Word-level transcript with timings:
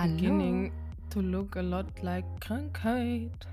Hallo. 0.00 0.14
beginning 0.14 0.72
to 1.10 1.20
look 1.20 1.56
a 1.56 1.60
lot 1.60 2.02
like 2.02 2.24
Krankheit. 2.40 3.46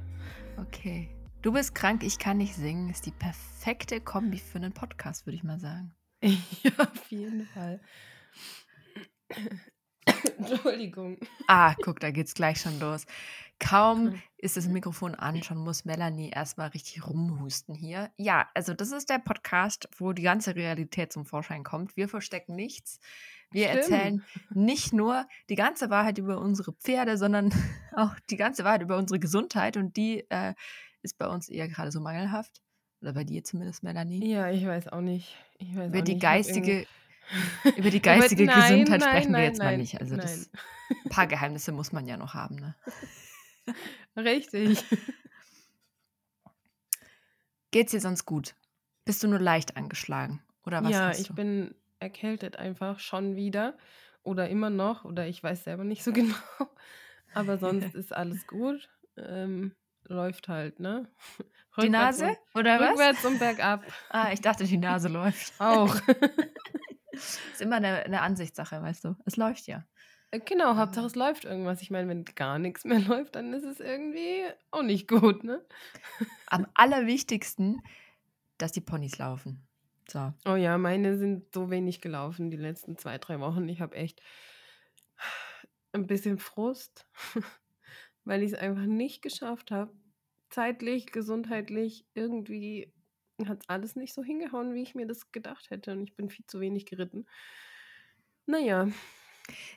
Okay. 0.58 1.10
Du 1.42 1.52
bist 1.52 1.76
krank, 1.76 2.04
ich 2.04 2.20
kann 2.20 2.38
nicht 2.38 2.56
singen. 2.56 2.90
Ist 2.90 3.06
die 3.06 3.12
perfekte 3.12 4.00
Kombi 4.00 4.38
für 4.38 4.56
einen 4.58 4.72
Podcast, 4.72 5.26
würde 5.26 5.36
ich 5.36 5.44
mal 5.44 5.60
sagen. 5.60 5.94
ja, 6.24 6.72
auf 6.78 7.12
jeden 7.12 7.46
Fall. 7.48 7.82
Entschuldigung. 10.38 11.18
Ah, 11.48 11.76
guck, 11.84 12.00
da 12.00 12.12
geht's 12.12 12.34
gleich 12.34 12.62
schon 12.62 12.80
los. 12.80 13.06
Kaum 13.60 14.22
ist 14.38 14.56
das 14.56 14.70
Mikrofon 14.70 15.16
an, 15.16 15.44
schon 15.44 15.58
muss 15.58 15.84
Melanie 15.84 16.30
erstmal 16.30 16.70
richtig 16.70 17.06
rumhusten 17.06 17.76
hier. 17.76 18.10
Ja, 18.16 18.48
also 18.54 18.74
das 18.74 18.94
ist 18.94 19.10
der 19.10 19.20
Podcast, 19.20 19.90
wo 19.98 20.14
die 20.14 20.22
ganze 20.22 20.56
Realität 20.56 21.12
zum 21.12 21.26
Vorschein 21.26 21.66
kommt. 21.66 21.98
Wir 21.98 22.08
verstecken 22.08 22.56
nichts. 22.56 23.02
Wir 23.52 23.70
Stimmt. 23.70 23.84
erzählen 23.84 24.26
nicht 24.50 24.94
nur 24.94 25.26
die 25.50 25.56
ganze 25.56 25.90
Wahrheit 25.90 26.18
über 26.18 26.40
unsere 26.40 26.74
Pferde, 26.74 27.18
sondern 27.18 27.52
auch 27.96 28.14
die 28.30 28.38
ganze 28.38 28.64
Wahrheit 28.64 28.82
über 28.82 28.98
unsere 28.98 29.20
Gesundheit. 29.20 29.78
Und 29.78 29.96
die 29.98 30.26
äh, 30.30 30.54
ist 31.02 31.18
bei 31.18 31.28
uns 31.28 31.50
eher 31.50 31.68
gerade 31.68 31.92
so 31.92 32.00
mangelhaft. 32.00 32.62
Oder 33.02 33.14
bei 33.14 33.24
dir 33.24 33.44
zumindest, 33.44 33.84
Melanie. 33.84 34.28
Ja, 34.28 34.50
ich 34.50 34.66
weiß 34.66 34.88
auch 34.88 35.02
nicht. 35.02 35.36
Ich 35.60 35.76
weiß 35.76 35.90
Über 35.90 36.00
auch 36.00 36.04
die 36.04 36.14
nicht. 36.14 36.22
Geistige, 36.24 36.88
über 37.78 37.92
die 37.92 38.02
geistige 38.02 38.46
nein, 38.46 38.62
Gesundheit 38.62 39.00
nein, 39.00 39.10
sprechen 39.10 39.32
wir 39.32 39.38
nein, 39.38 39.44
jetzt 39.44 39.60
mal 39.60 39.78
nicht. 39.78 40.02
Also 40.02 40.18
das, 40.18 40.50
ein 41.06 41.10
paar 41.10 41.28
Geheimnisse 41.28 41.72
muss 41.72 41.92
man 41.92 42.08
ja 42.08 42.18
noch 42.18 42.34
haben, 42.34 42.56
ne? 42.56 42.76
Richtig. 44.16 44.84
Geht's 47.72 47.92
dir 47.92 48.02
sonst 48.02 48.26
gut? 48.26 48.56
Bist 49.06 49.22
du 49.24 49.28
nur 49.28 49.40
leicht 49.40 49.78
angeschlagen? 49.78 50.42
Oder 50.66 50.84
was 50.84 50.92
ja, 50.92 51.12
ich 51.12 51.28
du? 51.28 51.36
bin 51.36 51.76
erkältet 52.00 52.58
einfach 52.58 53.00
schon 53.00 53.36
wieder. 53.36 53.78
Oder 54.24 54.50
immer 54.50 54.70
noch. 54.70 55.06
Oder 55.06 55.28
ich 55.28 55.42
weiß 55.42 55.64
selber 55.64 55.84
nicht 55.84 56.04
so 56.04 56.12
genau. 56.14 56.36
Aber 57.34 57.58
sonst 57.58 57.96
ist 57.96 58.14
alles 58.14 58.46
gut. 58.48 58.90
Ähm, 59.18 59.74
läuft 60.04 60.48
halt, 60.48 60.80
ne? 60.80 61.10
die 61.78 61.84
Rückwärts 61.88 62.20
Nase? 62.20 62.38
Und, 62.54 62.60
Oder 62.62 62.80
was? 62.80 62.90
rückwärts 62.92 63.26
und 63.26 63.40
bergab. 63.40 63.84
Ah, 64.10 64.32
ich 64.32 64.42
dachte, 64.42 64.64
die 64.66 64.78
Nase 64.78 65.08
läuft. 65.10 65.54
Auch. 65.60 65.96
Ist 67.12 67.62
immer 67.62 67.78
eine, 67.78 68.04
eine 68.04 68.22
Ansichtssache, 68.22 68.82
weißt 68.82 69.06
du. 69.06 69.16
Es 69.26 69.38
läuft 69.38 69.68
ja. 69.68 69.86
Äh, 70.32 70.40
Genau, 70.40 70.76
Hauptsache 70.76 71.06
es 71.06 71.16
läuft 71.16 71.46
irgendwas. 71.46 71.82
Ich 71.82 71.92
meine, 71.92 72.08
wenn 72.10 72.26
gar 72.26 72.60
nichts 72.60 72.86
mehr 72.86 73.00
läuft, 73.00 73.36
dann 73.36 73.54
ist 73.54 73.64
es 73.64 73.80
irgendwie 73.80 74.44
auch 74.72 74.84
nicht 74.84 75.08
gut, 75.08 75.44
ne? 75.44 75.66
Am 76.48 76.68
allerwichtigsten, 76.74 77.82
dass 78.58 78.72
die 78.72 78.82
Ponys 78.82 79.18
laufen. 79.18 79.67
So. 80.10 80.34
Oh 80.46 80.56
ja, 80.56 80.78
meine 80.78 81.18
sind 81.18 81.54
so 81.54 81.70
wenig 81.70 82.02
gelaufen 82.02 82.50
die 82.50 82.58
letzten 82.58 82.98
zwei, 82.98 83.18
drei 83.18 83.40
Wochen. 83.40 83.68
Ich 83.68 83.82
habe 83.82 83.96
echt 83.96 84.22
ein 85.92 86.08
bisschen 86.08 86.38
Frust, 86.38 87.08
weil 88.24 88.44
ich 88.44 88.54
es 88.54 88.60
einfach 88.60 88.86
nicht 88.86 89.22
geschafft 89.22 89.72
habe. 89.72 89.92
Zeitlich, 90.50 91.08
gesundheitlich, 91.08 92.06
irgendwie 92.14 92.94
hat 93.46 93.62
es 93.62 93.70
alles 93.70 93.96
nicht 93.96 94.14
so 94.14 94.24
hingehauen, 94.24 94.74
wie 94.74 94.82
ich 94.82 94.96
mir 94.96 95.08
das 95.08 95.32
gedacht 95.32 95.70
hätte. 95.70 95.92
Und 95.92 96.04
ich 96.04 96.16
bin 96.16 96.30
viel 96.30 96.46
zu 96.48 96.60
wenig 96.60 96.86
geritten. 96.86 97.26
Naja, 98.46 98.88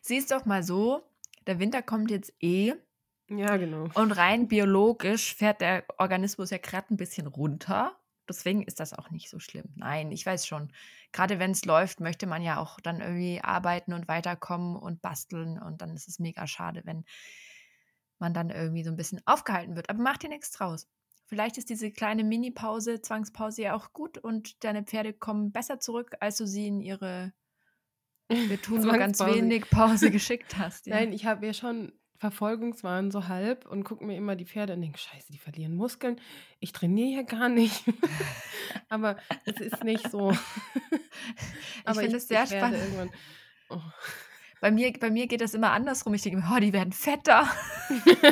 Siehst 0.02 0.30
doch 0.30 0.44
mal 0.44 0.62
so, 0.62 1.02
der 1.46 1.58
Winter 1.58 1.82
kommt 1.82 2.10
jetzt 2.10 2.32
eh 2.40 2.74
ja, 3.28 3.56
genau. 3.56 3.88
und 3.94 4.12
rein 4.12 4.48
biologisch 4.48 5.34
fährt 5.34 5.60
der 5.60 5.84
Organismus 5.98 6.50
ja 6.50 6.58
gerade 6.58 6.92
ein 6.92 6.96
bisschen 6.96 7.26
runter. 7.26 7.96
Deswegen 8.30 8.62
ist 8.62 8.80
das 8.80 8.92
auch 8.92 9.10
nicht 9.10 9.28
so 9.28 9.38
schlimm. 9.38 9.66
Nein, 9.76 10.12
ich 10.12 10.24
weiß 10.24 10.46
schon. 10.46 10.72
Gerade 11.12 11.38
wenn 11.38 11.50
es 11.50 11.64
läuft, 11.64 12.00
möchte 12.00 12.26
man 12.26 12.42
ja 12.42 12.58
auch 12.58 12.80
dann 12.80 13.00
irgendwie 13.00 13.40
arbeiten 13.42 13.92
und 13.92 14.08
weiterkommen 14.08 14.76
und 14.76 15.02
basteln. 15.02 15.58
Und 15.58 15.82
dann 15.82 15.94
ist 15.94 16.08
es 16.08 16.18
mega 16.18 16.46
schade, 16.46 16.82
wenn 16.84 17.04
man 18.18 18.34
dann 18.34 18.50
irgendwie 18.50 18.84
so 18.84 18.90
ein 18.90 18.96
bisschen 18.96 19.20
aufgehalten 19.26 19.76
wird. 19.76 19.90
Aber 19.90 20.02
mach 20.02 20.18
dir 20.18 20.28
nichts 20.28 20.50
draus. 20.52 20.88
Vielleicht 21.26 21.58
ist 21.58 21.70
diese 21.70 21.92
kleine 21.92 22.24
Mini-Pause, 22.24 23.02
Zwangspause 23.02 23.62
ja 23.62 23.76
auch 23.76 23.92
gut 23.92 24.18
und 24.18 24.64
deine 24.64 24.82
Pferde 24.82 25.12
kommen 25.12 25.52
besser 25.52 25.78
zurück, 25.78 26.16
als 26.18 26.36
du 26.36 26.46
sie 26.46 26.66
in 26.66 26.80
ihre 26.80 27.32
Wir 28.28 28.60
tun 28.60 28.80
nur 28.80 28.98
ganz 28.98 29.20
wenig 29.20 29.68
Pause 29.70 30.10
geschickt 30.10 30.56
hast. 30.58 30.86
Ja. 30.90 30.96
Nein, 30.96 31.12
ich 31.12 31.26
habe 31.26 31.46
ja 31.46 31.52
schon 31.52 31.92
Verfolgungswahn 32.20 33.10
so 33.10 33.28
halb 33.28 33.64
und 33.64 33.82
gucke 33.82 34.04
mir 34.04 34.14
immer 34.14 34.36
die 34.36 34.44
Pferde 34.44 34.74
und 34.74 34.82
denke, 34.82 34.98
scheiße, 34.98 35.32
die 35.32 35.38
verlieren 35.38 35.74
Muskeln. 35.74 36.20
Ich 36.58 36.70
trainiere 36.72 37.22
ja 37.22 37.22
gar 37.22 37.48
nicht. 37.48 37.82
Aber 38.90 39.16
es 39.46 39.58
ist 39.58 39.82
nicht 39.84 40.10
so. 40.10 40.30
ich 41.90 41.96
finde 41.96 42.18
es 42.18 42.28
sehr 42.28 42.46
spannend. 42.46 43.10
Oh. 43.70 43.80
Bei 44.60 44.70
mir, 44.70 44.92
bei 44.92 45.10
mir 45.10 45.28
geht 45.28 45.40
das 45.40 45.54
immer 45.54 45.72
andersrum. 45.72 46.12
Ich 46.12 46.20
denke, 46.20 46.44
oh, 46.54 46.60
die 46.60 46.74
werden 46.74 46.92
fetter. 46.92 47.48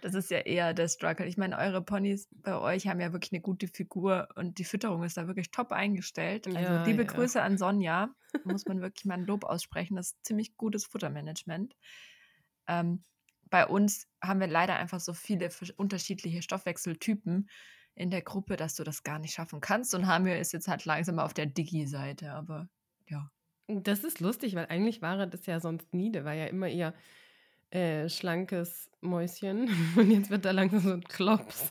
Das 0.00 0.14
ist 0.14 0.30
ja 0.30 0.38
eher 0.38 0.74
der 0.74 0.88
Struggle. 0.88 1.26
Ich 1.26 1.36
meine, 1.36 1.58
eure 1.58 1.82
Ponys 1.82 2.28
bei 2.32 2.56
euch 2.56 2.86
haben 2.86 3.00
ja 3.00 3.12
wirklich 3.12 3.32
eine 3.32 3.40
gute 3.40 3.68
Figur 3.68 4.28
und 4.34 4.58
die 4.58 4.64
Fütterung 4.64 5.02
ist 5.04 5.16
da 5.16 5.26
wirklich 5.26 5.50
top 5.50 5.72
eingestellt. 5.72 6.46
Also 6.46 6.58
Ja, 6.58 6.84
liebe 6.84 7.02
ja. 7.02 7.08
Grüße 7.08 7.42
an 7.42 7.58
Sonja. 7.58 8.10
Muss 8.44 8.66
man 8.66 8.80
wirklich 8.80 9.04
mal 9.04 9.14
ein 9.14 9.26
Lob 9.26 9.44
aussprechen. 9.44 9.96
Das 9.96 10.12
ist 10.12 10.24
ziemlich 10.24 10.56
gutes 10.56 10.86
Futtermanagement. 10.86 11.76
Ähm, 12.68 13.02
bei 13.50 13.66
uns 13.66 14.06
haben 14.22 14.40
wir 14.40 14.46
leider 14.46 14.76
einfach 14.76 15.00
so 15.00 15.12
viele 15.12 15.50
unterschiedliche 15.76 16.42
Stoffwechseltypen 16.42 17.48
in 17.94 18.10
der 18.10 18.22
Gruppe, 18.22 18.56
dass 18.56 18.76
du 18.76 18.84
das 18.84 19.02
gar 19.02 19.18
nicht 19.18 19.34
schaffen 19.34 19.60
kannst. 19.60 19.94
Und 19.94 20.06
Hamir 20.06 20.38
ist 20.38 20.52
jetzt 20.52 20.68
halt 20.68 20.84
langsam 20.84 21.18
auf 21.18 21.34
der 21.34 21.46
Digi-Seite, 21.46 22.32
aber 22.32 22.68
ja. 23.08 23.30
Das 23.66 24.04
ist 24.04 24.20
lustig, 24.20 24.54
weil 24.54 24.66
eigentlich 24.66 25.02
war 25.02 25.18
er 25.18 25.26
das 25.26 25.46
ja 25.46 25.60
sonst 25.60 25.92
nie. 25.94 26.10
Der 26.10 26.24
war 26.24 26.34
ja 26.34 26.46
immer 26.46 26.68
eher 26.68 26.94
äh, 27.70 28.08
schlankes 28.08 28.90
Mäuschen. 29.00 29.68
Und 29.96 30.10
jetzt 30.10 30.30
wird 30.30 30.44
er 30.44 30.52
langsam 30.52 30.80
so 30.80 30.92
ein 30.92 31.04
Klops. 31.04 31.70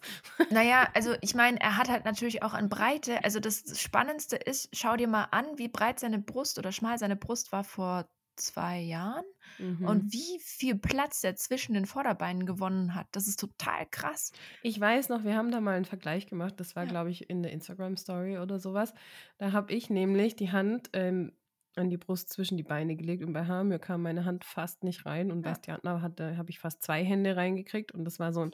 Naja, 0.50 0.88
also 0.94 1.16
ich 1.22 1.36
meine, 1.36 1.60
er 1.60 1.78
hat 1.78 1.90
halt 1.90 2.06
natürlich 2.06 2.42
auch 2.44 2.54
an 2.54 2.70
Breite. 2.70 3.24
Also 3.24 3.40
das 3.40 3.80
Spannendste 3.80 4.36
ist, 4.36 4.70
schau 4.76 4.96
dir 4.96 5.08
mal 5.08 5.26
an, 5.32 5.46
wie 5.58 5.68
breit 5.68 6.00
seine 6.00 6.20
Brust 6.20 6.58
oder 6.58 6.72
schmal 6.72 6.98
seine 6.98 7.16
Brust 7.16 7.52
war 7.52 7.64
vor 7.64 8.08
zwei 8.36 8.80
Jahren 8.80 9.26
Mhm. 9.58 9.86
und 9.86 10.14
wie 10.14 10.40
viel 10.42 10.76
Platz 10.78 11.24
er 11.26 11.36
zwischen 11.36 11.74
den 11.74 11.86
Vorderbeinen 11.86 12.46
gewonnen 12.46 12.96
hat. 12.96 13.08
Das 13.12 13.28
ist 13.28 13.40
total 13.40 13.86
krass. 13.92 14.32
Ich 14.64 14.80
weiß 14.80 15.10
noch, 15.10 15.26
wir 15.26 15.36
haben 15.36 15.52
da 15.52 15.60
mal 15.60 15.76
einen 15.76 15.84
Vergleich 15.86 16.28
gemacht. 16.28 16.54
Das 16.58 16.76
war, 16.78 16.84
Ja. 16.84 16.90
glaube 16.90 17.10
ich, 17.10 17.30
in 17.30 17.44
der 17.44 17.52
Instagram-Story 17.52 18.38
oder 18.38 18.60
sowas. 18.60 18.94
Da 19.40 19.52
habe 19.52 19.74
ich 19.74 19.90
nämlich 19.90 20.38
die 20.38 20.52
Hand 20.54 20.90
ähm, 20.94 21.34
an 21.76 21.90
die 21.90 21.98
Brust 21.98 22.30
zwischen 22.32 22.58
die 22.58 22.64
Beine 22.64 22.96
gelegt 22.96 23.24
und 23.24 23.34
bei 23.34 23.46
Hamir 23.46 23.80
kam 23.80 24.02
meine 24.02 24.26
Hand 24.26 24.46
fast 24.46 24.84
nicht 24.84 25.06
rein 25.06 25.32
und 25.32 25.42
bei 25.42 25.52
Ja. 25.52 25.56
Stjatna 25.56 26.02
hatte 26.02 26.38
habe 26.38 26.50
ich 26.50 26.60
fast 26.60 26.84
zwei 26.84 27.04
Hände 27.04 27.36
reingekriegt 27.36 27.92
und 27.92 28.06
das 28.06 28.20
war 28.20 28.34
so 28.34 28.42
ein 28.42 28.52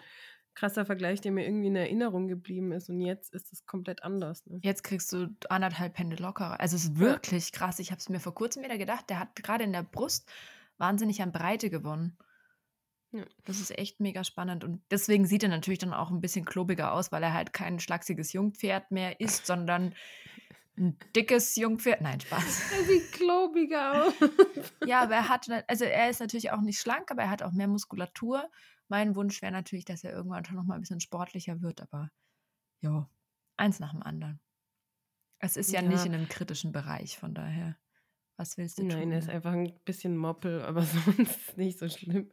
krasser 0.53 0.85
Vergleich, 0.85 1.21
der 1.21 1.31
mir 1.31 1.45
irgendwie 1.45 1.67
in 1.67 1.75
Erinnerung 1.75 2.27
geblieben 2.27 2.71
ist 2.71 2.89
und 2.89 3.01
jetzt 3.01 3.33
ist 3.33 3.51
es 3.51 3.65
komplett 3.65 4.03
anders. 4.03 4.45
Ne? 4.45 4.59
Jetzt 4.63 4.83
kriegst 4.83 5.11
du 5.11 5.27
anderthalb 5.49 5.97
Hände 5.97 6.15
lockerer. 6.15 6.59
Also 6.59 6.75
es 6.75 6.85
ist 6.85 6.99
wirklich 6.99 7.51
krass. 7.51 7.79
Ich 7.79 7.91
habe 7.91 7.99
es 7.99 8.09
mir 8.09 8.19
vor 8.19 8.33
kurzem 8.33 8.63
wieder 8.63 8.77
gedacht, 8.77 9.09
der 9.09 9.19
hat 9.19 9.35
gerade 9.35 9.65
in 9.65 9.73
der 9.73 9.83
Brust 9.83 10.31
wahnsinnig 10.77 11.21
an 11.21 11.31
Breite 11.31 11.69
gewonnen. 11.69 12.17
Ja. 13.11 13.25
Das 13.45 13.59
ist 13.59 13.77
echt 13.77 13.99
mega 13.99 14.23
spannend. 14.23 14.63
Und 14.63 14.81
deswegen 14.91 15.25
sieht 15.25 15.43
er 15.43 15.49
natürlich 15.49 15.79
dann 15.79 15.93
auch 15.93 16.11
ein 16.11 16.21
bisschen 16.21 16.45
klobiger 16.45 16.93
aus, 16.93 17.11
weil 17.11 17.23
er 17.23 17.33
halt 17.33 17.53
kein 17.53 17.79
schlachsiges 17.79 18.33
Jungpferd 18.33 18.91
mehr 18.91 19.19
ist, 19.19 19.45
sondern 19.45 19.93
ein 20.77 20.97
dickes 21.15 21.55
Jungpferd. 21.55 22.01
Nein, 22.01 22.19
Spaß. 22.19 22.71
Er 22.73 22.83
sieht 22.85 23.11
klobiger 23.13 24.05
aus. 24.07 24.13
Ja, 24.85 25.01
aber 25.01 25.15
er 25.15 25.29
hat, 25.29 25.47
also 25.67 25.83
er 25.85 26.09
ist 26.11 26.19
natürlich 26.19 26.51
auch 26.51 26.61
nicht 26.61 26.79
schlank, 26.79 27.09
aber 27.09 27.23
er 27.23 27.29
hat 27.31 27.41
auch 27.41 27.51
mehr 27.53 27.67
Muskulatur. 27.67 28.49
Mein 28.87 29.15
Wunsch 29.15 29.41
wäre 29.41 29.51
natürlich, 29.51 29.85
dass 29.85 30.03
er 30.03 30.11
irgendwann 30.13 30.45
schon 30.45 30.55
noch 30.57 30.63
mal 30.63 30.75
ein 30.75 30.81
bisschen 30.81 30.99
sportlicher 30.99 31.61
wird, 31.61 31.81
aber 31.81 32.11
ja, 32.81 33.09
eins 33.57 33.79
nach 33.79 33.91
dem 33.93 34.03
anderen. 34.03 34.39
Es 35.39 35.57
ist 35.57 35.71
ja, 35.71 35.81
Ja. 35.81 35.87
nicht 35.89 36.05
in 36.05 36.13
einem 36.13 36.27
kritischen 36.29 36.71
Bereich, 36.71 37.17
von 37.17 37.33
daher. 37.33 37.77
Was 38.37 38.57
willst 38.57 38.77
du 38.77 38.83
Nein, 38.83 39.03
tun? 39.03 39.11
er 39.13 39.19
ist 39.19 39.29
einfach 39.29 39.53
ein 39.53 39.73
bisschen 39.85 40.17
Moppel, 40.17 40.61
aber 40.61 40.81
sonst 41.17 41.57
nicht 41.57 41.79
so 41.79 41.89
schlimm. 41.89 42.29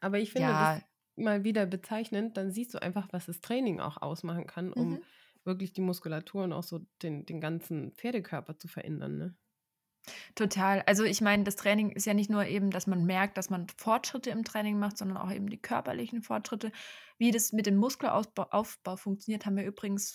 Aber 0.00 0.18
ich 0.18 0.32
finde 0.32 0.48
Ja. 0.48 0.74
das 0.76 0.84
mal 1.16 1.44
wieder 1.44 1.66
bezeichnend, 1.66 2.36
dann 2.36 2.50
siehst 2.50 2.74
du 2.74 2.82
einfach, 2.82 3.08
was 3.12 3.26
das 3.26 3.40
Training 3.40 3.80
auch 3.80 4.00
ausmachen 4.00 4.46
kann, 4.46 4.72
um 4.72 4.92
Mhm. 4.94 5.02
Wirklich 5.44 5.72
die 5.72 5.80
Muskulatur 5.80 6.44
und 6.44 6.52
auch 6.52 6.62
so 6.62 6.80
den, 7.02 7.26
den 7.26 7.40
ganzen 7.40 7.92
Pferdekörper 7.92 8.58
zu 8.58 8.68
verändern. 8.68 9.18
Ne? 9.18 9.36
Total. 10.34 10.82
Also 10.86 11.04
ich 11.04 11.20
meine, 11.20 11.44
das 11.44 11.56
Training 11.56 11.90
ist 11.90 12.06
ja 12.06 12.14
nicht 12.14 12.30
nur 12.30 12.46
eben, 12.46 12.70
dass 12.70 12.86
man 12.86 13.04
merkt, 13.04 13.36
dass 13.36 13.50
man 13.50 13.66
Fortschritte 13.76 14.30
im 14.30 14.44
Training 14.44 14.78
macht, 14.78 14.98
sondern 14.98 15.16
auch 15.16 15.30
eben 15.30 15.48
die 15.48 15.60
körperlichen 15.60 16.22
Fortschritte. 16.22 16.72
Wie 17.18 17.30
das 17.30 17.52
mit 17.52 17.66
dem 17.66 17.76
Muskelaufbau 17.76 18.44
Aufbau 18.50 18.96
funktioniert, 18.96 19.46
haben 19.46 19.56
wir 19.56 19.64
übrigens 19.64 20.12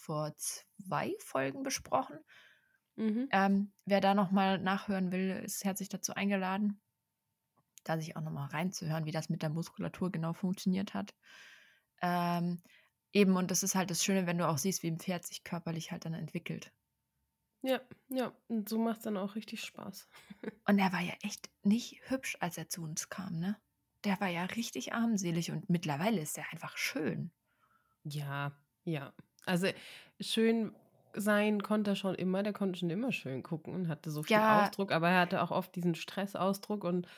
vor 0.00 0.34
zwei 0.36 1.14
Folgen 1.20 1.62
besprochen. 1.62 2.18
Mhm. 2.96 3.28
Ähm, 3.30 3.72
wer 3.86 4.00
da 4.00 4.14
nochmal 4.14 4.58
nachhören 4.58 5.12
will, 5.12 5.42
ist 5.44 5.64
herzlich 5.64 5.88
dazu 5.88 6.14
eingeladen, 6.14 6.80
da 7.84 7.96
sich 7.96 8.16
auch 8.16 8.20
nochmal 8.20 8.48
reinzuhören, 8.48 9.06
wie 9.06 9.12
das 9.12 9.30
mit 9.30 9.42
der 9.42 9.50
Muskulatur 9.50 10.10
genau 10.10 10.34
funktioniert 10.34 10.92
hat. 10.92 11.14
Ähm, 12.02 12.62
eben, 13.12 13.36
und 13.36 13.50
das 13.50 13.62
ist 13.62 13.74
halt 13.74 13.90
das 13.90 14.04
Schöne, 14.04 14.26
wenn 14.26 14.38
du 14.38 14.48
auch 14.48 14.58
siehst, 14.58 14.82
wie 14.82 14.90
ein 14.90 14.98
Pferd 15.00 15.26
sich 15.26 15.44
körperlich 15.44 15.92
halt 15.92 16.04
dann 16.04 16.14
entwickelt. 16.14 16.72
Ja, 17.62 17.80
ja, 18.08 18.32
und 18.48 18.68
so 18.68 18.78
macht 18.78 18.98
es 18.98 19.04
dann 19.04 19.16
auch 19.16 19.34
richtig 19.34 19.62
Spaß. 19.64 20.08
Und 20.66 20.78
er 20.78 20.92
war 20.92 21.00
ja 21.00 21.14
echt 21.22 21.50
nicht 21.62 22.10
hübsch, 22.10 22.36
als 22.40 22.58
er 22.58 22.68
zu 22.68 22.82
uns 22.82 23.08
kam, 23.08 23.38
ne? 23.38 23.60
Der 24.04 24.20
war 24.20 24.28
ja 24.28 24.44
richtig 24.44 24.92
armselig 24.94 25.50
und 25.52 25.68
mittlerweile 25.70 26.20
ist 26.22 26.38
er 26.38 26.50
einfach 26.52 26.76
schön. 26.78 27.32
Ja, 28.04 28.52
ja. 28.84 29.12
Also 29.46 29.68
schön 30.20 30.74
sein 31.14 31.62
konnte 31.62 31.92
er 31.92 31.96
schon 31.96 32.14
immer, 32.14 32.42
der 32.42 32.52
konnte 32.52 32.78
schon 32.78 32.90
immer 32.90 33.10
schön 33.12 33.42
gucken 33.42 33.74
und 33.74 33.88
hatte 33.88 34.10
so 34.10 34.22
viel 34.22 34.30
Ja, 34.30 34.42
Ausdruck, 34.44 34.92
aber 34.92 35.08
er 35.10 35.20
hatte 35.20 35.42
auch 35.42 35.50
oft 35.50 35.74
diesen 35.74 35.94
Stressausdruck 35.94 36.84
und 36.84 37.08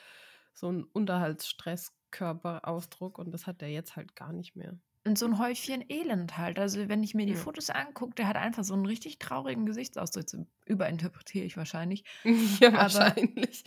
so 0.55 0.69
einen 0.69 0.85
Unterhaltsstresskörperausdruck 0.85 3.19
und 3.19 3.33
das 3.33 3.47
hat 3.47 3.62
er 3.62 3.69
jetzt 3.69 3.97
halt 3.97 4.17
gar 4.17 4.33
nicht 4.33 4.56
mehr. 4.56 4.79
Und 5.04 5.19
so 5.19 5.26
ein 5.26 5.38
Häufchen 5.38 5.84
Elend 5.88 6.38
halt. 6.38 6.58
Also 6.58 6.88
wenn 6.88 7.02
ich 7.02 7.14
mir 7.14 7.26
die 7.26 7.34
Ja, 7.34 7.38
Fotos 7.38 7.70
angucke, 7.70 8.14
der 8.14 8.28
hat 8.28 8.37
einfach 8.37 8.64
so 8.64 8.75
einen 8.75 8.87
richtig 8.87 9.19
traurigen 9.19 9.66
Gesichtsausdruck. 9.66 10.46
Überinterpretiere 10.66 11.44
ich 11.44 11.56
wahrscheinlich. 11.56 12.04
ja 12.60 12.72
Aber 12.76 12.78
wahrscheinlich. 12.82 13.64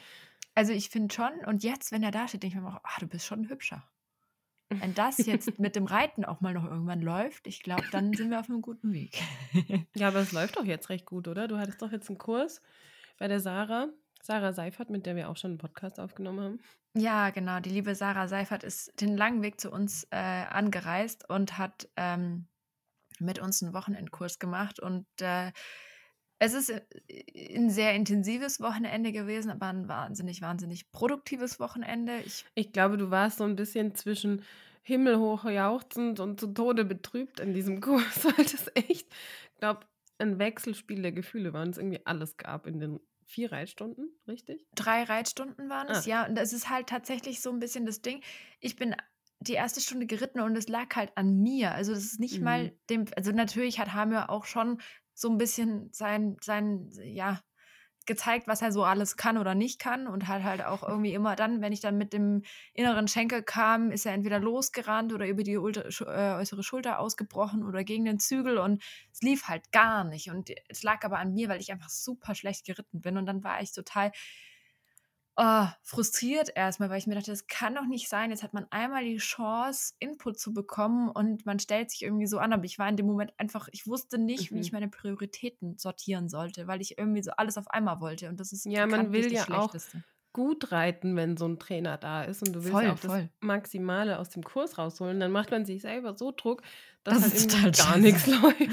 also 0.54 0.72
ich 0.74 0.90
finde 0.90 1.14
schon, 1.14 1.32
und 1.46 1.64
jetzt, 1.64 1.92
wenn 1.92 2.04
er 2.04 2.12
da 2.12 2.28
steht, 2.28 2.44
denke 2.44 2.58
ich 2.58 2.62
mir 2.64 2.70
auch, 2.70 2.80
ah, 2.84 3.00
du 3.00 3.08
bist 3.08 3.26
schon 3.26 3.50
hübscher. 3.50 3.88
Wenn 4.80 4.94
das 4.94 5.26
jetzt 5.26 5.60
mit 5.60 5.76
dem 5.76 5.86
Reiten 5.86 6.26
auch 6.26 6.42
mal 6.42 6.54
noch 6.54 6.66
irgendwann 6.66 7.02
läuft, 7.02 7.48
ich 7.48 7.62
glaube, 7.64 7.86
dann 7.92 8.14
sind 8.14 8.30
wir 8.30 8.40
auf 8.40 8.50
einem 8.50 8.62
guten 8.62 8.94
Weg. 8.94 9.22
Ja, 9.96 10.08
aber 10.10 10.20
es 10.20 10.32
läuft 10.34 10.58
doch 10.58 10.66
jetzt 10.66 10.90
recht 10.90 11.06
gut, 11.06 11.28
oder? 11.28 11.48
Du 11.48 11.58
hattest 11.58 11.82
doch 11.82 11.92
jetzt 11.92 12.10
einen 12.10 12.18
Kurs 12.18 12.62
bei 13.18 13.28
der 13.28 13.40
Sarah, 13.40 13.90
Sarah 14.26 14.54
Seifert, 14.54 14.90
mit 14.90 15.06
der 15.06 15.16
wir 15.16 15.30
auch 15.30 15.38
schon 15.38 15.52
einen 15.52 15.58
Podcast 15.58 16.00
aufgenommen 16.00 16.40
haben. 16.40 16.60
Ja, 16.98 17.30
genau. 17.30 17.60
Die 17.60 17.70
liebe 17.70 17.94
Sarah 17.94 18.28
Seifert 18.28 18.64
ist 18.64 19.00
den 19.02 19.18
langen 19.18 19.42
Weg 19.42 19.60
zu 19.60 19.72
uns 19.72 20.08
äh, 20.12 20.16
angereist 20.16 21.30
und 21.30 21.58
hat 21.58 21.90
ähm, 21.96 22.48
mit 23.20 23.40
uns 23.40 23.62
einen 23.62 23.74
Wochenendkurs 23.74 24.40
gemacht. 24.40 24.80
Und 24.80 25.06
äh, 25.20 25.52
es 26.40 26.54
ist 26.54 26.70
äh, 26.70 27.56
ein 27.56 27.70
sehr 27.70 27.94
intensives 27.94 28.60
Wochenende 28.60 29.12
gewesen, 29.12 29.52
aber 29.52 29.68
ein 29.68 29.88
wahnsinnig, 29.88 30.42
wahnsinnig 30.42 30.92
produktives 30.92 31.60
Wochenende. 31.60 32.20
Ich, 32.26 32.46
Ich 32.56 32.72
glaube, 32.72 32.98
du 32.98 33.12
warst 33.12 33.38
so 33.38 33.44
ein 33.44 33.56
bisschen 33.56 33.96
zwischen 33.96 34.44
himmelhoch 34.82 35.46
jauchzend 35.46 36.20
und 36.20 36.40
zu 36.40 36.48
Tode 36.48 36.86
betrübt 36.86 37.40
in 37.40 37.54
diesem 37.54 37.82
Kurs, 37.82 38.26
weil 38.26 38.46
das 38.46 38.72
echt, 38.76 39.08
ich 39.12 39.58
glaube, 39.60 39.82
ein 40.18 40.40
Wechselspiel 40.40 41.02
der 41.02 41.12
Gefühle 41.12 41.54
war 41.54 41.64
und 41.64 41.70
es 41.70 41.78
irgendwie 41.78 42.06
alles 42.06 42.38
gab 42.38 42.68
in 42.68 42.80
den 42.80 43.00
vier 43.26 43.52
Reitstunden, 43.52 44.10
richtig? 44.28 44.66
drei 44.76 45.04
Reitstunden 45.04 45.70
waren 45.70 45.88
es, 45.90 46.06
Ah, 46.06 46.10
ja. 46.10 46.28
Und 46.28 46.38
es 46.38 46.54
ist 46.54 46.70
halt 46.70 46.88
tatsächlich 46.88 47.42
so 47.42 47.52
ein 47.52 47.60
bisschen 47.60 47.86
das 47.86 48.02
Ding. 48.02 48.22
Ich 48.60 48.76
bin 48.76 48.96
die 49.40 49.54
erste 49.54 49.82
Stunde 49.82 50.06
geritten 50.06 50.40
und 50.40 50.56
es 50.56 50.68
lag 50.68 50.96
halt 50.96 51.12
an 51.16 51.42
mir. 51.42 51.74
Also 51.74 51.94
das 51.94 52.04
ist 52.04 52.20
nicht 52.20 52.42
mal 52.42 52.66
mhm. 52.66 52.72
dem, 52.90 53.06
also 53.16 53.32
natürlich 53.32 53.80
hat 53.80 53.94
Hamir 53.94 54.30
auch 54.30 54.46
schon 54.46 54.80
so 55.14 55.30
ein 55.30 55.38
bisschen 55.38 55.90
sein, 55.92 56.38
sein, 56.42 56.90
ja, 57.04 57.42
gezeigt, 58.06 58.48
was 58.48 58.62
er 58.62 58.72
so 58.72 58.84
alles 58.84 59.18
kann 59.18 59.38
oder 59.38 59.56
nicht 59.56 59.80
kann 59.80 60.08
und 60.08 60.28
hat 60.28 60.44
halt 60.44 60.64
auch 60.64 60.88
irgendwie 60.88 61.14
immer 61.14 61.36
dann, 61.36 61.62
wenn 61.62 61.74
ich 61.74 61.80
dann 61.80 61.98
mit 61.98 62.14
dem 62.14 62.44
inneren 62.74 63.08
Schenkel 63.08 63.44
kam, 63.44 63.92
ist 63.92 64.06
er 64.06 64.14
entweder 64.14 64.40
losgerannt 64.40 65.14
oder 65.14 65.28
über 65.28 65.44
die 65.44 65.54
äh, 65.54 65.58
äußere 65.58 66.64
Schulter 66.64 67.00
ausgebrochen 67.00 67.64
oder 67.64 67.84
gegen 67.84 68.06
den 68.06 68.20
Zügel 68.20 68.58
und 68.58 68.84
es 69.12 69.22
lief 69.22 69.48
halt 69.48 69.72
gar 69.72 70.04
nicht. 70.04 70.30
Und 70.30 70.50
es 70.70 70.84
lag 70.84 71.04
aber 71.04 71.20
an 71.20 71.34
mir, 71.34 71.50
weil 71.50 71.62
ich 71.62 71.72
einfach 71.72 71.90
super 71.90 72.36
schlecht 72.36 72.66
geritten 72.66 73.02
bin. 73.02 73.18
Und 73.18 73.26
dann 73.26 73.44
war 73.44 73.62
ich 73.62 73.72
total 73.72 74.12
oh, 75.38 75.66
frustriert 75.84 76.50
erstmal, 76.56 76.90
weil 76.90 76.98
ich 76.98 77.08
mir 77.08 77.16
dachte, 77.16 77.32
das 77.32 77.48
kann 77.48 77.76
doch 77.76 77.86
nicht 77.86 78.08
sein. 78.10 78.30
Jetzt 78.32 78.44
hat 78.44 78.54
man 78.54 78.66
einmal 78.70 79.04
die 79.04 79.18
Chance, 79.18 79.94
Input 80.00 80.40
zu 80.40 80.54
bekommen 80.54 81.10
und 81.10 81.46
man 81.46 81.60
stellt 81.60 81.92
sich 81.92 82.04
irgendwie 82.04 82.28
so 82.28 82.40
an. 82.40 82.54
Aber 82.54 82.64
ich 82.66 82.80
war 82.80 82.88
in 82.90 82.98
dem 82.98 83.06
Moment 83.06 83.34
einfach, 83.38 83.68
ich 83.72 83.86
wusste 83.88 84.18
nicht, 84.18 84.52
wie 84.52 84.60
ich 84.60 84.72
Mhm. 84.72 84.76
meine 84.78 84.88
Prioritäten 84.90 85.78
sortieren 85.78 86.30
sollte, 86.30 86.68
weil 86.68 86.82
ich 86.82 86.98
irgendwie 86.98 87.24
so 87.24 87.32
alles 87.32 87.58
auf 87.58 87.70
einmal 87.70 88.00
wollte. 88.00 88.30
Und 88.30 88.40
das 88.40 88.52
ist 88.54 88.66
Ja, 88.66 88.86
man 88.88 89.12
will 89.12 89.24
das 89.30 89.48
ja 89.48 89.58
auch 89.58 89.74
gut 90.34 90.72
reiten, 90.74 91.16
wenn 91.16 91.38
so 91.38 91.48
ein 91.48 91.60
Trainer 91.60 91.98
da 91.98 92.24
ist 92.24 92.42
und 92.42 92.52
du 92.54 92.64
willst 92.66 92.72
ja 92.74 92.80
Voll, 92.80 92.90
auch 92.92 93.00
das 93.00 93.12
voll. 93.12 93.30
Maximale 93.40 94.20
aus 94.20 94.30
dem 94.30 94.44
Kurs 94.44 94.78
rausholen. 94.78 95.20
Dann 95.20 95.32
macht 95.32 95.52
man 95.52 95.66
sich 95.66 95.82
selber 95.82 96.18
so 96.18 96.34
Druck, 96.36 96.62
dass 97.06 97.22
Das 97.22 97.62
halt 97.62 97.78
gar 97.78 97.98
nichts 97.98 98.26
läuft. 98.42 98.70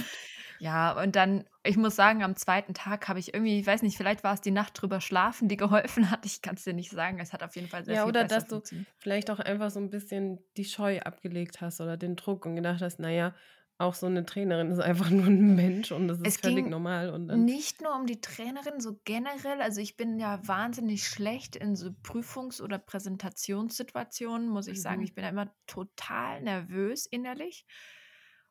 Ja, 0.63 0.93
und 1.03 1.17
dann, 1.17 1.45
ich 1.65 1.77
muss 1.77 1.97
sagen, 1.97 2.23
am 2.23 2.37
zweiten 2.37 2.73
Tag 2.73 3.09
habe 3.09 3.19
ich 3.19 3.35
irgendwie, 3.35 3.59
ich 3.59 3.67
weiß 3.67 3.83
nicht, 3.83 3.97
vielleicht 3.97 4.23
war 4.23 4.35
es 4.35 4.41
die 4.41 4.53
Nacht 4.53 4.81
drüber 4.81 5.01
schlafen, 5.01 5.49
die 5.49 5.57
geholfen 5.57 6.09
hat. 6.09 6.25
Ich 6.25 6.41
kann 6.41 6.55
es 6.55 6.63
dir 6.63 6.73
nicht 6.73 6.93
sagen. 6.93 7.19
Es 7.19 7.33
hat 7.33 7.43
auf 7.43 7.57
jeden 7.57 7.69
Fall 7.69 7.85
sehr 7.85 7.97
Ja, 7.97 8.03
viel 8.05 8.11
oder 8.11 8.23
besser 8.23 8.37
dass 8.37 8.47
du 8.47 8.63
vielleicht 8.99 9.29
auch 9.33 9.41
einfach 9.41 9.73
so 9.73 9.81
ein 9.81 9.91
bisschen 9.91 10.39
die 10.57 10.65
Scheu 10.65 11.01
abgelegt 11.01 11.61
hast 11.61 11.81
oder 11.81 11.97
den 11.97 12.15
Druck 12.15 12.47
und 12.47 12.55
gedacht 12.55 12.81
hast, 12.81 13.01
naja, 13.01 13.35
auch 13.79 13.95
so 13.95 14.07
eine 14.07 14.25
Trainerin 14.25 14.71
ist 14.71 14.79
einfach 14.79 15.11
nur 15.11 15.27
ein 15.27 15.57
Mensch 15.57 15.91
und 15.91 16.07
das 16.07 16.21
ist 16.21 16.29
Es 16.29 16.37
völlig 16.37 16.69
normal 16.69 17.11
und 17.11 17.27
nicht 17.27 17.81
nur 17.81 17.97
um 17.97 18.07
die 18.07 18.21
Trainerin, 18.21 18.81
so 18.81 19.01
generell. 19.05 19.61
Also 19.63 19.81
ich 19.81 19.97
bin 19.97 20.21
ja 20.21 20.47
wahnsinnig 20.47 21.09
schlecht 21.09 21.57
in 21.57 21.75
so 21.75 21.91
Prüfungs- 21.91 22.61
oder 22.63 22.79
Präsentationssituationen, 22.79 24.49
muss 24.49 24.69
ich 24.69 24.81
sagen. 24.81 25.01
Mhm. 25.01 25.05
Ich 25.05 25.15
bin 25.15 25.25
ja 25.25 25.31
immer 25.31 25.53
total 25.67 26.43
nervös 26.43 27.07
innerlich. 27.07 27.67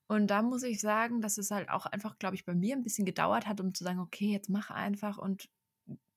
Und 0.07 0.27
da 0.27 0.41
muss 0.41 0.63
ich 0.63 0.81
sagen, 0.81 1.21
dass 1.21 1.37
es 1.37 1.51
halt 1.51 1.69
auch 1.69 1.85
einfach, 1.85 2.19
glaube 2.19 2.35
ich, 2.35 2.45
bei 2.45 2.53
mir 2.53 2.75
ein 2.75 2.83
bisschen 2.83 3.05
gedauert 3.05 3.47
hat, 3.47 3.61
um 3.61 3.73
zu 3.73 3.83
sagen, 3.83 3.99
okay, 3.99 4.31
jetzt 4.31 4.49
mach 4.49 4.69
einfach. 4.69 5.17
Und 5.17 5.49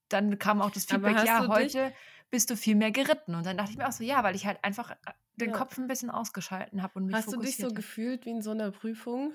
dann 0.09 0.39
kam 0.39 0.61
auch 0.61 0.71
das 0.71 0.85
Feedback, 0.85 1.25
ja, 1.25 1.47
heute 1.49 1.93
bist 2.31 2.51
du 2.51 2.57
viel 2.57 2.75
mehr 2.75 2.91
geritten. 2.91 3.35
Und 3.35 3.47
dann 3.47 3.57
dachte 3.57 3.71
ich 3.71 3.79
mir 3.79 3.87
auch 3.89 3.93
so, 3.93 4.05
ja, 4.05 4.23
weil 4.25 4.35
ich 4.35 4.47
halt 4.47 4.63
einfach 4.63 4.91
äh, 4.91 5.13
den 5.37 5.51
ja, 5.51 5.57
Kopf 5.57 5.79
ein 5.79 5.87
bisschen 5.87 6.11
ausgeschalten 6.11 6.83
habe 6.83 6.99
und 6.99 7.07
mich 7.07 7.15
hast 7.15 7.33
du 7.33 7.41
dich 7.41 7.57
so 7.57 7.67
habe. 7.67 7.75
gefühlt 7.75 8.27
wie 8.27 8.31
in 8.31 8.43
so 8.43 8.51
einer 8.51 8.71
Prüfung? 8.71 9.33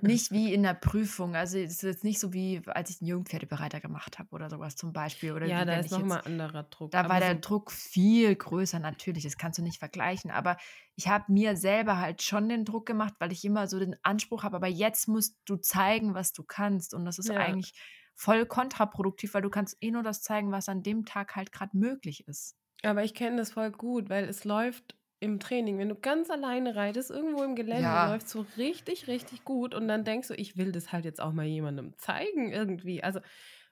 Nicht 0.00 0.30
wie 0.30 0.52
in 0.52 0.62
der 0.62 0.74
Prüfung. 0.74 1.34
Also 1.34 1.58
es 1.58 1.72
ist 1.72 1.82
jetzt 1.82 2.04
nicht 2.04 2.20
so 2.20 2.32
wie, 2.32 2.62
als 2.66 2.90
ich 2.90 3.00
einen 3.00 3.08
Jungpferdebereiter 3.08 3.80
gemacht 3.80 4.18
habe 4.18 4.30
oder 4.32 4.48
sowas 4.48 4.76
zum 4.76 4.92
Beispiel. 4.92 5.32
Oder 5.32 5.46
Ja, 5.46 5.62
wie 5.62 5.66
da 5.66 5.76
ist 5.76 5.86
ich 5.86 5.92
noch 5.92 5.98
jetzt, 5.98 6.08
mal 6.08 6.20
anderer 6.20 6.62
Druck, 6.64 6.90
da 6.90 6.98
war 6.98 7.16
aber 7.16 7.20
der 7.20 7.34
so 7.34 7.40
Druck 7.40 7.70
viel 7.72 8.34
größer 8.34 8.78
natürlich, 8.78 9.24
das 9.24 9.36
kannst 9.36 9.58
du 9.58 9.62
nicht 9.62 9.78
vergleichen. 9.78 10.30
Aber 10.30 10.56
ich 10.96 11.08
habe 11.08 11.32
mir 11.32 11.56
selber 11.56 11.98
halt 11.98 12.22
schon 12.22 12.48
den 12.48 12.64
Druck 12.64 12.86
gemacht, 12.86 13.14
weil 13.18 13.32
ich 13.32 13.44
immer 13.44 13.66
so 13.66 13.78
den 13.78 13.96
Anspruch 14.02 14.42
habe, 14.42 14.56
aber 14.56 14.68
jetzt 14.68 15.08
musst 15.08 15.36
du 15.44 15.56
zeigen, 15.56 16.14
was 16.14 16.32
du 16.32 16.42
kannst. 16.42 16.94
Und 16.94 17.04
das 17.04 17.18
ist 17.18 17.28
ja. 17.28 17.36
eigentlich 17.36 17.74
voll 18.14 18.46
kontraproduktiv, 18.46 19.34
weil 19.34 19.42
du 19.42 19.50
kannst 19.50 19.76
eh 19.80 19.90
nur 19.90 20.02
das 20.02 20.22
zeigen, 20.22 20.52
was 20.52 20.68
an 20.68 20.82
dem 20.82 21.04
Tag 21.04 21.34
halt 21.36 21.52
gerade 21.52 21.76
möglich 21.76 22.26
ist. 22.28 22.56
Aber 22.82 23.04
ich 23.04 23.14
kenne 23.14 23.36
das 23.36 23.52
voll 23.52 23.70
gut, 23.70 24.10
weil 24.10 24.24
es 24.24 24.44
läuft 24.44 24.96
im 25.22 25.40
Training, 25.40 25.78
wenn 25.78 25.88
du 25.88 25.94
ganz 25.94 26.30
alleine 26.30 26.74
reitest, 26.76 27.10
irgendwo 27.10 27.42
im 27.44 27.54
Gelände, 27.56 27.96
Ja, 27.96 28.02
läuft 28.02 28.28
so 28.28 28.40
richtig, 28.42 29.06
richtig 29.06 29.44
gut 29.44 29.74
und 29.74 29.88
dann 29.88 30.04
denkst 30.04 30.28
du, 30.28 30.34
ich 30.34 30.56
will 30.56 30.72
das 30.72 30.92
halt 30.92 31.04
jetzt 31.04 31.20
auch 31.20 31.32
mal 31.32 31.46
jemandem 31.46 31.96
zeigen 31.98 32.52
irgendwie. 32.52 33.02
Also 33.04 33.20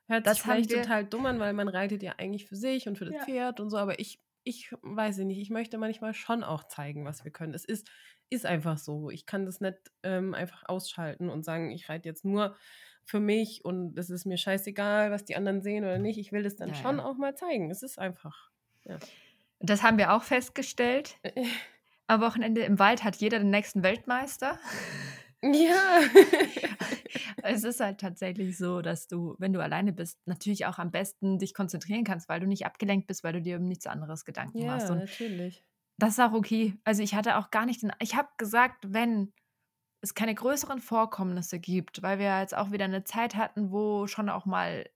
hört 0.06 0.28
sich 0.28 0.42
das 0.42 0.44
haben 0.46 0.66
vielleicht 0.66 0.70
total 0.70 1.04
dumm 1.06 1.26
an, 1.26 1.40
weil 1.40 1.52
man 1.52 1.68
reitet 1.68 2.02
ja 2.02 2.14
eigentlich 2.18 2.46
für 2.46 2.56
sich 2.56 2.88
und 2.88 2.98
für 2.98 3.04
das 3.06 3.16
Ja. 3.16 3.24
Pferd 3.24 3.60
und 3.60 3.70
so, 3.70 3.76
aber 3.78 3.98
ich, 4.00 4.22
ich 4.44 4.72
weiß 4.82 5.18
nicht, 5.18 5.38
ich 5.38 5.50
möchte 5.50 5.78
manchmal 5.78 6.14
schon 6.14 6.44
auch 6.44 6.64
zeigen, 6.64 7.04
was 7.04 7.24
wir 7.24 7.30
können. 7.32 7.54
Es 7.54 7.64
ist, 7.64 7.88
ist 8.30 8.46
einfach 8.46 8.78
so. 8.78 9.10
Ich 9.10 9.26
kann 9.26 9.46
das 9.46 9.60
nicht 9.60 9.78
ähm, 10.02 10.34
einfach 10.34 10.64
ausschalten 10.66 11.30
und 11.30 11.44
sagen, 11.44 11.70
ich 11.70 11.88
reite 11.88 12.08
jetzt 12.08 12.24
nur 12.24 12.56
für 13.04 13.20
mich 13.20 13.64
und 13.64 13.98
es 13.98 14.10
ist 14.10 14.26
mir 14.26 14.36
scheißegal, 14.38 15.10
was 15.10 15.24
die 15.24 15.36
anderen 15.36 15.62
sehen 15.62 15.84
oder 15.84 15.98
nicht. 15.98 16.18
Ich 16.18 16.32
will 16.32 16.42
das 16.42 16.56
dann 16.56 16.74
Ja, 16.74 16.74
schon 16.74 17.00
auch 17.00 17.16
mal 17.16 17.34
zeigen. 17.34 17.70
Es 17.70 17.82
ist 17.82 17.98
einfach, 17.98 18.50
ja. 18.84 19.02
Das 19.60 19.82
haben 19.82 19.98
wir 19.98 20.12
auch 20.14 20.22
festgestellt. 20.22 21.18
Am 22.06 22.20
Wochenende 22.20 22.62
im 22.62 22.78
Wald 22.78 23.04
hat 23.04 23.16
jeder 23.16 23.38
den 23.38 23.50
nächsten 23.50 23.82
Weltmeister. 23.82 24.58
Ja. 25.42 26.00
Es 27.42 27.64
ist 27.64 27.80
halt 27.80 27.98
tatsächlich 27.98 28.58
so, 28.58 28.82
dass 28.82 29.08
du, 29.08 29.34
wenn 29.38 29.52
du 29.52 29.60
alleine 29.60 29.92
bist, 29.92 30.18
natürlich 30.26 30.66
auch 30.66 30.78
am 30.78 30.90
besten 30.90 31.38
dich 31.38 31.54
konzentrieren 31.54 32.04
kannst, 32.04 32.28
weil 32.28 32.40
du 32.40 32.46
nicht 32.46 32.66
abgelenkt 32.66 33.06
bist, 33.06 33.24
weil 33.24 33.32
du 33.32 33.40
dir 33.40 33.56
um 33.56 33.64
nichts 33.64 33.86
anderes 33.86 34.24
Gedanken 34.24 34.66
machst. 34.66 34.90
Ja, 34.90 34.94
natürlich. 34.94 35.64
das 35.98 36.10
ist 36.10 36.20
auch 36.20 36.32
okay. 36.32 36.74
Also 36.84 37.02
ich 37.02 37.14
hatte 37.14 37.38
auch 37.38 37.50
gar 37.50 37.66
nicht 37.66 37.82
den, 37.82 37.92
ich 37.98 38.14
habe 38.14 38.28
gesagt, 38.36 38.84
wenn 38.88 39.32
es 40.02 40.14
keine 40.14 40.34
größeren 40.34 40.80
Vorkommnisse 40.80 41.58
gibt, 41.58 42.02
weil 42.02 42.18
wir 42.18 42.40
jetzt 42.40 42.56
auch 42.56 42.70
wieder 42.70 42.84
eine 42.84 43.04
Zeit 43.04 43.36
hatten, 43.36 43.70
wo 43.70 44.06
schon 44.06 44.28
auch 44.28 44.46
mal 44.46 44.88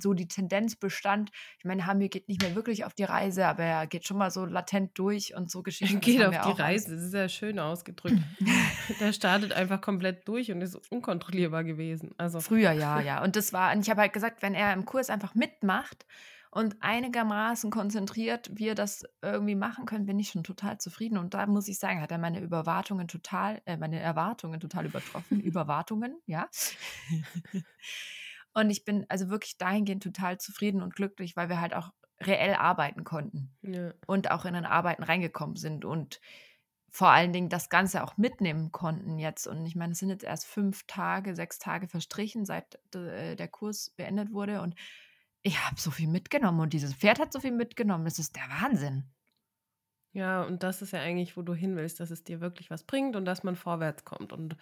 so 0.00 0.14
die 0.14 0.28
Tendenz 0.28 0.76
bestand. 0.76 1.30
Ich 1.58 1.64
meine, 1.64 1.86
Hamir 1.86 2.08
geht 2.08 2.28
nicht 2.28 2.42
mehr 2.42 2.54
wirklich 2.54 2.84
auf 2.84 2.94
die 2.94 3.04
Reise, 3.04 3.46
aber 3.46 3.64
er 3.64 3.86
geht 3.86 4.06
schon 4.06 4.18
mal 4.18 4.30
so 4.30 4.44
latent 4.44 4.98
durch 4.98 5.34
und 5.34 5.50
so 5.50 5.62
Geschichten. 5.62 6.00
Geht 6.00 6.24
auf 6.24 6.40
die 6.46 6.60
Reise, 6.60 6.94
das 6.94 7.04
ist 7.04 7.14
ja 7.14 7.28
schön 7.28 7.58
ausgedrückt. 7.58 8.18
der 9.00 9.12
startet 9.12 9.52
einfach 9.52 9.80
komplett 9.80 10.26
durch 10.28 10.50
und 10.50 10.60
ist 10.62 10.76
unkontrollierbar 10.90 11.64
gewesen. 11.64 12.14
Also 12.18 12.40
früher 12.40 12.72
ja, 12.72 13.00
ja. 13.00 13.22
Und 13.22 13.36
das 13.36 13.52
war, 13.52 13.72
und 13.72 13.80
ich 13.80 13.90
habe 13.90 14.00
halt 14.00 14.12
gesagt, 14.12 14.42
wenn 14.42 14.54
er 14.54 14.72
im 14.72 14.84
Kurs 14.84 15.10
einfach 15.10 15.34
mitmacht 15.34 16.06
und 16.50 16.76
einigermaßen 16.80 17.70
konzentriert 17.70 18.50
wir 18.54 18.74
das 18.74 19.04
irgendwie 19.22 19.54
machen 19.54 19.84
können, 19.84 20.06
bin 20.06 20.18
ich 20.18 20.30
schon 20.30 20.44
total 20.44 20.78
zufrieden. 20.78 21.18
Und 21.18 21.34
da 21.34 21.46
muss 21.46 21.68
ich 21.68 21.78
sagen, 21.78 22.00
hat 22.00 22.10
er 22.10 22.18
meine 22.18 22.40
Überwartungen 22.40 23.06
total, 23.06 23.60
äh, 23.66 23.76
meine 23.76 24.00
Erwartungen 24.00 24.58
total 24.58 24.86
übertroffen. 24.86 25.40
Überwartungen, 25.42 26.18
ja. 26.26 26.48
Und 28.60 28.70
ich 28.70 28.84
bin 28.84 29.06
also 29.08 29.28
wirklich 29.28 29.58
dahingehend 29.58 30.02
total 30.02 30.38
zufrieden 30.38 30.82
und 30.82 30.94
glücklich, 30.94 31.36
weil 31.36 31.48
wir 31.48 31.60
halt 31.60 31.74
auch 31.74 31.92
reell 32.20 32.54
arbeiten 32.54 33.04
konnten 33.04 33.56
ja. 33.62 33.92
und 34.06 34.30
auch 34.30 34.44
in 34.44 34.54
den 34.54 34.64
Arbeiten 34.64 35.02
reingekommen 35.02 35.56
sind 35.56 35.84
und 35.84 36.20
vor 36.90 37.08
allen 37.10 37.32
Dingen 37.32 37.48
das 37.48 37.68
Ganze 37.68 38.02
auch 38.02 38.16
mitnehmen 38.16 38.72
konnten 38.72 39.18
jetzt. 39.18 39.46
Und 39.46 39.66
ich 39.66 39.76
meine, 39.76 39.92
es 39.92 39.98
sind 39.98 40.08
jetzt 40.08 40.24
erst 40.24 40.46
fünf 40.46 40.86
Tage, 40.86 41.34
sechs 41.34 41.58
Tage 41.58 41.86
verstrichen, 41.86 42.44
seit 42.44 42.78
äh, 42.94 43.36
der 43.36 43.48
Kurs 43.48 43.90
beendet 43.90 44.32
wurde. 44.32 44.62
Und 44.62 44.74
ich 45.42 45.64
habe 45.64 45.78
so 45.78 45.90
viel 45.90 46.08
mitgenommen 46.08 46.60
und 46.60 46.72
dieses 46.72 46.94
Pferd 46.94 47.20
hat 47.20 47.32
so 47.32 47.40
viel 47.40 47.52
mitgenommen. 47.52 48.04
Das 48.04 48.18
ist 48.18 48.36
der 48.36 48.48
Wahnsinn. 48.48 49.04
Ja, 50.12 50.42
und 50.42 50.62
das 50.62 50.82
ist 50.82 50.92
ja 50.92 51.00
eigentlich, 51.00 51.36
wo 51.36 51.42
du 51.42 51.54
hin 51.54 51.76
willst, 51.76 52.00
dass 52.00 52.10
es 52.10 52.24
dir 52.24 52.40
wirklich 52.40 52.70
was 52.70 52.84
bringt 52.84 53.14
und 53.14 53.24
dass 53.26 53.44
man 53.44 53.54
vorwärts 53.54 54.04
kommt 54.04 54.32
und 54.32 54.56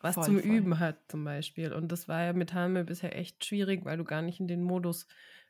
was 0.00 0.14
voll, 0.14 0.24
zum 0.24 0.40
voll. 0.40 0.50
Üben 0.50 0.78
hat 0.78 0.98
zum 1.08 1.24
Beispiel. 1.24 1.72
Und 1.72 1.92
das 1.92 2.08
war 2.08 2.22
ja 2.22 2.32
mit 2.32 2.54
Hame 2.54 2.84
bisher 2.84 3.16
echt 3.16 3.44
schwierig, 3.44 3.84
weil 3.84 3.98
du 3.98 4.04
gar 4.04 4.22
nicht 4.22 4.40
in 4.40 4.48
den 4.48 4.62
Modus 4.62 5.06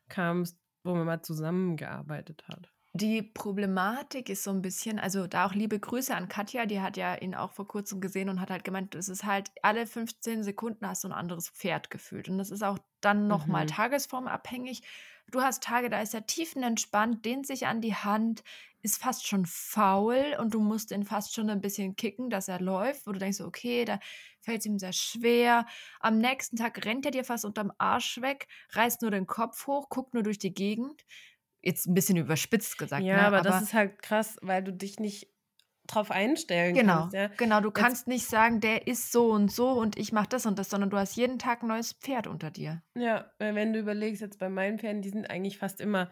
kamst, 0.09 0.59
wo 0.85 0.95
man 0.95 1.07
mal 1.07 1.23
zusammengearbeitet 1.23 2.47
hat. 2.49 2.73
Die 2.93 3.23
Problematik 3.23 4.29
ist 4.29 4.43
so 4.43 4.51
ein 4.51 4.63
bisschen 4.63 4.99
also, 4.99 5.29
da 5.29 5.47
auch 5.47 5.55
liebe 5.55 5.79
Grüße 5.79 6.13
an 6.15 6.29
Katja, 6.29 6.67
die 6.67 6.81
hat 6.81 6.97
ja 6.97 7.15
ihn 7.15 7.37
auch 7.37 7.53
vor 7.53 7.69
Kurzem 7.69 8.01
gesehen 8.01 8.29
und 8.29 8.41
hat 8.41 8.51
halt 8.51 8.65
gemeint, 8.65 8.97
es 8.97 9.09
ist 9.09 9.23
halt 9.25 9.53
alle 9.63 9.87
15 9.87 10.43
Sekunden 10.43 10.85
hast 10.89 11.05
du 11.05 11.09
ein 11.09 11.13
anderes 11.13 11.49
Pferd 11.51 11.91
gefühlt. 11.91 12.29
Und 12.29 12.39
das 12.39 12.51
ist 12.51 12.65
auch 12.65 12.79
dann 13.01 13.29
noch 13.29 13.47
mal 13.47 13.65
mhm. 13.65 13.67
tagesformabhängig. 13.67 14.83
Du 15.31 15.41
hast 15.41 15.63
Tage, 15.63 15.89
da 15.89 16.01
ist 16.01 16.15
er 16.15 16.27
tiefenentspannt, 16.27 17.25
dehnt 17.25 17.47
sich 17.47 17.69
an 17.69 17.81
die 17.81 17.95
Hand, 17.95 18.43
ist 18.83 19.01
fast 19.01 19.25
schon 19.29 19.47
faul 19.47 20.35
und 20.41 20.53
du 20.55 20.61
musst 20.61 20.91
ihn 20.91 21.05
fast 21.05 21.33
schon 21.33 21.49
ein 21.49 21.61
bisschen 21.61 21.95
kicken, 21.95 22.29
dass 22.29 22.49
er 22.49 22.61
läuft, 22.61 23.07
wo 23.07 23.13
du 23.13 23.21
denkst: 23.21 23.41
„Okay, 23.41 23.85
da 23.85 24.01
fällt 24.41 24.61
es 24.61 24.67
ihm 24.67 24.81
sehr 24.81 24.93
schwer.“ 24.93 25.65
Am 26.01 26.19
nächsten 26.19 26.57
Tag 26.57 26.85
rennt 26.85 27.05
er 27.07 27.13
dir 27.13 27.25
fast 27.25 27.45
unterm 27.45 27.71
Arsch 27.79 28.21
weg, 28.21 28.49
reißt 28.73 29.03
nur 29.03 29.13
den 29.13 29.29
Kopf 29.29 29.69
hoch, 29.69 29.89
guckt 29.91 30.13
nur 30.15 30.25
durch 30.25 30.39
die 30.39 30.53
Gegend 30.55 31.05
jetzt 31.63 31.87
ein 31.87 31.95
bisschen 31.95 32.17
überspitzt 32.17 32.79
gesagt. 32.79 33.03
Ja, 33.03 33.17
ne? 33.17 33.27
aber, 33.27 33.39
aber 33.39 33.49
das 33.49 33.63
ist 33.63 33.75
halt 33.75 34.03
krass, 34.03 34.37
weil 34.43 34.63
du 34.63 34.73
dich 34.73 34.99
nicht 34.99 35.29
drauf 35.87 36.11
einstellen 36.11 36.75
genau, 36.75 37.01
kannst. 37.01 37.15
Ja? 37.15 37.27
Genau, 37.37 37.61
du 37.61 37.69
jetzt, 37.69 37.75
kannst 37.75 38.09
nicht 38.09 38.27
sagen, 38.27 38.61
der 38.61 38.87
ist 38.87 39.13
so 39.13 39.31
und 39.31 39.51
so 39.51 39.71
und 39.71 39.99
ich 39.99 40.13
mache 40.13 40.29
das 40.29 40.47
und 40.47 40.59
das, 40.59 40.71
sondern 40.71 40.91
du 40.91 40.97
hast 40.97 41.17
jeden 41.17 41.39
Tag 41.39 41.63
ein 41.63 41.69
neues 41.69 41.93
Pferd 41.93 42.27
unter 42.27 42.51
dir. 42.51 42.83
Ja, 42.95 43.31
wenn 43.39 43.73
du 43.73 43.81
überlegst, 43.81 44.23
jetzt 44.23 44.39
bei 44.39 44.49
meinen 44.49 44.79
Pferden, 44.79 45.03
die 45.03 45.11
sind 45.11 45.29
eigentlich 45.29 45.59
fast 45.59 45.81
immer 45.81 46.11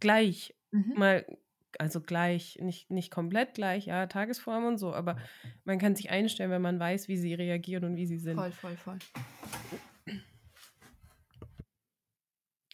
gleich. 0.00 0.54
Mhm. 0.70 0.94
Mal, 0.96 1.38
also 1.78 2.00
gleich, 2.00 2.58
nicht, 2.60 2.90
nicht 2.90 3.10
komplett 3.10 3.54
gleich, 3.54 3.86
ja, 3.86 4.06
Tagesform 4.06 4.64
und 4.64 4.78
so, 4.78 4.94
aber 4.94 5.16
man 5.64 5.78
kann 5.78 5.94
sich 5.94 6.10
einstellen, 6.10 6.50
wenn 6.50 6.62
man 6.62 6.80
weiß, 6.80 7.08
wie 7.08 7.18
sie 7.18 7.34
reagieren 7.34 7.84
und 7.84 7.96
wie 7.96 8.06
sie 8.06 8.18
sind. 8.18 8.36
Voll, 8.36 8.52
voll, 8.52 8.76
voll. 8.76 8.98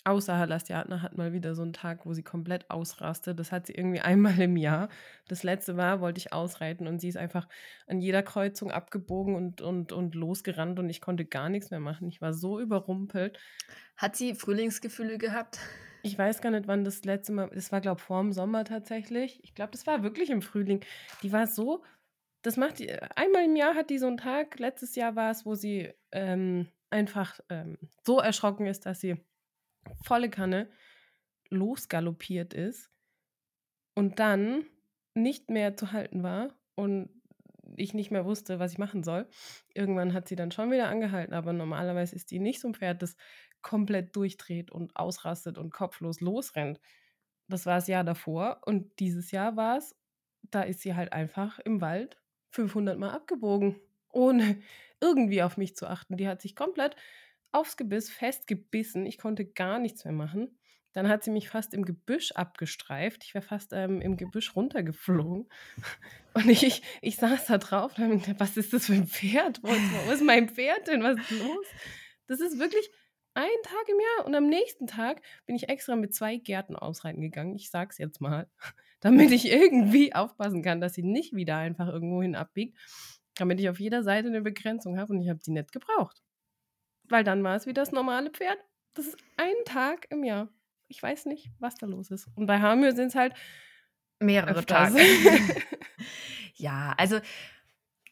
Außer 0.04 0.36
Halastiatna 0.36 1.00
hat 1.00 1.16
mal 1.16 1.32
wieder 1.32 1.54
so 1.54 1.62
einen 1.62 1.72
Tag, 1.72 2.04
wo 2.06 2.12
sie 2.12 2.24
komplett 2.24 2.70
ausrastet. 2.70 3.38
Das 3.38 3.52
hat 3.52 3.66
sie 3.66 3.74
irgendwie 3.74 4.00
einmal 4.00 4.40
im 4.40 4.56
Jahr. 4.56 4.88
Das 5.28 5.44
letzte 5.44 5.74
Mal 5.74 6.00
wollte 6.00 6.18
ich 6.18 6.32
ausreiten 6.32 6.88
und 6.88 7.00
sie 7.00 7.08
ist 7.08 7.16
einfach 7.16 7.48
an 7.86 8.00
jeder 8.00 8.22
Kreuzung 8.22 8.72
abgebogen 8.72 9.36
und, 9.36 9.60
und, 9.60 9.92
und 9.92 10.14
losgerannt 10.14 10.78
und 10.78 10.88
ich 10.88 11.00
konnte 11.00 11.24
gar 11.24 11.48
nichts 11.48 11.70
mehr 11.70 11.80
machen. 11.80 12.08
Ich 12.08 12.20
war 12.20 12.34
so 12.34 12.58
überrumpelt. 12.58 13.38
Hat 13.96 14.16
sie 14.16 14.34
Frühlingsgefühle 14.34 15.18
gehabt? 15.18 15.60
Ich 16.02 16.18
weiß 16.18 16.40
gar 16.40 16.50
nicht, 16.50 16.66
wann 16.66 16.82
das 16.82 17.04
letzte 17.04 17.32
Mal, 17.32 17.50
das 17.54 17.70
war 17.70 17.80
glaube 17.80 18.00
ich 18.00 18.04
vor 18.04 18.20
dem 18.20 18.32
Sommer 18.32 18.64
tatsächlich. 18.64 19.38
Ich 19.44 19.54
glaube, 19.54 19.70
das 19.70 19.86
war 19.86 20.02
wirklich 20.02 20.30
im 20.30 20.42
Frühling. 20.42 20.80
Die 21.22 21.30
war 21.30 21.46
so, 21.46 21.84
das 22.42 22.56
macht 22.56 22.80
die, 22.80 22.90
einmal 22.90 23.44
im 23.44 23.54
Jahr 23.54 23.76
hat 23.76 23.88
die 23.88 23.98
so 23.98 24.08
einen 24.08 24.16
Tag. 24.16 24.58
Letztes 24.58 24.96
Jahr 24.96 25.14
war 25.14 25.30
es, 25.30 25.46
wo 25.46 25.54
sie 25.54 25.92
ähm, 26.10 26.66
einfach 26.90 27.38
ähm, 27.48 27.78
so 28.04 28.18
erschrocken 28.18 28.66
ist, 28.66 28.84
dass 28.84 29.00
sie 29.00 29.16
volle 30.02 30.30
Kanne 30.30 30.70
losgaloppiert 31.50 32.54
ist 32.54 32.90
und 33.94 34.18
dann 34.18 34.64
nicht 35.14 35.50
mehr 35.50 35.76
zu 35.76 35.92
halten 35.92 36.22
war 36.22 36.54
und 36.74 37.10
ich 37.76 37.94
nicht 37.94 38.10
mehr 38.10 38.24
wusste, 38.24 38.58
was 38.58 38.72
ich 38.72 38.78
machen 38.78 39.02
soll. 39.02 39.28
Irgendwann 39.74 40.12
hat 40.12 40.28
sie 40.28 40.36
dann 40.36 40.50
schon 40.50 40.70
wieder 40.70 40.88
angehalten, 40.88 41.34
aber 41.34 41.52
normalerweise 41.52 42.14
ist 42.14 42.30
die 42.30 42.38
nicht 42.38 42.60
so 42.60 42.68
ein 42.68 42.74
Pferd, 42.74 43.02
das 43.02 43.16
komplett 43.62 44.14
durchdreht 44.16 44.70
und 44.70 44.96
ausrastet 44.96 45.58
und 45.58 45.72
kopflos 45.72 46.20
losrennt. 46.20 46.80
Das 47.48 47.66
war 47.66 47.76
das 47.76 47.88
Jahr 47.88 48.04
davor 48.04 48.60
und 48.66 48.98
dieses 49.00 49.30
Jahr 49.30 49.56
war 49.56 49.78
es, 49.78 49.94
da 50.50 50.62
ist 50.62 50.80
sie 50.80 50.94
halt 50.94 51.12
einfach 51.12 51.58
im 51.60 51.80
Wald 51.80 52.20
500 52.50 52.98
Mal 52.98 53.10
abgebogen, 53.10 53.76
ohne 54.12 54.60
irgendwie 55.00 55.42
auf 55.42 55.56
mich 55.56 55.76
zu 55.76 55.86
achten. 55.86 56.16
Die 56.16 56.28
hat 56.28 56.42
sich 56.42 56.56
komplett 56.56 56.96
aufs 57.52 57.76
Gebiss 57.76 58.10
festgebissen. 58.10 59.06
Ich 59.06 59.18
konnte 59.18 59.44
gar 59.44 59.78
nichts 59.78 60.04
mehr 60.04 60.14
machen. 60.14 60.58
Dann 60.92 61.08
hat 61.08 61.24
sie 61.24 61.30
mich 61.30 61.48
fast 61.48 61.72
im 61.72 61.84
Gebüsch 61.84 62.32
abgestreift. 62.32 63.24
Ich 63.24 63.34
wäre 63.34 63.44
fast 63.44 63.72
ähm, 63.72 64.00
im 64.00 64.16
Gebüsch 64.16 64.54
runtergeflogen. 64.54 65.48
Und 66.34 66.48
ich, 66.48 66.82
ich 67.00 67.16
saß 67.16 67.46
da 67.46 67.58
drauf 67.58 67.98
und 67.98 68.40
was 68.40 68.56
ist 68.56 68.72
das 68.72 68.86
für 68.86 68.94
ein 68.94 69.06
Pferd? 69.06 69.62
Wo 69.62 69.68
ist, 69.68 70.06
wo 70.06 70.12
ist 70.12 70.24
mein 70.24 70.48
Pferd 70.48 70.88
denn? 70.88 71.02
Was 71.02 71.18
ist 71.18 71.30
los? 71.30 71.66
Das 72.26 72.40
ist 72.40 72.58
wirklich 72.58 72.90
ein 73.34 73.50
Tag 73.62 73.88
im 73.88 74.00
Jahr. 74.00 74.26
Und 74.26 74.34
am 74.34 74.46
nächsten 74.46 74.86
Tag 74.86 75.20
bin 75.44 75.56
ich 75.56 75.68
extra 75.68 75.94
mit 75.94 76.14
zwei 76.14 76.36
Gärten 76.36 76.74
ausreiten 76.74 77.20
gegangen. 77.20 77.54
Ich 77.54 77.70
sag's 77.70 77.98
jetzt 77.98 78.22
mal. 78.22 78.48
Damit 79.00 79.30
ich 79.30 79.50
irgendwie 79.50 80.14
aufpassen 80.14 80.62
kann, 80.62 80.80
dass 80.80 80.94
sie 80.94 81.02
nicht 81.02 81.34
wieder 81.34 81.58
einfach 81.58 81.88
irgendwo 81.88 82.22
hin 82.22 82.34
abbiegt. 82.34 82.78
Damit 83.34 83.60
ich 83.60 83.68
auf 83.68 83.78
jeder 83.78 84.02
Seite 84.02 84.28
eine 84.28 84.40
Begrenzung 84.40 84.98
habe. 84.98 85.12
Und 85.12 85.20
ich 85.20 85.28
habe 85.28 85.40
die 85.44 85.50
nicht 85.50 85.70
gebraucht. 85.70 86.21
Weil 87.12 87.24
dann 87.24 87.44
war 87.44 87.54
es 87.54 87.66
wie 87.66 87.74
das 87.74 87.92
normale 87.92 88.30
Pferd. 88.30 88.56
Das 88.94 89.06
ist 89.06 89.18
ein 89.36 89.52
Tag 89.66 90.06
im 90.08 90.24
Jahr. 90.24 90.48
Ich 90.88 91.02
weiß 91.02 91.26
nicht, 91.26 91.50
was 91.58 91.74
da 91.74 91.84
los 91.84 92.10
ist. 92.10 92.26
Und 92.36 92.46
bei 92.46 92.58
Hamir 92.58 92.94
sind 92.94 93.08
es 93.08 93.14
halt 93.14 93.34
mehrere 94.18 94.54
öfters. 94.60 94.94
Tage. 94.94 95.04
ja, 96.54 96.94
also 96.96 97.20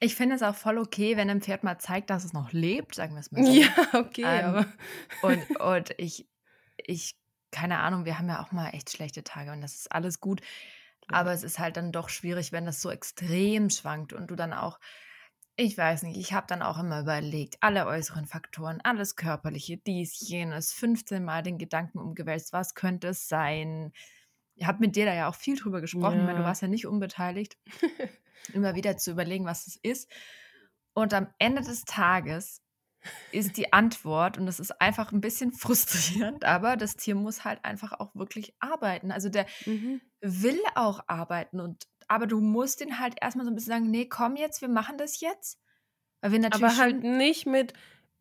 ich 0.00 0.14
finde 0.16 0.36
es 0.36 0.42
auch 0.42 0.54
voll 0.54 0.76
okay, 0.76 1.16
wenn 1.16 1.30
ein 1.30 1.40
Pferd 1.40 1.64
mal 1.64 1.78
zeigt, 1.78 2.10
dass 2.10 2.24
es 2.24 2.34
noch 2.34 2.52
lebt, 2.52 2.94
sagen 2.94 3.14
wir 3.14 3.20
es 3.20 3.32
mal 3.32 3.42
so. 3.42 3.50
Ja, 3.50 3.70
okay, 3.94 4.24
ähm, 4.26 4.44
aber. 4.44 4.66
Und, 5.22 5.60
und 5.60 5.94
ich, 5.96 6.28
ich, 6.76 7.16
keine 7.52 7.78
Ahnung, 7.78 8.04
wir 8.04 8.18
haben 8.18 8.28
ja 8.28 8.42
auch 8.42 8.52
mal 8.52 8.68
echt 8.68 8.90
schlechte 8.90 9.24
Tage 9.24 9.50
und 9.52 9.62
das 9.62 9.76
ist 9.76 9.90
alles 9.90 10.20
gut. 10.20 10.42
Aber 11.08 11.32
es 11.32 11.42
ist 11.42 11.58
halt 11.58 11.78
dann 11.78 11.90
doch 11.90 12.10
schwierig, 12.10 12.52
wenn 12.52 12.66
das 12.66 12.82
so 12.82 12.90
extrem 12.90 13.70
schwankt 13.70 14.12
und 14.12 14.30
du 14.30 14.36
dann 14.36 14.52
auch 14.52 14.78
ich 15.56 15.76
weiß 15.76 16.04
nicht, 16.04 16.18
ich 16.18 16.32
habe 16.32 16.46
dann 16.48 16.62
auch 16.62 16.78
immer 16.78 17.00
überlegt, 17.00 17.58
alle 17.60 17.86
äußeren 17.86 18.26
Faktoren, 18.26 18.80
alles 18.82 19.16
Körperliche, 19.16 19.76
dies, 19.76 20.18
jenes, 20.20 20.72
15 20.72 21.24
Mal 21.24 21.42
den 21.42 21.58
Gedanken 21.58 21.98
umgewälzt, 21.98 22.52
was 22.52 22.74
könnte 22.74 23.08
es 23.08 23.28
sein? 23.28 23.92
Ich 24.54 24.66
habe 24.66 24.80
mit 24.80 24.96
dir 24.96 25.04
da 25.04 25.14
ja 25.14 25.28
auch 25.28 25.34
viel 25.34 25.56
drüber 25.56 25.80
gesprochen, 25.80 26.20
ja. 26.20 26.26
weil 26.26 26.36
du 26.36 26.44
warst 26.44 26.62
ja 26.62 26.68
nicht 26.68 26.86
unbeteiligt, 26.86 27.58
immer 28.54 28.74
wieder 28.74 28.96
zu 28.96 29.10
überlegen, 29.10 29.44
was 29.44 29.66
es 29.66 29.76
ist. 29.76 30.10
Und 30.94 31.14
am 31.14 31.28
Ende 31.38 31.62
des 31.62 31.84
Tages 31.84 32.62
ist 33.32 33.56
die 33.56 33.72
Antwort, 33.72 34.38
und 34.38 34.46
das 34.46 34.60
ist 34.60 34.80
einfach 34.80 35.12
ein 35.12 35.20
bisschen 35.20 35.52
frustrierend, 35.52 36.44
aber 36.44 36.76
das 36.76 36.96
Tier 36.96 37.14
muss 37.14 37.44
halt 37.44 37.64
einfach 37.64 37.92
auch 37.92 38.14
wirklich 38.14 38.54
arbeiten. 38.60 39.10
Also 39.10 39.28
der 39.28 39.46
mhm. 39.66 40.00
will 40.20 40.60
auch 40.74 41.00
arbeiten 41.06 41.60
und 41.60 41.86
aber 42.10 42.26
du 42.26 42.40
musst 42.40 42.80
den 42.80 42.98
halt 42.98 43.14
erstmal 43.20 43.46
so 43.46 43.52
ein 43.52 43.54
bisschen 43.54 43.72
sagen, 43.72 43.90
nee, 43.90 44.04
komm 44.04 44.34
jetzt, 44.34 44.60
wir 44.60 44.68
machen 44.68 44.98
das 44.98 45.20
jetzt. 45.20 45.60
Weil 46.20 46.32
wir 46.32 46.38
natürlich 46.40 46.64
aber 46.64 46.76
halt 46.76 47.04
nicht 47.04 47.46
mit, 47.46 47.72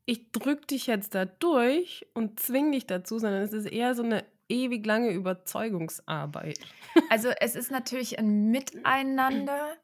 ich 0.05 0.31
drück 0.31 0.67
dich 0.67 0.85
jetzt 0.85 1.15
da 1.15 1.25
durch 1.25 2.05
und 2.13 2.39
zwing 2.39 2.71
dich 2.71 2.85
dazu, 2.85 3.17
sondern 3.17 3.41
es 3.41 3.51
ist 3.51 3.65
eher 3.65 3.95
so 3.95 4.03
eine 4.03 4.25
ewig 4.47 4.85
lange 4.85 5.11
Überzeugungsarbeit. 5.11 6.59
Also 7.09 7.29
es 7.29 7.55
ist 7.55 7.71
natürlich 7.71 8.19
ein 8.19 8.51
Miteinander 8.51 9.77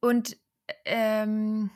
und 0.00 0.36
ähm, 0.84 1.70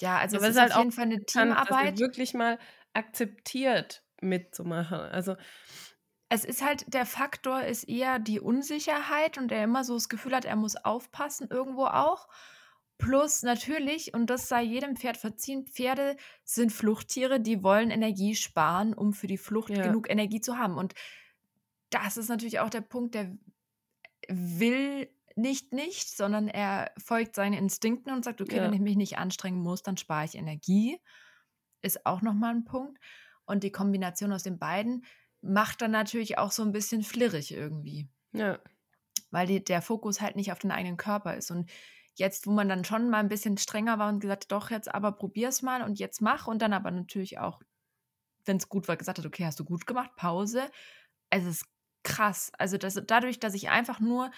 ja, 0.00 0.18
also 0.18 0.36
aber 0.36 0.46
es 0.46 0.54
ist, 0.54 0.60
halt 0.60 0.72
auf 0.72 0.78
jeden 0.78 0.92
Fall 0.92 1.04
eine 1.04 1.24
Teamarbeit. 1.24 1.68
Kann, 1.68 1.98
wirklich 1.98 2.34
mal 2.34 2.58
akzeptiert 2.92 4.04
mitzumachen. 4.20 4.98
Also 4.98 5.36
es 6.28 6.44
ist 6.44 6.62
halt, 6.64 6.92
der 6.92 7.06
Faktor 7.06 7.62
ist 7.62 7.84
eher 7.84 8.18
die 8.18 8.40
Unsicherheit 8.40 9.38
und 9.38 9.52
er 9.52 9.64
immer 9.64 9.84
so 9.84 9.94
das 9.94 10.08
Gefühl 10.08 10.34
hat, 10.34 10.44
er 10.44 10.56
muss 10.56 10.76
aufpassen 10.76 11.48
irgendwo 11.50 11.86
auch. 11.86 12.28
Plus 12.98 13.42
natürlich, 13.42 14.14
und 14.14 14.30
das 14.30 14.48
sei 14.48 14.62
jedem 14.62 14.96
Pferd 14.96 15.18
verziehen, 15.18 15.66
Pferde 15.66 16.16
sind 16.44 16.72
Fluchttiere, 16.72 17.40
die 17.40 17.62
wollen 17.62 17.90
Energie 17.90 18.34
sparen, 18.34 18.94
um 18.94 19.12
für 19.12 19.26
die 19.26 19.36
Flucht 19.38 19.70
Ja. 19.70 19.82
genug 19.82 20.10
Energie 20.10 20.40
zu 20.40 20.56
haben. 20.58 20.78
Und 20.78 20.94
das 21.90 22.16
ist 22.16 22.28
natürlich 22.28 22.58
auch 22.60 22.70
der 22.70 22.80
Punkt, 22.80 23.14
der 23.14 23.36
will 24.28 25.10
nicht 25.36 25.72
nicht, 25.72 26.08
sondern 26.16 26.48
er 26.48 26.90
folgt 26.96 27.36
seinen 27.36 27.52
Instinkten 27.52 28.12
und 28.12 28.24
sagt, 28.24 28.40
okay, 28.40 28.56
Ja. 28.56 28.62
wenn 28.62 28.72
ich 28.72 28.80
mich 28.80 28.96
nicht 28.96 29.18
anstrengen 29.18 29.60
muss, 29.60 29.82
dann 29.82 29.98
spare 29.98 30.24
ich 30.24 30.34
Energie. 30.34 30.98
Ist 31.82 32.06
auch 32.06 32.22
nochmal 32.22 32.54
ein 32.54 32.64
Punkt. 32.64 32.98
Und 33.44 33.62
die 33.62 33.70
Kombination 33.70 34.32
aus 34.32 34.42
den 34.42 34.58
beiden 34.58 35.04
macht 35.46 35.82
dann 35.82 35.90
natürlich 35.92 36.38
auch 36.38 36.52
so 36.52 36.62
ein 36.62 36.72
bisschen 36.72 37.02
flirrig 37.02 37.52
irgendwie 37.52 38.08
Ja. 38.32 38.60
weil 39.30 39.46
die, 39.46 39.62
der 39.62 39.82
Fokus 39.82 40.20
halt 40.20 40.36
nicht 40.36 40.52
auf 40.52 40.58
den 40.58 40.70
eigenen 40.70 40.96
Körper 40.96 41.36
ist. 41.36 41.50
Und 41.50 41.70
jetzt, 42.14 42.46
wo 42.46 42.52
man 42.52 42.68
dann 42.68 42.84
schon 42.84 43.10
mal 43.10 43.18
ein 43.18 43.28
bisschen 43.28 43.58
strenger 43.58 43.98
war 43.98 44.08
und 44.08 44.20
gesagt 44.20 44.44
hat, 44.44 44.52
doch, 44.52 44.70
jetzt 44.70 44.92
aber 44.94 45.12
probier's 45.12 45.62
mal 45.62 45.82
und 45.82 45.98
jetzt 45.98 46.20
mach 46.22 46.46
und 46.46 46.62
dann 46.62 46.72
aber 46.72 46.90
natürlich 46.90 47.38
auch, 47.38 47.60
wenn 48.44 48.56
es 48.58 48.68
gut 48.68 48.88
war, 48.88 48.96
gesagt 48.96 49.18
hat, 49.18 49.26
okay, 49.26 49.44
hast 49.44 49.60
du 49.60 49.64
gut 49.64 49.86
gemacht, 49.86 50.10
Pause. 50.16 50.70
Es 51.30 51.44
ist 51.44 51.66
krass. 52.04 52.52
Also 52.58 52.78
das, 52.78 53.00
dadurch, 53.06 53.40
dass 53.40 53.54
ich 53.54 53.68
einfach 53.68 54.00
nur 54.00 54.30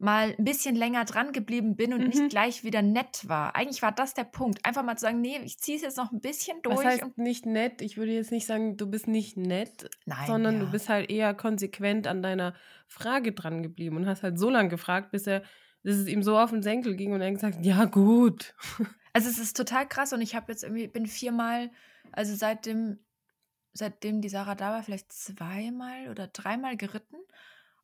mal 0.00 0.34
ein 0.38 0.44
bisschen 0.44 0.74
länger 0.74 1.04
dran 1.04 1.32
geblieben 1.32 1.76
bin 1.76 1.92
und 1.92 2.00
Mhm. 2.00 2.06
nicht 2.08 2.30
gleich 2.30 2.64
wieder 2.64 2.80
nett 2.80 3.28
war. 3.28 3.54
Eigentlich 3.54 3.82
war 3.82 3.92
das 3.92 4.14
der 4.14 4.24
Punkt. 4.24 4.64
Einfach 4.64 4.82
mal 4.82 4.96
zu 4.96 5.02
sagen, 5.02 5.20
nee, 5.20 5.38
ich 5.44 5.58
ziehe 5.58 5.76
es 5.76 5.82
jetzt 5.82 5.98
noch 5.98 6.10
ein 6.10 6.20
bisschen 6.20 6.60
durch. 6.62 6.78
Was 6.78 6.84
heißt 6.84 7.02
und 7.02 7.18
nicht 7.18 7.44
nett? 7.44 7.82
Ich 7.82 7.96
würde 7.98 8.12
jetzt 8.12 8.32
nicht 8.32 8.46
sagen, 8.46 8.76
du 8.78 8.86
bist 8.90 9.06
nicht 9.06 9.36
nett, 9.36 9.90
Nein, 10.06 10.26
sondern 10.26 10.54
ja. 10.54 10.60
du 10.60 10.70
bist 10.70 10.88
halt 10.88 11.10
eher 11.10 11.34
konsequent 11.34 12.06
an 12.06 12.22
deiner 12.22 12.54
Frage 12.88 13.32
dran 13.32 13.62
geblieben 13.62 13.96
und 13.96 14.06
hast 14.06 14.22
halt 14.22 14.38
so 14.38 14.48
lange 14.48 14.70
gefragt, 14.70 15.10
bis 15.10 15.26
er, 15.26 15.42
bis 15.82 15.96
es 15.96 16.08
ihm 16.08 16.22
so 16.22 16.38
auf 16.38 16.50
den 16.50 16.62
Senkel 16.62 16.96
ging 16.96 17.12
und 17.12 17.20
er 17.20 17.30
gesagt, 17.30 17.58
ja 17.64 17.84
gut. 17.84 18.54
Also 19.12 19.28
es 19.28 19.38
ist 19.38 19.56
total 19.56 19.88
krass 19.88 20.12
und 20.12 20.20
ich 20.20 20.36
habe 20.36 20.52
jetzt 20.52 20.62
irgendwie, 20.62 20.86
bin 20.86 21.04
viermal, 21.06 21.72
also 22.12 22.32
seitdem, 22.36 23.00
seitdem 23.72 24.20
die 24.20 24.28
Sarah 24.28 24.54
da 24.54 24.70
war, 24.70 24.84
vielleicht 24.84 25.12
zweimal 25.12 26.08
oder 26.10 26.28
dreimal 26.28 26.76
geritten. 26.76 27.16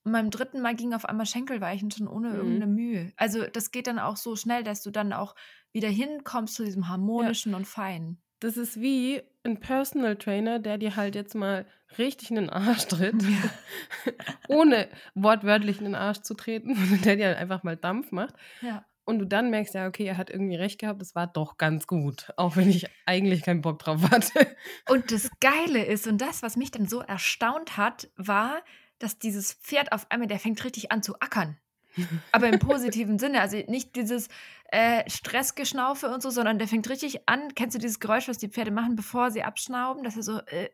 Und 0.07 0.13
beim 0.13 0.31
dritten 0.31 0.63
Mal 0.63 0.77
ging 0.77 0.95
auf 0.95 1.05
einmal 1.05 1.27
Schenkelweichen 1.27 1.91
schon 1.91 2.07
ohne 2.07 2.29
Mhm. 2.29 2.35
irgendeine 2.37 2.67
Mühe. 2.69 3.13
Also 3.17 3.45
das 3.53 3.73
geht 3.73 3.89
dann 3.89 3.99
auch 3.99 4.17
so 4.17 4.37
schnell, 4.37 4.63
dass 4.63 4.83
du 4.85 4.93
dann 4.93 5.13
auch 5.13 5.35
wieder 5.73 5.89
hinkommst 5.89 6.55
zu 6.55 6.65
diesem 6.65 6.89
harmonischen 6.89 7.57
und 7.57 7.67
feinen. 7.67 8.23
Das 8.39 8.57
ist 8.57 8.81
wie 8.81 9.21
ein 9.45 9.59
Personal 9.59 10.15
Trainer, 10.15 10.61
der 10.61 10.79
dir 10.79 10.95
halt 10.95 11.17
jetzt 11.17 11.35
mal 11.35 11.67
richtig 11.99 12.31
in 12.31 12.37
den 12.37 12.51
Arsch 12.51 12.87
tritt, 12.89 13.17
ohne 14.49 14.89
wortwörtlich 15.15 15.79
in 15.79 15.85
den 15.85 15.95
Arsch 15.95 16.21
zu 16.21 16.35
treten, 16.35 16.77
der 17.05 17.17
dir 17.17 17.27
halt 17.27 17.39
einfach 17.39 17.63
mal 17.63 17.77
Dampf 17.77 18.13
macht. 18.13 18.35
Ja. 18.63 18.85
Und 19.05 19.21
du 19.21 19.25
dann 19.25 19.51
merkst, 19.51 19.75
ja, 19.75 19.87
okay, 19.87 20.05
er 20.05 20.17
hat 20.17 20.31
irgendwie 20.31 20.57
recht 20.57 20.81
gehabt, 20.81 21.01
es 21.01 21.15
war 21.15 21.29
doch 21.29 21.59
ganz 21.59 21.87
gut, 21.87 22.33
auch 22.37 22.57
wenn 22.57 22.69
ich 22.69 22.87
eigentlich 23.07 23.43
keinen 23.43 23.61
Bock 23.61 23.79
drauf 23.79 24.11
hatte. 24.11 24.47
Und 24.89 25.13
das 25.13 25.31
Geile 25.41 25.85
ist, 25.85 26.09
und 26.09 26.21
das, 26.21 26.43
was 26.43 26.57
mich 26.57 26.73
dann 26.73 26.89
so 26.89 27.01
erstaunt 27.01 27.77
hat, 27.77 28.09
war, 28.17 28.63
dass 28.99 29.19
dieses 29.19 29.55
Pferd 29.55 29.93
auf 29.93 30.11
einmal, 30.11 30.29
der 30.29 30.39
fängt 30.39 30.63
richtig 30.65 30.93
an 30.93 31.03
zu 31.03 31.19
ackern. 31.21 31.59
Aber 32.33 32.49
im 32.49 32.59
positiven 32.59 33.19
Sinne. 33.19 33.41
Also 33.41 33.57
nicht 33.69 33.97
dieses 33.97 34.29
äh, 34.71 35.09
Stressgeschnaufe 35.09 36.09
und 36.09 36.23
so, 36.23 36.31
sondern 36.31 36.59
der 36.59 36.69
fängt 36.69 36.89
richtig 36.89 37.29
an. 37.29 37.55
Kennst 37.55 37.75
du 37.75 37.79
dieses 37.79 38.01
Geräusch, 38.01 38.29
was 38.29 38.39
die 38.39 38.49
Pferde 38.49 38.71
machen, 38.71 38.97
bevor 38.97 39.31
sie 39.31 39.43
abschnauben? 39.43 40.05
Dass 40.05 40.17
er 40.17 40.23
so 40.23 40.39
äh, 40.47 40.71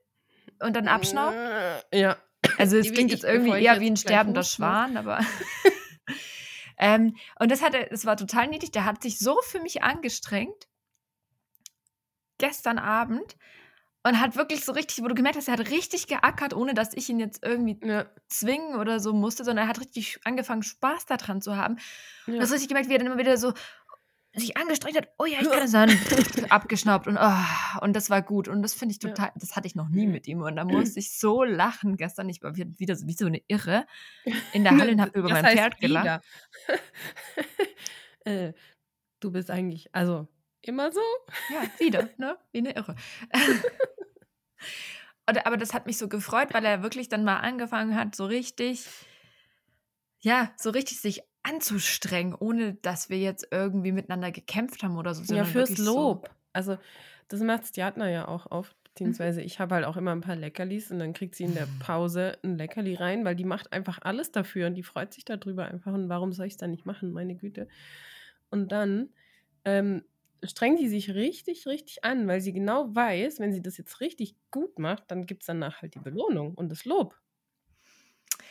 und 0.60 0.74
dann 0.74 0.88
abschnaubt? 0.88 1.36
Ja. 1.92 2.16
Also 2.58 2.76
es 2.76 2.92
klingt 2.92 3.12
jetzt 3.12 3.24
irgendwie 3.24 3.50
eher 3.50 3.74
jetzt 3.74 3.80
wie 3.80 3.90
ein 3.90 3.96
sterbender. 3.96 4.42
Schwan, 4.42 4.96
aber. 4.96 5.20
ähm, 6.78 7.16
und 7.38 7.50
das 7.50 7.62
hat 7.62 7.74
er, 7.74 7.86
das 7.86 8.04
war 8.04 8.16
total 8.16 8.48
niedlich. 8.48 8.72
Der 8.72 8.84
hat 8.84 9.02
sich 9.02 9.18
so 9.18 9.38
für 9.42 9.60
mich 9.60 9.82
angestrengt 9.82 10.68
gestern 12.38 12.78
Abend 12.78 13.36
und 14.04 14.20
hat 14.20 14.36
wirklich 14.36 14.64
so 14.64 14.72
richtig, 14.72 15.02
wo 15.04 15.08
du 15.08 15.14
gemerkt 15.14 15.36
hast, 15.36 15.48
er 15.48 15.54
hat 15.58 15.70
richtig 15.70 16.06
geackert, 16.08 16.54
ohne 16.54 16.74
dass 16.74 16.94
ich 16.94 17.08
ihn 17.08 17.20
jetzt 17.20 17.44
irgendwie 17.44 17.78
Ja. 17.86 18.06
zwingen 18.28 18.76
oder 18.76 19.00
so 19.00 19.12
musste, 19.12 19.44
sondern 19.44 19.66
er 19.66 19.68
hat 19.68 19.80
richtig 19.80 20.18
angefangen, 20.24 20.62
Spaß 20.62 21.06
daran 21.06 21.40
zu 21.40 21.56
haben. 21.56 21.74
Und 21.74 22.34
Ja. 22.34 22.40
das 22.40 22.52
richtig 22.52 22.68
gemerkt, 22.68 22.88
wie 22.88 22.94
er 22.94 22.98
dann 22.98 23.06
immer 23.08 23.18
wieder 23.18 23.36
so 23.36 23.52
sich 24.34 24.56
angestrengt 24.56 24.96
hat, 24.96 25.08
oh 25.18 25.26
ja, 25.26 25.40
ich 25.40 25.50
kann 25.50 25.62
es 25.64 25.72
dann 25.72 25.90
abgeschnaubt 26.50 27.06
und 27.06 27.18
oh, 27.20 27.80
und 27.82 27.94
das 27.94 28.08
war 28.08 28.22
gut 28.22 28.48
und 28.48 28.62
das 28.62 28.72
finde 28.74 28.94
ich 28.94 29.00
Ja. 29.02 29.10
total, 29.10 29.30
das 29.36 29.56
hatte 29.56 29.66
ich 29.66 29.74
noch 29.74 29.90
nie 29.90 30.06
mit 30.06 30.26
ihm 30.26 30.40
und 30.42 30.56
da 30.56 30.64
musste 30.64 31.00
ich 31.00 31.18
so 31.18 31.44
lachen 31.44 31.96
gestern, 31.98 32.28
ich 32.30 32.42
war 32.42 32.56
wieder 32.56 32.96
so 32.96 33.06
wie 33.06 33.12
so 33.12 33.26
eine 33.26 33.42
Irre 33.48 33.86
in 34.52 34.64
der 34.64 34.78
Halle 34.78 34.92
und 34.92 35.00
habe 35.02 35.12
über 35.18 35.28
mein 35.28 35.44
Pferd 35.46 35.78
gelacht. 35.80 36.22
äh, 38.24 38.52
du 39.20 39.30
bist 39.32 39.50
eigentlich, 39.50 39.94
also 39.94 40.28
immer 40.62 40.92
so? 40.92 41.00
Ja, 41.50 41.62
wieder, 41.78 42.08
ne? 42.18 42.36
Wie 42.52 42.58
eine 42.58 42.74
Irre. 42.74 42.94
Und, 45.28 45.46
aber 45.46 45.56
das 45.56 45.72
hat 45.72 45.86
mich 45.86 45.98
so 45.98 46.08
gefreut, 46.08 46.52
weil 46.52 46.64
er 46.64 46.82
wirklich 46.82 47.08
dann 47.08 47.24
mal 47.24 47.38
angefangen 47.38 47.94
hat, 47.96 48.14
so 48.16 48.26
richtig, 48.26 48.86
ja, 50.20 50.52
so 50.56 50.70
richtig 50.70 51.00
sich 51.00 51.22
anzustrengen, 51.44 52.34
ohne 52.34 52.74
dass 52.74 53.08
wir 53.08 53.18
jetzt 53.18 53.46
irgendwie 53.50 53.92
miteinander 53.92 54.30
gekämpft 54.32 54.82
haben 54.82 54.96
oder 54.96 55.14
so. 55.14 55.22
Ja, 55.34 55.44
fürs 55.44 55.70
wirklich 55.70 55.84
so- 55.86 55.94
Lob. 55.94 56.30
Also, 56.52 56.76
das 57.28 57.40
macht 57.40 57.66
Stjatna 57.66 58.10
ja 58.10 58.28
auch 58.28 58.50
oft, 58.50 58.76
beziehungsweise 58.84 59.40
ich 59.42 59.58
habe 59.58 59.76
halt 59.76 59.84
auch 59.86 59.96
immer 59.96 60.12
ein 60.12 60.20
paar 60.20 60.36
Leckerlis 60.36 60.90
und 60.90 60.98
dann 60.98 61.12
kriegt 61.14 61.34
sie 61.34 61.44
in 61.44 61.54
der 61.54 61.66
Pause 61.80 62.36
ein 62.42 62.58
Leckerli 62.58 62.94
rein, 62.94 63.24
weil 63.24 63.36
die 63.36 63.44
macht 63.44 63.72
einfach 63.72 64.00
alles 64.02 64.32
dafür 64.32 64.66
und 64.66 64.74
die 64.74 64.82
freut 64.82 65.14
sich 65.14 65.24
darüber 65.24 65.66
einfach. 65.66 65.92
Und 65.94 66.08
warum 66.08 66.32
soll 66.32 66.46
ich 66.46 66.54
es 66.54 66.58
dann 66.58 66.72
nicht 66.72 66.84
machen, 66.84 67.12
meine 67.12 67.36
Güte? 67.36 67.68
Und 68.50 68.70
dann 68.72 69.08
ähm, 69.64 70.04
strengt 70.44 70.80
die 70.80 70.88
sich 70.88 71.14
richtig, 71.14 71.66
richtig 71.66 72.04
an, 72.04 72.26
weil 72.28 72.40
sie 72.40 72.52
genau 72.52 72.94
weiß, 72.94 73.40
wenn 73.40 73.52
sie 73.52 73.62
das 73.62 73.76
jetzt 73.78 74.00
richtig 74.00 74.36
gut 74.50 74.78
macht, 74.78 75.10
dann 75.10 75.26
gibt 75.26 75.42
es 75.42 75.46
danach 75.46 75.82
halt 75.82 75.94
die 75.94 76.00
Belohnung 76.00 76.54
und 76.54 76.68
das 76.70 76.84
Lob. 76.84 77.20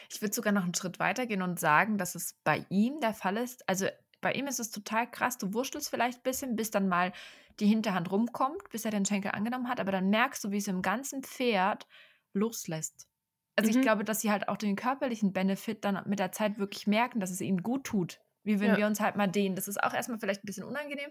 Ich 0.09 0.21
würde 0.21 0.33
sogar 0.33 0.53
noch 0.53 0.63
einen 0.63 0.73
Schritt 0.75 0.99
weiter 0.99 1.25
gehen 1.27 1.41
und 1.41 1.59
sagen, 1.59 1.97
dass 1.97 2.15
es 2.15 2.39
bei 2.43 2.65
ihm 2.69 2.99
der 2.99 3.13
Fall 3.13 3.37
ist. 3.37 3.67
Also 3.67 3.87
bei 4.21 4.33
ihm 4.33 4.47
ist 4.47 4.59
es 4.59 4.69
total 4.71 5.09
krass. 5.09 5.37
Du 5.37 5.53
wurschtelst 5.53 5.89
vielleicht 5.89 6.19
ein 6.19 6.23
bisschen, 6.23 6.55
bis 6.55 6.71
dann 6.71 6.87
mal 6.87 7.11
die 7.59 7.67
Hinterhand 7.67 8.11
rumkommt, 8.11 8.69
bis 8.69 8.85
er 8.85 8.91
den 8.91 9.05
Schenkel 9.05 9.31
angenommen 9.31 9.67
hat. 9.69 9.79
Aber 9.79 9.91
dann 9.91 10.09
merkst 10.09 10.43
du, 10.43 10.51
wie 10.51 10.57
es 10.57 10.67
im 10.67 10.81
ganzen 10.81 11.23
Pferd 11.23 11.87
loslässt. 12.33 13.07
Also 13.55 13.69
Mhm. 13.69 13.71
ich 13.71 13.81
glaube, 13.81 14.03
dass 14.03 14.21
sie 14.21 14.31
halt 14.31 14.47
auch 14.47 14.57
den 14.57 14.75
körperlichen 14.75 15.33
Benefit 15.33 15.83
dann 15.85 16.01
mit 16.07 16.19
der 16.19 16.31
Zeit 16.31 16.57
wirklich 16.57 16.87
merken, 16.87 17.19
dass 17.19 17.31
es 17.31 17.41
ihnen 17.41 17.63
gut 17.63 17.83
tut. 17.85 18.21
Wie 18.43 18.59
wenn 18.59 18.71
Ja. 18.71 18.77
wir 18.77 18.87
uns 18.87 18.99
halt 18.99 19.15
mal 19.15 19.27
dehnen. 19.27 19.55
Das 19.55 19.67
ist 19.67 19.81
auch 19.83 19.93
erstmal 19.93 20.19
vielleicht 20.19 20.43
ein 20.43 20.47
bisschen 20.47 20.63
unangenehm, 20.63 21.09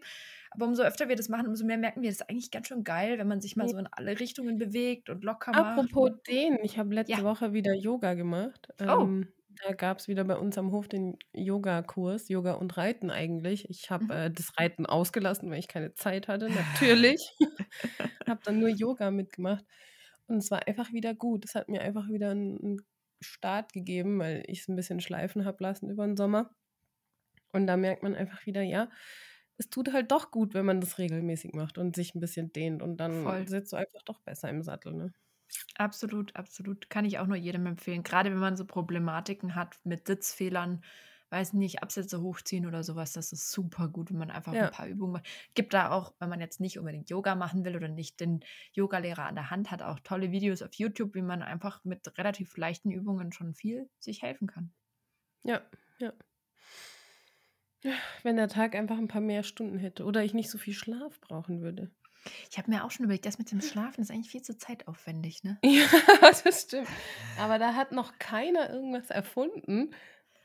aber 0.50 0.66
umso 0.66 0.82
öfter 0.82 1.08
wir 1.08 1.16
das 1.16 1.28
machen, 1.28 1.46
umso 1.48 1.64
mehr 1.64 1.78
merken 1.78 2.02
wir, 2.02 2.08
das 2.10 2.20
ist 2.20 2.28
eigentlich 2.30 2.50
ganz 2.50 2.66
schön 2.68 2.84
geil, 2.84 3.18
wenn 3.18 3.28
man 3.28 3.40
sich 3.40 3.56
mal 3.56 3.68
so 3.68 3.76
in 3.78 3.86
alle 3.92 4.18
Richtungen 4.20 4.58
bewegt 4.58 5.10
und 5.10 5.22
locker 5.24 5.54
macht. 5.54 5.78
Apropos 5.78 6.10
den, 6.28 6.58
ich 6.62 6.78
habe 6.78 6.94
letzte 6.94 7.12
Ja. 7.12 7.24
Woche 7.24 7.52
wieder 7.52 7.74
Yoga 7.74 8.14
gemacht. 8.14 8.68
Oh. 8.80 8.84
Ähm, 9.02 9.32
da 9.66 9.74
gab 9.74 9.98
es 9.98 10.08
wieder 10.08 10.24
bei 10.24 10.36
uns 10.36 10.56
am 10.58 10.72
Hof 10.72 10.88
den 10.88 11.18
Yoga-Kurs, 11.34 12.28
Yoga 12.28 12.52
und 12.54 12.76
Reiten 12.76 13.10
eigentlich. 13.10 13.68
Ich 13.68 13.90
habe 13.90 14.04
Mhm. 14.04 14.10
äh, 14.10 14.30
das 14.30 14.52
Reiten 14.58 14.86
ausgelassen, 14.86 15.50
weil 15.50 15.58
ich 15.58 15.68
keine 15.68 15.94
Zeit 15.94 16.28
hatte, 16.28 16.48
natürlich. 16.50 17.20
habe 18.28 18.40
dann 18.44 18.58
nur 18.60 18.68
Yoga 18.70 19.10
mitgemacht. 19.10 19.64
Und 20.26 20.38
es 20.38 20.50
war 20.50 20.66
einfach 20.66 20.92
wieder 20.92 21.14
gut. 21.14 21.44
Es 21.44 21.54
hat 21.54 21.68
mir 21.68 21.82
einfach 21.82 22.08
wieder 22.08 22.30
einen 22.30 22.78
Start 23.20 23.72
gegeben, 23.72 24.18
weil 24.20 24.44
ich 24.46 24.60
es 24.60 24.68
ein 24.68 24.76
bisschen 24.76 25.00
schleifen 25.00 25.44
habe 25.44 25.62
lassen 25.62 25.90
über 25.90 26.06
den 26.06 26.16
Sommer. 26.16 26.50
Und 27.52 27.66
da 27.66 27.76
merkt 27.76 28.02
man 28.02 28.14
einfach 28.14 28.46
wieder, 28.46 28.62
ja, 28.62 28.90
es 29.58 29.68
tut 29.70 29.92
halt 29.92 30.10
doch 30.12 30.30
gut, 30.30 30.54
wenn 30.54 30.64
man 30.66 30.80
das 30.80 30.98
regelmäßig 30.98 31.52
macht 31.54 31.78
und 31.78 31.96
sich 31.96 32.14
ein 32.14 32.20
bisschen 32.20 32.52
dehnt. 32.52 32.82
Und 32.82 32.98
dann 32.98 33.36
Voll. 33.36 33.46
sitzt 33.46 33.72
du 33.72 33.76
einfach 33.76 34.02
doch 34.04 34.20
besser 34.20 34.48
im 34.50 34.62
Sattel. 34.62 34.92
Ne? 34.94 35.12
Absolut, 35.76 36.36
absolut. 36.36 36.90
Kann 36.90 37.04
ich 37.04 37.18
auch 37.18 37.26
nur 37.26 37.36
jedem 37.36 37.66
empfehlen. 37.66 38.02
Gerade 38.02 38.30
wenn 38.30 38.38
man 38.38 38.56
so 38.56 38.64
Problematiken 38.66 39.54
hat 39.54 39.78
mit 39.84 40.06
Sitzfehlern, 40.06 40.84
weiß 41.30 41.52
nicht, 41.54 41.82
Absätze 41.82 42.20
hochziehen 42.20 42.66
oder 42.66 42.82
sowas, 42.84 43.12
das 43.12 43.32
ist 43.32 43.50
super 43.50 43.88
gut, 43.88 44.10
wenn 44.10 44.18
man 44.18 44.30
einfach 44.30 44.52
Ja. 44.52 44.60
ein 44.60 44.70
paar 44.70 44.86
Übungen 44.86 45.12
macht. 45.12 45.26
Gibt 45.54 45.74
da 45.74 45.90
auch, 45.90 46.14
wenn 46.18 46.28
man 46.28 46.40
jetzt 46.40 46.60
nicht 46.60 46.78
unbedingt 46.78 47.10
Yoga 47.10 47.34
machen 47.34 47.64
will 47.64 47.76
oder 47.76 47.88
nicht 47.88 48.20
den 48.20 48.40
Yogalehrer 48.72 49.24
an 49.26 49.34
der 49.36 49.50
Hand 49.50 49.70
hat, 49.70 49.82
auch 49.82 50.00
tolle 50.00 50.30
Videos 50.32 50.62
auf 50.62 50.74
YouTube, 50.74 51.14
wie 51.14 51.22
man 51.22 51.42
einfach 51.42 51.84
mit 51.84 52.16
relativ 52.18 52.56
leichten 52.56 52.90
Übungen 52.90 53.32
schon 53.32 53.54
viel 53.54 53.88
sich 53.98 54.22
helfen 54.22 54.46
kann. 54.48 54.72
Ja, 55.44 55.70
ja. 55.98 56.12
Wenn 58.22 58.36
der 58.36 58.48
Tag 58.48 58.74
einfach 58.74 58.98
ein 58.98 59.08
paar 59.08 59.20
mehr 59.20 59.42
Stunden 59.42 59.78
hätte 59.78 60.04
oder 60.04 60.22
ich 60.22 60.34
nicht 60.34 60.50
so 60.50 60.58
viel 60.58 60.74
Schlaf 60.74 61.20
brauchen 61.20 61.60
würde. 61.60 61.90
Ich 62.50 62.58
habe 62.58 62.70
mir 62.70 62.84
auch 62.84 62.90
schon 62.90 63.04
überlegt, 63.04 63.24
das 63.24 63.38
mit 63.38 63.50
dem 63.50 63.62
Schlafen 63.62 64.02
ist 64.02 64.10
eigentlich 64.10 64.30
viel 64.30 64.42
zu 64.42 64.56
zeitaufwendig, 64.56 65.42
ne? 65.42 65.58
Ja, 65.64 65.86
das 66.20 66.62
stimmt. 66.62 66.88
Aber 67.38 67.58
da 67.58 67.74
hat 67.74 67.92
noch 67.92 68.18
keiner 68.18 68.70
irgendwas 68.70 69.08
erfunden, 69.08 69.94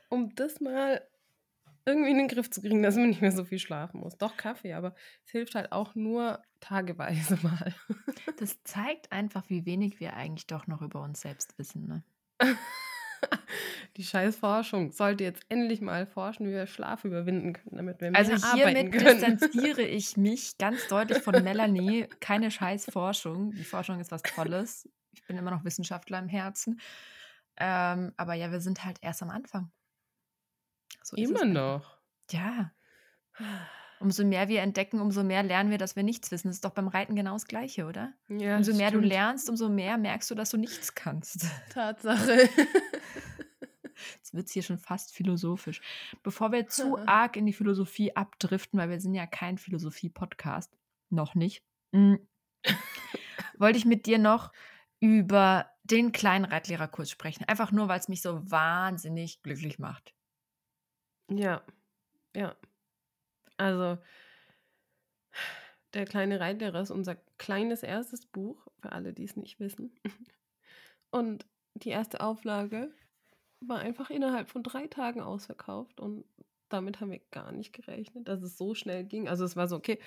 um 0.08 0.34
das 0.34 0.60
mal 0.60 1.06
irgendwie 1.84 2.10
in 2.10 2.18
den 2.18 2.28
Griff 2.28 2.50
zu 2.50 2.60
kriegen, 2.60 2.82
dass 2.82 2.96
man 2.96 3.08
nicht 3.08 3.20
mehr 3.20 3.32
so 3.32 3.44
viel 3.44 3.58
schlafen 3.58 4.00
muss. 4.00 4.16
Doch 4.16 4.36
Kaffee, 4.36 4.72
aber 4.72 4.94
es 5.24 5.30
hilft 5.30 5.54
halt 5.54 5.70
auch 5.70 5.94
nur 5.94 6.42
tageweise 6.60 7.38
mal. 7.42 7.74
Das 8.38 8.62
zeigt 8.64 9.12
einfach, 9.12 9.48
wie 9.48 9.66
wenig 9.66 10.00
wir 10.00 10.14
eigentlich 10.14 10.46
doch 10.46 10.66
noch 10.66 10.82
über 10.82 11.02
uns 11.02 11.20
selbst 11.20 11.58
wissen, 11.58 11.86
ne? 11.86 12.02
Die 13.96 14.04
scheiß 14.04 14.36
Forschung 14.36 14.92
sollte 14.92 15.24
jetzt 15.24 15.42
endlich 15.48 15.80
mal 15.80 16.06
forschen, 16.06 16.46
wie 16.46 16.52
wir 16.52 16.66
Schlaf 16.66 17.04
überwinden 17.04 17.54
können, 17.54 17.76
damit 17.76 18.00
wir 18.00 18.10
mehr 18.10 18.18
Also 18.18 18.32
arbeiten 18.32 18.74
hiermit 18.76 18.92
können. 18.92 19.20
distanziere 19.20 19.82
ich 19.82 20.16
mich 20.16 20.58
ganz 20.58 20.86
deutlich 20.88 21.18
von 21.18 21.42
Melanie. 21.42 22.06
Keine 22.20 22.50
scheiß 22.50 22.90
Forschung. 22.90 23.52
Die 23.52 23.64
Forschung 23.64 24.00
ist 24.00 24.10
was 24.10 24.22
Tolles. 24.22 24.88
Ich 25.12 25.24
bin 25.26 25.36
immer 25.38 25.50
noch 25.50 25.64
Wissenschaftler 25.64 26.18
im 26.18 26.28
Herzen. 26.28 26.80
Ähm, 27.56 28.12
aber 28.16 28.34
ja, 28.34 28.50
wir 28.52 28.60
sind 28.60 28.84
halt 28.84 28.98
erst 29.00 29.22
am 29.22 29.30
Anfang. 29.30 29.70
So 31.02 31.16
Immer 31.16 31.42
einfach. 31.42 31.54
noch. 31.54 31.98
Ja. 32.30 32.72
Umso 33.98 34.24
mehr 34.24 34.48
wir 34.48 34.60
entdecken, 34.60 35.00
umso 35.00 35.24
mehr 35.24 35.42
lernen 35.42 35.70
wir, 35.70 35.78
dass 35.78 35.96
wir 35.96 36.02
nichts 36.02 36.30
wissen. 36.30 36.48
Das 36.48 36.56
ist 36.56 36.64
doch 36.64 36.72
beim 36.72 36.88
Reiten 36.88 37.14
genau 37.14 37.32
das 37.32 37.46
Gleiche, 37.46 37.86
oder? 37.86 38.12
Ja, 38.28 38.56
Umso 38.56 38.74
mehr 38.74 38.90
du 38.90 38.98
stimmt. 38.98 39.12
lernst, 39.12 39.48
umso 39.48 39.68
mehr 39.68 39.96
merkst 39.96 40.30
du, 40.30 40.34
dass 40.34 40.50
du 40.50 40.58
nichts 40.58 40.94
kannst. 40.94 41.46
Tatsache. 41.70 42.48
Jetzt 44.16 44.34
wird 44.34 44.46
es 44.46 44.52
hier 44.52 44.62
schon 44.62 44.78
fast 44.78 45.14
philosophisch. 45.14 45.80
Bevor 46.22 46.52
wir 46.52 46.66
zu 46.68 46.98
arg 47.06 47.36
in 47.36 47.46
die 47.46 47.52
Philosophie 47.52 48.14
abdriften, 48.14 48.78
weil 48.78 48.90
wir 48.90 49.00
sind 49.00 49.14
ja 49.14 49.26
kein 49.26 49.56
Philosophie-Podcast, 49.58 50.76
noch 51.08 51.34
nicht, 51.34 51.62
mm, 51.92 52.16
wollte 53.58 53.78
ich 53.78 53.84
mit 53.84 54.06
dir 54.06 54.18
noch 54.18 54.52
über 55.00 55.70
den 55.84 56.12
kleinen 56.12 56.44
Reitlehrerkurs 56.44 57.10
sprechen. 57.10 57.44
Einfach 57.44 57.70
nur, 57.72 57.88
weil 57.88 57.98
es 58.00 58.08
mich 58.08 58.22
so 58.22 58.50
wahnsinnig 58.50 59.42
glücklich 59.42 59.78
macht. 59.78 60.14
Ja, 61.30 61.62
ja. 62.34 62.54
Also, 63.56 63.98
der 65.94 66.04
kleine 66.04 66.40
Reitlehrer 66.40 66.80
ist 66.80 66.90
unser 66.90 67.16
kleines 67.38 67.82
erstes 67.82 68.26
Buch, 68.26 68.66
für 68.80 68.92
alle, 68.92 69.12
die 69.12 69.24
es 69.24 69.36
nicht 69.36 69.60
wissen. 69.60 69.98
Und 71.10 71.46
die 71.74 71.90
erste 71.90 72.20
Auflage 72.20 72.92
war 73.60 73.78
einfach 73.78 74.10
innerhalb 74.10 74.50
von 74.50 74.62
drei 74.62 74.86
Tagen 74.86 75.22
ausverkauft 75.22 76.00
und 76.00 76.24
damit 76.68 77.00
haben 77.00 77.12
wir 77.12 77.20
gar 77.30 77.52
nicht 77.52 77.72
gerechnet, 77.72 78.28
dass 78.28 78.42
es 78.42 78.58
so 78.58 78.74
schnell 78.74 79.04
ging. 79.04 79.28
Also 79.28 79.44
es 79.44 79.56
war 79.56 79.68
so, 79.68 79.76
okay, 79.76 80.00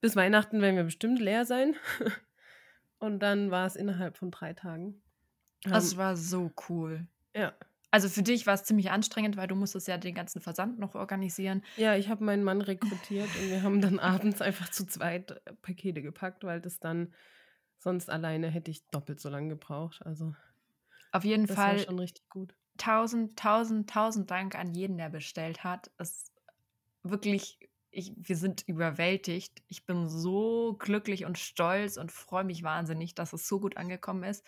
bis 0.00 0.16
Weihnachten 0.16 0.60
werden 0.60 0.76
wir 0.76 0.84
bestimmt 0.84 1.18
leer 1.18 1.44
sein. 1.44 1.74
Und 2.98 3.18
dann 3.20 3.50
war 3.50 3.66
es 3.66 3.76
innerhalb 3.76 4.16
von 4.16 4.30
drei 4.30 4.54
Tagen. 4.54 5.02
Das 5.64 5.96
war 5.96 6.16
so 6.16 6.52
cool. 6.68 7.06
ja. 7.34 7.52
Also 7.94 8.08
für 8.08 8.24
dich 8.24 8.44
war 8.44 8.54
es 8.54 8.64
ziemlich 8.64 8.90
anstrengend, 8.90 9.36
weil 9.36 9.46
du 9.46 9.54
musstest 9.54 9.86
ja 9.86 9.96
den 9.96 10.16
ganzen 10.16 10.40
Versand 10.40 10.80
noch 10.80 10.96
organisieren. 10.96 11.62
Ja, 11.76 11.94
ich 11.94 12.08
habe 12.08 12.24
meinen 12.24 12.42
Mann 12.42 12.60
rekrutiert 12.60 13.36
und 13.36 13.50
wir 13.50 13.62
haben 13.62 13.80
dann 13.80 14.00
abends 14.00 14.40
einfach 14.42 14.68
zu 14.68 14.84
zweit 14.84 15.30
äh, 15.30 15.54
Pakete 15.62 16.02
gepackt, 16.02 16.42
weil 16.42 16.60
das 16.60 16.80
dann 16.80 17.14
sonst 17.78 18.10
alleine 18.10 18.48
hätte 18.48 18.72
ich 18.72 18.84
doppelt 18.90 19.20
so 19.20 19.28
lange 19.28 19.50
gebraucht. 19.50 20.04
Also 20.04 20.34
Auf 21.12 21.22
jeden 21.24 21.46
das 21.46 21.56
war 21.56 21.66
Fall 21.66 21.78
schon 21.78 22.00
richtig 22.00 22.28
gut. 22.28 22.56
tausend, 22.78 23.38
tausend, 23.38 23.88
tausend 23.88 24.28
Dank 24.28 24.56
an 24.56 24.74
jeden, 24.74 24.98
der 24.98 25.08
bestellt 25.08 25.62
hat. 25.62 25.92
Es 25.96 26.32
wirklich, 27.04 27.60
ich, 27.92 28.12
wir 28.16 28.36
sind 28.36 28.62
überwältigt. 28.66 29.62
Ich 29.68 29.86
bin 29.86 30.08
so 30.08 30.74
glücklich 30.80 31.26
und 31.26 31.38
stolz 31.38 31.96
und 31.96 32.10
freue 32.10 32.44
mich 32.44 32.64
wahnsinnig, 32.64 33.14
dass 33.14 33.32
es 33.32 33.46
so 33.46 33.60
gut 33.60 33.76
angekommen 33.76 34.24
ist. 34.24 34.44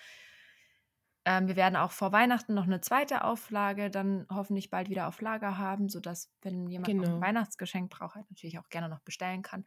Ähm, 1.26 1.48
wir 1.48 1.56
werden 1.56 1.76
auch 1.76 1.92
vor 1.92 2.12
Weihnachten 2.12 2.54
noch 2.54 2.64
eine 2.64 2.80
zweite 2.80 3.24
Auflage 3.24 3.90
dann 3.90 4.26
hoffentlich 4.30 4.70
bald 4.70 4.88
wieder 4.90 5.08
auf 5.08 5.20
Lager 5.20 5.58
haben, 5.58 5.88
sodass, 5.88 6.32
wenn 6.42 6.70
jemand 6.70 6.96
noch 6.96 7.06
ein 7.08 7.20
Genau. 7.20 7.20
Weihnachtsgeschenk 7.20 7.90
braucht, 7.90 8.14
halt 8.16 8.30
natürlich 8.30 8.58
auch 8.60 8.68
gerne 8.70 8.88
noch 8.88 9.00
bestellen 9.00 9.42
kann. 9.42 9.64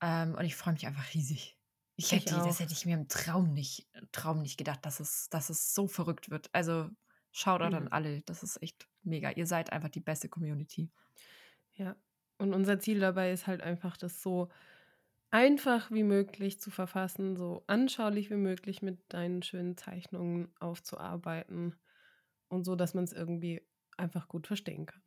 Ähm, 0.00 0.34
und 0.34 0.44
ich 0.44 0.56
freue 0.56 0.74
mich 0.74 0.86
einfach 0.86 1.14
riesig. 1.14 1.58
Ich 1.96 2.10
Ich 2.10 2.12
hätte, 2.12 2.42
das 2.42 2.58
auch. 2.58 2.60
hätte 2.60 2.72
ich 2.72 2.86
mir 2.86 2.94
im 2.96 3.08
Traum 3.08 3.52
nicht, 3.52 3.88
Traum 4.12 4.42
nicht 4.42 4.56
gedacht, 4.58 4.84
dass 4.86 4.98
es, 5.00 5.28
dass 5.28 5.50
es 5.50 5.74
so 5.74 5.86
verrückt 5.88 6.30
wird. 6.30 6.50
Also 6.54 6.90
Shoutout 7.32 7.74
an 7.76 7.88
Mhm. 7.88 7.88
alle. 7.88 8.22
Das 8.22 8.42
ist 8.42 8.60
echt 8.62 8.88
mega. 9.02 9.30
Ihr 9.30 9.46
seid 9.46 9.72
einfach 9.72 9.88
die 9.88 10.00
beste 10.00 10.28
Community. 10.28 10.90
Ja. 11.74 11.96
Und 12.38 12.54
unser 12.54 12.78
Ziel 12.80 13.00
dabei 13.00 13.32
ist 13.32 13.46
halt 13.46 13.62
einfach, 13.62 13.96
das 13.96 14.20
so 14.22 14.48
einfach 15.32 15.90
wie 15.90 16.04
möglich 16.04 16.60
zu 16.60 16.70
verfassen, 16.70 17.36
so 17.36 17.64
anschaulich 17.66 18.30
wie 18.30 18.36
möglich 18.36 18.82
mit 18.82 19.00
deinen 19.12 19.42
schönen 19.42 19.76
Zeichnungen 19.76 20.54
aufzuarbeiten 20.60 21.74
und 22.48 22.64
so, 22.64 22.76
dass 22.76 22.94
man 22.94 23.04
es 23.04 23.12
irgendwie 23.12 23.66
einfach 23.96 24.28
gut 24.28 24.46
verstehen 24.46 24.86
kann. 24.86 25.02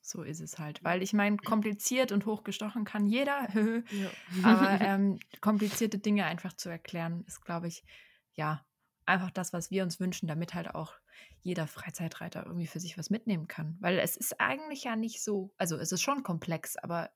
So 0.00 0.22
ist 0.22 0.40
es 0.40 0.58
halt. 0.58 0.82
Weil 0.82 1.02
ich 1.02 1.12
meine, 1.12 1.36
kompliziert 1.36 2.12
und 2.12 2.26
hochgestochen 2.26 2.84
kann 2.84 3.06
jeder. 3.06 3.46
Ja. 3.92 4.10
Aber 4.42 4.68
ähm, 4.80 5.20
komplizierte 5.40 5.98
Dinge 5.98 6.24
einfach 6.24 6.54
zu 6.54 6.70
erklären, 6.70 7.22
ist, 7.26 7.44
glaube 7.44 7.68
ich, 7.68 7.84
ja, 8.32 8.64
einfach 9.04 9.30
das, 9.30 9.52
was 9.52 9.70
wir 9.70 9.82
uns 9.82 10.00
wünschen, 10.00 10.26
damit 10.28 10.54
halt 10.54 10.74
auch 10.74 10.94
jeder 11.42 11.66
Freizeitreiter 11.66 12.46
irgendwie 12.46 12.66
für 12.66 12.80
sich 12.80 12.96
was 12.96 13.10
mitnehmen 13.10 13.48
kann. 13.48 13.76
Weil 13.80 13.98
es 13.98 14.16
ist 14.16 14.40
eigentlich 14.40 14.84
ja 14.84 14.96
nicht 14.96 15.22
so, 15.22 15.52
also 15.58 15.76
es 15.76 15.92
ist 15.92 16.00
schon 16.00 16.22
komplex, 16.22 16.76
aber 16.78 17.10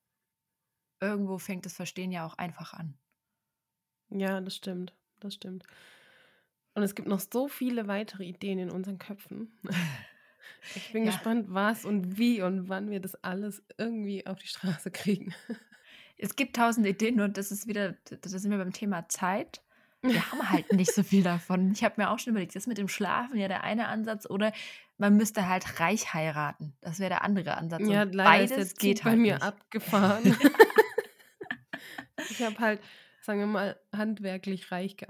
irgendwo 1.01 1.39
fängt 1.39 1.67
das 1.67 1.75
Verstehen 1.75 2.13
ja 2.13 2.27
auch 2.27 2.39
einfach 2.39 2.73
an. 2.75 2.95
Ja, 4.11 4.41
das 4.41 4.57
stimmt. 4.57 4.95
Das 5.21 5.35
stimmt. 5.35 5.65
Und 6.75 6.83
es 6.83 6.95
gibt 6.95 7.09
noch 7.09 7.21
so 7.21 7.49
viele 7.49 7.89
weitere 7.89 8.25
Ideen 8.25 8.59
in 8.59 8.71
unseren 8.71 8.99
Köpfen. 8.99 9.59
Ich 10.75 10.93
bin 10.93 11.05
Ja. 11.05 11.11
gespannt, 11.11 11.47
was 11.49 11.85
und 11.85 12.19
wie 12.19 12.41
und 12.41 12.69
wann 12.69 12.89
wir 12.91 13.01
das 13.01 13.15
alles 13.23 13.63
irgendwie 13.79 14.27
auf 14.27 14.39
die 14.39 14.47
Straße 14.47 14.91
kriegen. 14.91 15.35
Es 16.17 16.35
gibt 16.37 16.57
tausend 16.57 16.87
Ideen 16.87 17.21
und 17.21 17.37
das 17.37 17.51
ist 17.53 17.67
wieder, 17.67 17.93
da 18.05 18.29
sind 18.29 18.51
wir 18.51 18.59
beim 18.59 18.73
Thema 18.73 19.09
Zeit. 19.09 19.63
Wir 20.03 20.31
haben 20.31 20.49
halt 20.51 20.73
nicht 20.73 20.93
so 20.95 21.03
viel 21.03 21.23
davon. 21.25 21.73
Ich 21.73 21.83
habe 21.83 21.95
mir 22.01 22.11
auch 22.11 22.19
schon 22.21 22.31
überlegt, 22.33 22.55
das 22.55 22.67
mit 22.69 22.79
dem 22.79 22.87
Schlafen 22.89 23.39
ja 23.39 23.49
der 23.49 23.65
eine 23.65 23.89
Ansatz 23.89 24.25
oder 24.29 24.53
man 24.99 25.17
müsste 25.17 25.49
halt 25.49 25.81
reich 25.81 26.15
heiraten. 26.15 26.75
Das 26.81 27.01
wäre 27.01 27.11
der 27.11 27.23
andere 27.25 27.57
Ansatz. 27.57 27.89
Ja, 27.89 28.03
und 28.03 28.15
leider 28.15 28.45
ist 28.45 28.51
der 28.51 28.57
beides 28.57 28.69
Zug 28.75 28.79
geht 28.79 29.05
bei 29.05 29.11
halt 29.11 29.19
mir 29.19 29.35
nicht. 29.35 29.43
abgefahren. 29.43 30.23
ich 32.39 32.45
habe 32.45 32.59
halt, 32.59 32.81
sagen 33.23 33.41
wir 33.41 33.47
mal, 33.47 33.81
handwerklich 33.95 34.71
reich 34.71 34.97
ge 34.97 35.07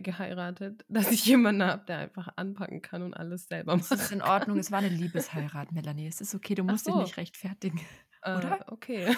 geheiratet, 0.00 0.84
dass 0.88 1.10
ich 1.10 1.24
jemanden 1.26 1.62
habe, 1.62 1.84
der 1.86 1.98
einfach 1.98 2.28
anpacken 2.36 2.82
kann 2.82 3.02
und 3.02 3.14
alles 3.14 3.48
selber 3.48 3.74
Es 3.74 3.90
macht. 3.90 4.00
ist 4.00 4.12
in 4.12 4.22
Ordnung, 4.22 4.58
es 4.58 4.70
war 4.70 4.78
eine 4.78 4.88
Liebesheirat, 4.88 5.72
Melanie. 5.72 6.06
Es 6.06 6.20
ist 6.20 6.34
okay, 6.34 6.54
du 6.54 6.64
musst 6.64 6.86
dich 6.86 6.94
so. 6.94 7.00
nicht 7.00 7.16
rechtfertigen. 7.16 7.80
Äh, 8.22 8.36
oder? 8.36 8.64
okay. 8.68 9.14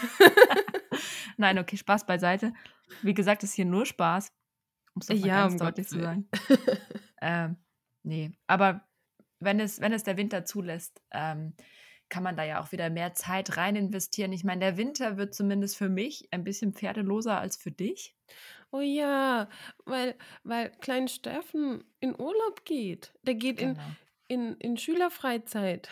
Nein, 1.37 1.59
okay, 1.59 1.77
Spaß 1.77 2.07
beiseite. 2.07 2.53
Wie 3.03 3.15
gesagt, 3.15 3.43
es 3.43 3.51
ist 3.51 3.57
hier 3.57 3.65
nur 3.65 3.87
Spaß. 3.87 4.33
Um 4.95 5.03
es 5.03 5.09
Ja, 5.09 5.43
ganz 5.43 5.53
um 5.55 5.59
deutlich 5.59 5.87
Gottes 5.87 5.89
zu 5.89 6.01
sagen. 6.01 6.29
Ähm, 7.23 7.59
nee, 8.03 8.33
aber 8.47 8.89
wenn 9.41 9.61
es, 9.61 9.79
wenn 9.83 9.93
es 9.93 10.05
der 10.05 10.17
Winter 10.17 10.47
zulässt, 10.47 11.03
ähm, 11.11 11.55
kann 12.11 12.23
man 12.23 12.37
da 12.37 12.45
ja 12.45 12.61
auch 12.61 12.73
wieder 12.73 12.91
mehr 12.91 13.15
Zeit 13.15 13.57
rein 13.57 13.77
investieren. 13.77 14.33
Ich 14.33 14.45
meine, 14.45 14.61
der 14.61 14.77
Winter 14.77 15.17
wird 15.17 15.35
zumindest 15.35 15.77
für 15.77 15.89
mich 15.89 16.29
ein 16.33 16.45
bisschen 16.45 16.75
pferdeloser 16.75 17.39
als 17.41 17.57
für 17.57 17.71
dich. 17.71 18.15
Oh 18.73 18.81
ja, 18.81 19.49
weil, 19.85 20.17
weil 20.45 20.71
Klein 20.81 21.09
Steffen 21.09 21.83
in 22.01 22.19
Urlaub 22.21 22.65
geht. 22.65 23.13
Der 23.23 23.35
geht 23.35 23.61
in, 23.61 23.75
Genau. 23.75 23.87
in, 24.29 24.57
in 24.57 24.77
Schülerfreizeit. 24.77 25.89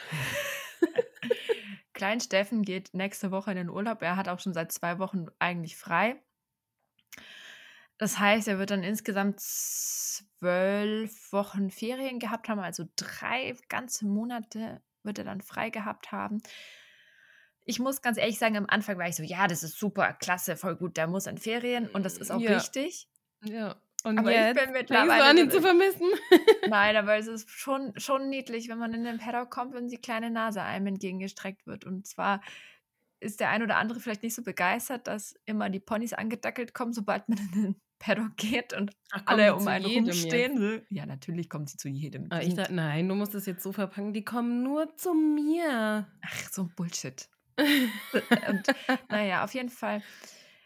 Klein 1.93 2.21
Steffen 2.21 2.63
geht 2.63 2.95
nächste 2.95 3.31
Woche 3.33 3.51
in 3.51 3.57
den 3.57 3.71
Urlaub. 3.71 4.03
Er 4.03 4.17
hat 4.17 4.29
auch 4.29 4.39
schon 4.39 4.55
seit 4.55 4.71
zwei 4.71 4.99
Wochen 5.01 5.27
eigentlich 5.41 5.77
frei. 5.77 6.23
Das 7.99 8.21
heißt, 8.21 8.47
er 8.47 8.61
wird 8.61 8.71
dann 8.71 8.85
insgesamt 8.85 9.41
zwölf 9.41 11.33
Wochen 11.33 11.71
Ferien 11.71 12.21
gehabt 12.21 12.49
haben, 12.49 12.61
also 12.61 12.85
drei 12.95 13.57
ganze 13.69 14.07
Monate 14.07 14.81
wird 15.09 15.18
er 15.18 15.25
dann 15.25 15.40
frei 15.40 15.71
gehabt 15.71 16.12
haben. 16.12 16.40
Ich 17.64 17.81
muss 17.81 18.01
ganz 18.01 18.16
ehrlich 18.16 18.38
sagen, 18.38 18.57
am 18.57 18.66
Anfang 18.68 18.97
war 18.99 19.09
ich 19.09 19.16
so, 19.16 19.25
ja, 19.25 19.49
das 19.49 19.62
ist 19.64 19.77
super, 19.79 20.12
klasse, 20.14 20.57
voll 20.57 20.77
gut, 20.77 20.97
der 20.97 21.09
muss 21.09 21.27
in 21.27 21.37
Ferien 21.38 21.88
und 21.88 22.05
das 22.05 22.16
ist 22.16 22.31
auch 22.31 22.40
Ja. 22.40 22.55
richtig. 22.55 23.09
Ja. 23.44 23.77
Und 24.05 24.16
Aber 24.21 24.31
ich 24.31 24.37
jetzt 24.37 24.55
bin 24.55 24.62
fängst 24.64 24.75
du 24.75 24.79
mittlerweile 24.94 25.25
an, 25.25 25.37
ihn 25.38 25.51
zu 25.51 25.61
vermissen. 25.61 26.07
Nein, 26.68 26.94
aber 26.97 27.16
es 27.16 27.27
ist 27.27 27.51
schon, 27.51 27.92
schon 27.99 28.29
niedlich, 28.29 28.68
wenn 28.68 28.79
man 28.79 28.94
in 28.94 29.03
den 29.03 29.18
Paddock 29.18 29.51
kommt 29.51 29.75
und 29.75 29.88
die 29.88 30.01
kleine 30.01 30.31
Nase 30.31 30.62
einem 30.62 30.87
entgegengestreckt 30.87 31.66
wird. 31.66 31.85
Und 31.85 32.07
zwar 32.07 32.40
ist 33.21 33.40
der 33.40 33.51
ein 33.51 33.62
oder 33.64 33.77
andere 33.77 33.99
vielleicht 33.99 34.23
nicht 34.23 34.37
so 34.37 34.42
begeistert, 34.42 35.09
dass 35.09 35.35
immer 35.47 35.68
die 35.68 35.81
Ponys 35.81 36.12
angedackelt 36.12 36.75
kommen, 36.75 36.92
sobald 36.92 37.29
man 37.29 37.38
in 37.38 37.51
den 37.62 37.81
Paddock 37.99 38.37
geht 38.37 38.73
und 38.73 38.93
Ach, 39.11 39.25
alle 39.27 39.55
um 39.57 39.69
einen 39.69 39.87
rumstehen. 39.87 40.87
Ja, 40.91 41.07
natürlich 41.07 41.49
kommt 41.51 41.71
sie 41.71 41.77
zu 41.77 41.89
jedem. 41.89 42.31
Ah, 42.31 42.41
ich 42.43 42.55
dachte, 42.55 42.75
nein, 42.75 43.09
du 43.09 43.15
musst 43.15 43.35
es 43.35 43.47
jetzt 43.47 43.63
so 43.63 43.73
verpacken, 43.73 44.13
die 44.13 44.25
kommen 44.25 44.63
nur 44.63 44.97
zu 44.97 45.15
mir. 45.15 46.07
Ach, 46.23 46.49
so 46.53 46.63
ein 46.63 46.75
Bullshit. 46.77 47.29
Und 48.49 48.71
naja, 49.09 49.45
auf 49.45 49.55
jeden 49.55 49.69
Fall 49.69 50.03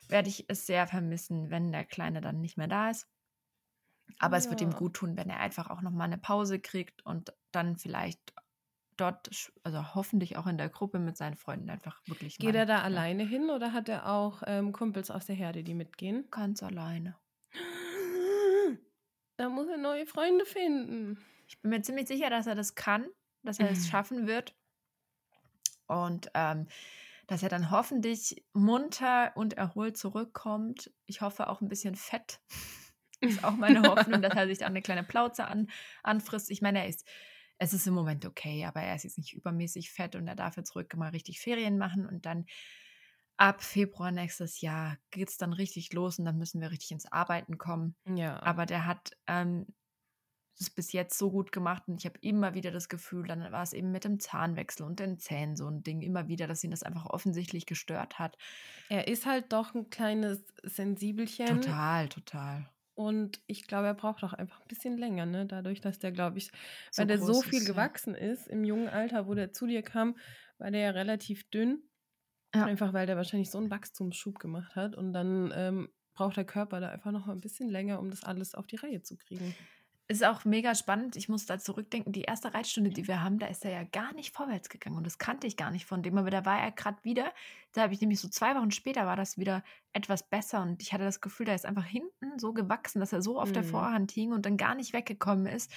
werde 0.08 0.28
ich 0.28 0.46
es 0.48 0.66
sehr 0.66 0.86
vermissen, 0.86 1.50
wenn 1.50 1.72
der 1.72 1.84
Kleine 1.84 2.20
dann 2.20 2.40
nicht 2.40 2.56
mehr 2.58 2.68
da 2.68 2.90
ist. 2.90 3.08
Aber 4.18 4.36
es 4.38 4.48
wird 4.50 4.60
ihm 4.62 4.70
Ja. 4.70 4.74
gut 4.74 4.94
tun, 4.94 5.16
wenn 5.18 5.28
er 5.30 5.40
einfach 5.40 5.68
auch 5.70 5.80
nochmal 5.82 6.06
eine 6.06 6.16
Pause 6.18 6.60
kriegt 6.60 7.04
und 7.04 7.34
dann 7.50 7.76
vielleicht 7.76 8.32
dort, 8.96 9.30
also 9.64 9.94
hoffentlich 9.94 10.36
auch 10.36 10.46
in 10.46 10.58
der 10.58 10.68
Gruppe 10.70 10.98
mit 10.98 11.16
seinen 11.16 11.36
Freunden 11.36 11.70
einfach 11.70 12.02
wirklich 12.06 12.38
Geht 12.38 12.54
mal, 12.54 12.56
er 12.56 12.66
da 12.66 12.82
ja, 12.88 13.02
alleine 13.02 13.24
hin 13.24 13.48
oder 13.48 13.72
hat 13.72 13.88
er 13.88 14.06
auch 14.10 14.42
ähm, 14.46 14.72
Kumpels 14.72 15.10
aus 15.10 15.24
der 15.26 15.34
Herde, 15.36 15.64
die 15.64 15.72
mitgehen? 15.74 16.28
Ganz 16.30 16.62
alleine. 16.62 17.16
Da 19.42 19.48
muss 19.48 19.66
er 19.66 19.76
neue 19.76 20.06
Freunde 20.06 20.46
finden. 20.46 21.18
Ich 21.48 21.60
bin 21.60 21.70
mir 21.72 21.82
ziemlich 21.82 22.06
sicher, 22.06 22.30
dass 22.30 22.46
er 22.46 22.54
das 22.54 22.76
kann, 22.76 23.08
dass 23.42 23.58
er 23.58 23.72
es 23.72 23.88
schaffen 23.88 24.28
wird. 24.28 24.54
Und 25.88 26.30
ähm, 26.34 26.68
dass 27.26 27.42
er 27.42 27.48
dann 27.48 27.72
hoffentlich 27.72 28.44
munter 28.52 29.32
und 29.34 29.54
erholt 29.54 29.96
zurückkommt. 29.96 30.92
Ich 31.06 31.22
hoffe 31.22 31.48
auch 31.48 31.60
ein 31.60 31.68
bisschen 31.68 31.96
fett. 31.96 32.38
ist 33.20 33.42
auch 33.42 33.56
meine 33.56 33.82
Hoffnung, 33.82 34.22
dass 34.22 34.36
er 34.36 34.46
sich 34.46 34.58
dann 34.58 34.68
eine 34.68 34.80
kleine 34.80 35.02
Plauze 35.02 35.44
an, 35.44 35.68
anfrisst. 36.04 36.48
Ich 36.48 36.62
meine, 36.62 36.78
er 36.78 36.86
ist, 36.86 37.04
es 37.58 37.72
ist 37.72 37.88
im 37.88 37.94
Moment 37.94 38.24
okay, 38.24 38.64
aber 38.64 38.80
er 38.80 38.94
ist 38.94 39.02
jetzt 39.02 39.18
nicht 39.18 39.34
übermäßig 39.34 39.90
fett 39.90 40.14
und 40.14 40.28
er 40.28 40.36
darf 40.36 40.56
jetzt 40.56 40.76
ruhig 40.76 40.86
mal 40.94 41.10
richtig 41.10 41.40
Ferien 41.40 41.78
machen 41.78 42.06
und 42.06 42.26
dann 42.26 42.46
ab 43.42 43.60
Februar 43.60 44.12
nächstes 44.12 44.60
Jahr 44.60 44.98
geht 45.10 45.28
es 45.28 45.36
dann 45.36 45.52
richtig 45.52 45.92
los 45.92 46.16
und 46.20 46.24
dann 46.24 46.38
müssen 46.38 46.60
wir 46.60 46.70
richtig 46.70 46.92
ins 46.92 47.10
Arbeiten 47.10 47.58
kommen. 47.58 47.96
Ja. 48.06 48.40
Aber 48.40 48.66
der 48.66 48.86
hat 48.86 49.16
ähm, 49.26 49.66
das 50.56 50.70
bis 50.70 50.92
jetzt 50.92 51.18
so 51.18 51.32
gut 51.32 51.50
gemacht 51.50 51.82
und 51.88 51.98
ich 51.98 52.06
habe 52.06 52.20
immer 52.20 52.54
wieder 52.54 52.70
das 52.70 52.88
Gefühl, 52.88 53.26
dann 53.26 53.40
war 53.50 53.64
es 53.64 53.72
eben 53.72 53.90
mit 53.90 54.04
dem 54.04 54.20
Zahnwechsel 54.20 54.86
und 54.86 55.00
den 55.00 55.18
Zähnen 55.18 55.56
so 55.56 55.66
ein 55.66 55.82
Ding, 55.82 56.02
immer 56.02 56.28
wieder, 56.28 56.46
dass 56.46 56.62
ihn 56.62 56.70
das 56.70 56.84
einfach 56.84 57.06
offensichtlich 57.06 57.66
gestört 57.66 58.20
hat. 58.20 58.38
Er 58.88 59.08
ist 59.08 59.26
halt 59.26 59.52
doch 59.52 59.74
ein 59.74 59.90
kleines 59.90 60.44
Sensibelchen. 60.62 61.62
Total, 61.62 62.08
total. 62.08 62.70
Und 62.94 63.42
ich 63.46 63.66
glaube, 63.66 63.88
er 63.88 63.94
braucht 63.94 64.22
auch 64.22 64.34
einfach 64.34 64.60
ein 64.60 64.68
bisschen 64.68 64.98
länger, 64.98 65.26
ne? 65.26 65.46
Dadurch, 65.46 65.80
dass 65.80 65.98
der, 65.98 66.12
glaube 66.12 66.38
ich, 66.38 66.52
So 66.92 67.00
weil 67.00 67.08
der 67.08 67.18
so 67.18 67.42
viel 67.42 67.62
ist, 67.62 67.66
ja. 67.66 67.72
gewachsen 67.72 68.14
ist 68.14 68.46
im 68.46 68.64
jungen 68.64 68.88
Alter, 68.88 69.26
wo 69.26 69.34
der 69.34 69.52
zu 69.52 69.66
dir 69.66 69.82
kam, 69.82 70.16
war 70.58 70.70
der 70.70 70.80
ja 70.80 70.90
relativ 70.90 71.50
dünn. 71.50 71.82
Ja. 72.54 72.66
Einfach 72.66 72.92
weil 72.92 73.06
der 73.06 73.16
wahrscheinlich 73.16 73.50
so 73.50 73.58
einen 73.58 73.70
Wachstumsschub 73.70 74.38
gemacht 74.38 74.76
hat. 74.76 74.94
Und 74.94 75.12
dann 75.12 75.52
ähm, 75.54 75.88
braucht 76.14 76.36
der 76.36 76.44
Körper 76.44 76.80
da 76.80 76.90
einfach 76.90 77.10
noch 77.12 77.26
mal 77.26 77.32
ein 77.32 77.40
bisschen 77.40 77.68
länger, 77.68 77.98
um 77.98 78.10
das 78.10 78.24
alles 78.24 78.54
auf 78.54 78.66
die 78.66 78.76
Reihe 78.76 79.02
zu 79.02 79.16
kriegen. 79.16 79.54
Ist 80.08 80.24
auch 80.24 80.44
mega 80.44 80.74
spannend. 80.74 81.16
Ich 81.16 81.28
muss 81.30 81.46
da 81.46 81.58
zurückdenken, 81.58 82.12
die 82.12 82.22
erste 82.22 82.52
Reitstunde, 82.52 82.90
die 82.90 83.06
wir 83.08 83.22
haben, 83.22 83.38
da 83.38 83.46
ist 83.46 83.64
er 83.64 83.70
ja 83.70 83.84
gar 83.84 84.12
nicht 84.12 84.34
vorwärts 84.34 84.68
gegangen. 84.68 84.96
Und 84.98 85.06
das 85.06 85.16
kannte 85.16 85.46
ich 85.46 85.56
gar 85.56 85.70
nicht 85.70 85.86
von 85.86 86.02
dem. 86.02 86.18
Aber 86.18 86.28
da 86.28 86.44
war 86.44 86.60
er 86.60 86.72
gerade 86.72 87.02
wieder, 87.04 87.32
da 87.72 87.82
habe 87.82 87.94
ich 87.94 88.00
nämlich 88.00 88.20
so 88.20 88.28
zwei 88.28 88.54
Wochen 88.54 88.72
später 88.72 89.06
war 89.06 89.16
das 89.16 89.38
wieder 89.38 89.62
etwas 89.94 90.28
besser. 90.28 90.60
Und 90.60 90.82
ich 90.82 90.92
hatte 90.92 91.04
das 91.04 91.22
Gefühl, 91.22 91.46
der 91.46 91.54
ist 91.54 91.64
einfach 91.64 91.86
hinten 91.86 92.38
so 92.38 92.52
gewachsen, 92.52 93.00
dass 93.00 93.12
er 93.14 93.22
so 93.22 93.40
auf 93.40 93.52
der 93.52 93.62
Mhm. 93.62 93.68
Vorhand 93.68 94.12
hing 94.12 94.32
und 94.32 94.44
dann 94.44 94.58
gar 94.58 94.74
nicht 94.74 94.92
weggekommen 94.92 95.46
ist. 95.46 95.72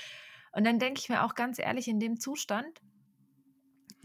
Und 0.52 0.66
dann 0.66 0.80
denke 0.80 1.00
ich 1.00 1.08
mir 1.08 1.24
auch 1.24 1.36
ganz 1.36 1.60
ehrlich, 1.60 1.88
in 1.88 2.00
dem 2.00 2.20
Zustand 2.20 2.82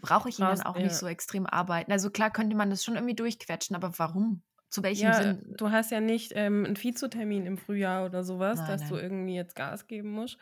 brauche 0.01 0.29
ich 0.29 0.39
ihn 0.39 0.49
dann 0.49 0.63
auch 0.63 0.79
ja. 0.79 0.83
nicht 0.83 0.99
so 0.99 1.07
extrem 1.07 1.47
arbeiten. 1.47 1.93
Also 1.93 2.11
klar 2.11 2.31
könnte 2.33 2.57
man 2.57 2.71
das 2.71 2.85
schon 2.85 2.95
irgendwie 2.97 3.15
durchquetschen, 3.17 3.77
aber 3.77 3.99
warum? 3.99 4.43
Zu 4.71 4.83
welchem 4.83 5.13
Ja, 5.13 5.15
Sinn? 5.15 5.43
du 5.57 5.71
hast 5.71 5.91
ja 5.93 6.01
nicht 6.01 6.33
ähm, 6.35 6.65
einen 6.65 6.77
Vizotermin 6.83 7.47
im 7.47 7.59
Frühjahr 7.59 8.05
oder 8.07 8.25
sowas, 8.25 8.65
Nein, 8.65 8.65
dass 8.65 8.85
du 8.87 8.97
nein. 8.97 8.97
irgendwie 8.97 9.35
jetzt 9.37 9.55
Gas 9.55 9.87
geben 9.87 10.11
musst. 10.11 10.39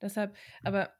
Deshalb, 0.00 0.36
aber 0.62 0.92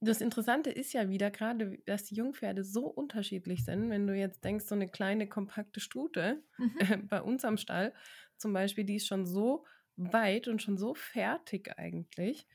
das 0.00 0.20
Interessante 0.20 0.70
ist 0.70 0.92
ja 0.94 1.08
wieder 1.10 1.30
gerade, 1.30 1.78
dass 1.86 2.04
die 2.04 2.14
Jungpferde 2.14 2.64
so 2.64 2.86
unterschiedlich 2.86 3.64
sind. 3.64 3.90
Wenn 3.90 4.06
du 4.06 4.14
jetzt 4.14 4.42
denkst, 4.44 4.64
so 4.66 4.74
eine 4.74 4.88
kleine, 4.88 5.28
kompakte 5.28 5.80
Stute 5.80 6.42
Mhm. 6.58 6.78
äh, 6.78 6.96
bei 6.98 7.20
uns 7.22 7.44
am 7.44 7.58
Stall 7.58 7.92
zum 8.38 8.52
Beispiel, 8.54 8.84
die 8.84 8.96
ist 8.96 9.06
schon 9.06 9.26
so 9.26 9.66
weit 9.96 10.48
und 10.48 10.62
schon 10.62 10.78
so 10.78 10.94
fertig 10.94 11.78
eigentlich. 11.78 12.46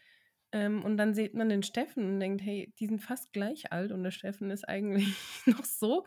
Ähm, 0.51 0.83
und 0.83 0.97
dann 0.97 1.13
sieht 1.13 1.33
man 1.35 1.49
den 1.49 1.63
Steffen 1.63 2.05
und 2.05 2.19
denkt, 2.19 2.41
hey, 2.43 2.73
die 2.79 2.87
sind 2.87 2.99
fast 3.01 3.33
gleich 3.33 3.71
alt 3.71 3.91
und 3.91 4.03
der 4.03 4.11
Steffen 4.11 4.49
ist 4.51 4.67
eigentlich 4.67 5.17
noch 5.45 5.63
so, 5.65 6.05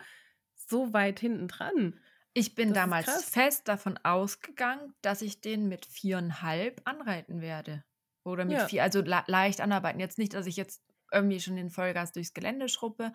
so 0.54 0.92
weit 0.92 1.20
hinten 1.20 1.48
dran. 1.48 2.00
Ich 2.34 2.54
bin 2.54 2.72
Das 2.72 2.72
damals 2.72 3.22
fest 3.24 3.68
davon 3.68 3.98
ausgegangen, 4.02 4.94
dass 5.02 5.22
ich 5.22 5.40
den 5.40 5.68
mit 5.68 5.84
viereinhalb 5.86 6.80
anreiten 6.84 7.40
werde. 7.40 7.84
Oder 8.24 8.44
mit 8.44 8.62
Ja. 8.62 8.62
vier, 8.62 8.82
also 8.82 9.00
le 9.02 9.22
leicht 9.26 9.60
anarbeiten. 9.60 10.00
Jetzt 10.00 10.18
nicht, 10.18 10.32
dass 10.34 10.46
ich 10.46 10.56
jetzt 10.56 10.82
irgendwie 11.12 11.40
schon 11.40 11.56
den 11.56 11.70
Vollgas 11.70 12.12
durchs 12.12 12.32
Gelände 12.32 12.68
schruppe. 12.68 13.12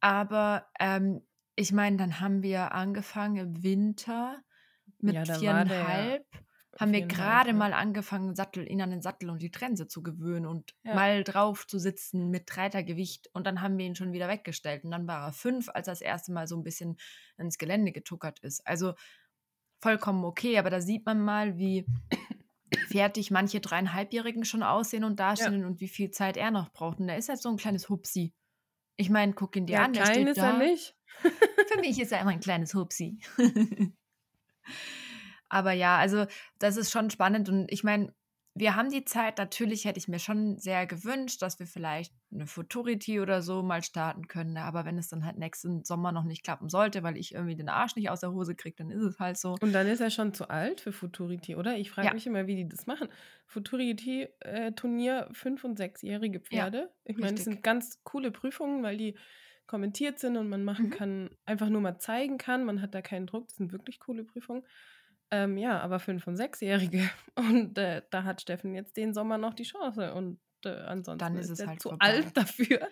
Aber 0.00 0.70
ähm, 0.80 1.26
ich 1.56 1.72
meine, 1.72 1.96
dann 1.96 2.20
haben 2.20 2.42
wir 2.42 2.72
angefangen 2.72 3.36
im 3.36 3.62
Winter 3.62 4.42
mit 5.00 5.16
Ja, 5.16 5.26
war 5.28 5.36
der 5.36 5.36
viereinhalb. 5.38 6.26
Haben 6.78 6.92
wir 6.92 7.06
gerade 7.06 7.50
ja. 7.50 7.54
mal 7.56 7.72
angefangen, 7.74 8.34
Sattel, 8.34 8.70
ihn 8.70 8.80
an 8.80 8.90
den 8.90 9.02
Sattel 9.02 9.28
und 9.30 9.42
die 9.42 9.50
Trense 9.50 9.88
zu 9.88 10.02
gewöhnen 10.02 10.46
und 10.46 10.74
Ja. 10.84 10.94
mal 10.94 11.22
drauf 11.22 11.66
zu 11.66 11.78
sitzen 11.78 12.30
mit 12.30 12.56
Reitergewicht. 12.56 13.28
Und 13.34 13.46
dann 13.46 13.60
haben 13.60 13.76
wir 13.76 13.84
ihn 13.86 13.94
schon 13.94 14.12
wieder 14.12 14.28
weggestellt. 14.28 14.84
Und 14.84 14.90
dann 14.90 15.06
war 15.06 15.26
er 15.26 15.32
fünf, 15.32 15.68
als 15.68 15.86
er 15.88 15.92
das 15.92 16.00
erste 16.00 16.32
Mal 16.32 16.46
so 16.46 16.56
ein 16.56 16.64
bisschen 16.64 16.96
ins 17.36 17.58
Gelände 17.58 17.92
getuckert 17.92 18.38
ist. 18.40 18.66
Also 18.66 18.94
vollkommen 19.80 20.24
okay, 20.24 20.58
aber 20.58 20.70
da 20.70 20.80
sieht 20.80 21.04
man 21.04 21.20
mal, 21.20 21.58
wie 21.58 21.86
fertig 22.88 23.30
manche 23.30 23.60
dreieinhalbjährigen 23.60 24.44
schon 24.44 24.62
aussehen 24.62 25.04
und 25.04 25.20
dastehen 25.20 25.64
und 25.66 25.80
wie 25.80 25.88
viel 25.88 26.10
Zeit 26.10 26.36
er 26.38 26.50
noch 26.50 26.72
braucht. 26.72 27.00
Und 27.00 27.08
er 27.08 27.18
ist 27.18 27.28
halt 27.28 27.42
so 27.42 27.50
ein 27.50 27.56
kleines 27.58 27.88
Hupsi. 27.90 28.32
Ich 28.96 29.10
meine, 29.10 29.34
guck 29.34 29.56
ihn 29.56 29.66
dir 29.66 29.74
Ja, 29.74 29.84
an, 29.84 29.92
klein 29.92 30.26
ist 30.26 30.38
da. 30.38 30.52
er 30.52 30.58
nicht. 30.58 30.96
Für 31.68 31.80
mich 31.80 32.00
ist 32.00 32.12
er 32.12 32.20
immer 32.20 32.30
ein 32.30 32.40
kleines 32.40 32.74
Hupsi. 32.74 33.18
Aber 35.52 35.72
ja, 35.72 35.98
also 35.98 36.26
das 36.58 36.76
ist 36.76 36.90
schon 36.90 37.10
spannend 37.10 37.48
und 37.48 37.70
ich 37.70 37.84
meine, 37.84 38.14
wir 38.54 38.76
haben 38.76 38.90
die 38.90 39.04
Zeit, 39.06 39.38
natürlich 39.38 39.86
hätte 39.86 39.98
ich 39.98 40.08
mir 40.08 40.18
schon 40.18 40.58
sehr 40.58 40.86
gewünscht, 40.86 41.40
dass 41.40 41.58
wir 41.58 41.66
vielleicht 41.66 42.12
eine 42.30 42.46
Futurity 42.46 43.18
oder 43.20 43.40
so 43.40 43.62
mal 43.62 43.82
starten 43.82 44.28
können, 44.28 44.58
aber 44.58 44.84
wenn 44.84 44.98
es 44.98 45.08
dann 45.08 45.24
halt 45.24 45.38
nächsten 45.38 45.84
Sommer 45.84 46.12
noch 46.12 46.24
nicht 46.24 46.44
klappen 46.44 46.68
sollte, 46.68 47.02
weil 47.02 47.16
ich 47.16 47.32
irgendwie 47.34 47.56
den 47.56 47.70
Arsch 47.70 47.96
nicht 47.96 48.10
aus 48.10 48.20
der 48.20 48.32
Hose 48.32 48.54
kriege, 48.54 48.76
dann 48.76 48.90
ist 48.90 49.02
es 49.02 49.18
halt 49.18 49.38
so. 49.38 49.56
Und 49.62 49.72
dann 49.72 49.86
ist 49.86 50.00
er 50.00 50.10
schon 50.10 50.34
zu 50.34 50.50
alt 50.50 50.82
für 50.82 50.92
Futurity, 50.92 51.56
oder? 51.56 51.76
Ich 51.78 51.90
frage 51.90 52.08
Ja. 52.08 52.14
mich 52.14 52.26
immer, 52.26 52.46
wie 52.46 52.56
die 52.56 52.68
das 52.68 52.86
machen. 52.86 53.08
Futurity-Turnier, 53.46 55.28
fünf- 55.32 55.64
und 55.64 55.76
sechsjährige 55.78 56.40
Pferde. 56.40 56.90
ich 57.04 57.16
meine, 57.16 57.34
das 57.36 57.44
sind 57.44 57.62
ganz 57.62 58.02
coole 58.04 58.30
Prüfungen, 58.30 58.82
weil 58.82 58.96
die 58.96 59.16
kommentiert 59.66 60.18
sind 60.18 60.36
und 60.36 60.48
man 60.48 60.64
machen 60.64 60.86
Mhm. 60.86 60.90
kann, 60.90 61.30
einfach 61.46 61.68
nur 61.70 61.80
mal 61.80 61.98
zeigen 61.98 62.36
kann. 62.36 62.64
Man 62.64 62.82
hat 62.82 62.94
da 62.94 63.00
keinen 63.00 63.26
Druck. 63.26 63.48
Das 63.48 63.56
sind 63.56 63.72
wirklich 63.72 64.00
coole 64.00 64.24
Prüfungen. 64.24 64.64
Ähm, 65.32 65.56
ja, 65.56 65.80
aber 65.80 65.98
fünf- 65.98 66.26
und 66.26 66.36
sechsjährige. 66.36 67.08
Und 67.36 67.78
äh, 67.78 68.02
da 68.10 68.24
hat 68.24 68.42
Steffen 68.42 68.74
jetzt 68.74 68.96
den 68.98 69.14
Sommer 69.14 69.38
noch 69.38 69.54
die 69.54 69.62
Chance. 69.62 70.12
Und 70.14 70.38
äh, 70.64 70.68
ansonsten 70.68 71.18
Dann 71.18 71.36
ist 71.38 71.46
ist 71.46 71.52
es 71.52 71.60
er 71.60 71.68
halt 71.68 71.80
zu 71.80 71.88
vorbei. 71.88 72.04
alt 72.06 72.36
dafür. 72.36 72.86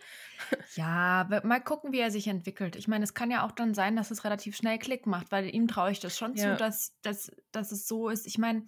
Ja, 0.74 1.28
mal 1.44 1.60
gucken, 1.62 1.92
wie 1.92 2.00
er 2.00 2.10
sich 2.10 2.26
entwickelt. 2.28 2.76
Ich 2.76 2.88
meine, 2.88 3.04
es 3.04 3.12
kann 3.12 3.30
ja 3.30 3.44
auch 3.46 3.52
dann 3.52 3.74
sein, 3.74 3.94
dass 3.94 4.10
es 4.10 4.24
relativ 4.24 4.56
schnell 4.56 4.78
Klick 4.78 5.06
macht, 5.06 5.30
weil 5.32 5.54
ihm 5.54 5.68
traue 5.68 5.90
ich 5.92 6.00
das 6.00 6.16
schon 6.16 6.34
Ja. 6.34 6.54
zu, 6.54 6.56
dass, 6.56 6.98
dass, 7.02 7.30
dass 7.52 7.72
es 7.72 7.86
so 7.86 8.08
ist. 8.08 8.26
Ich 8.26 8.38
meine, 8.38 8.64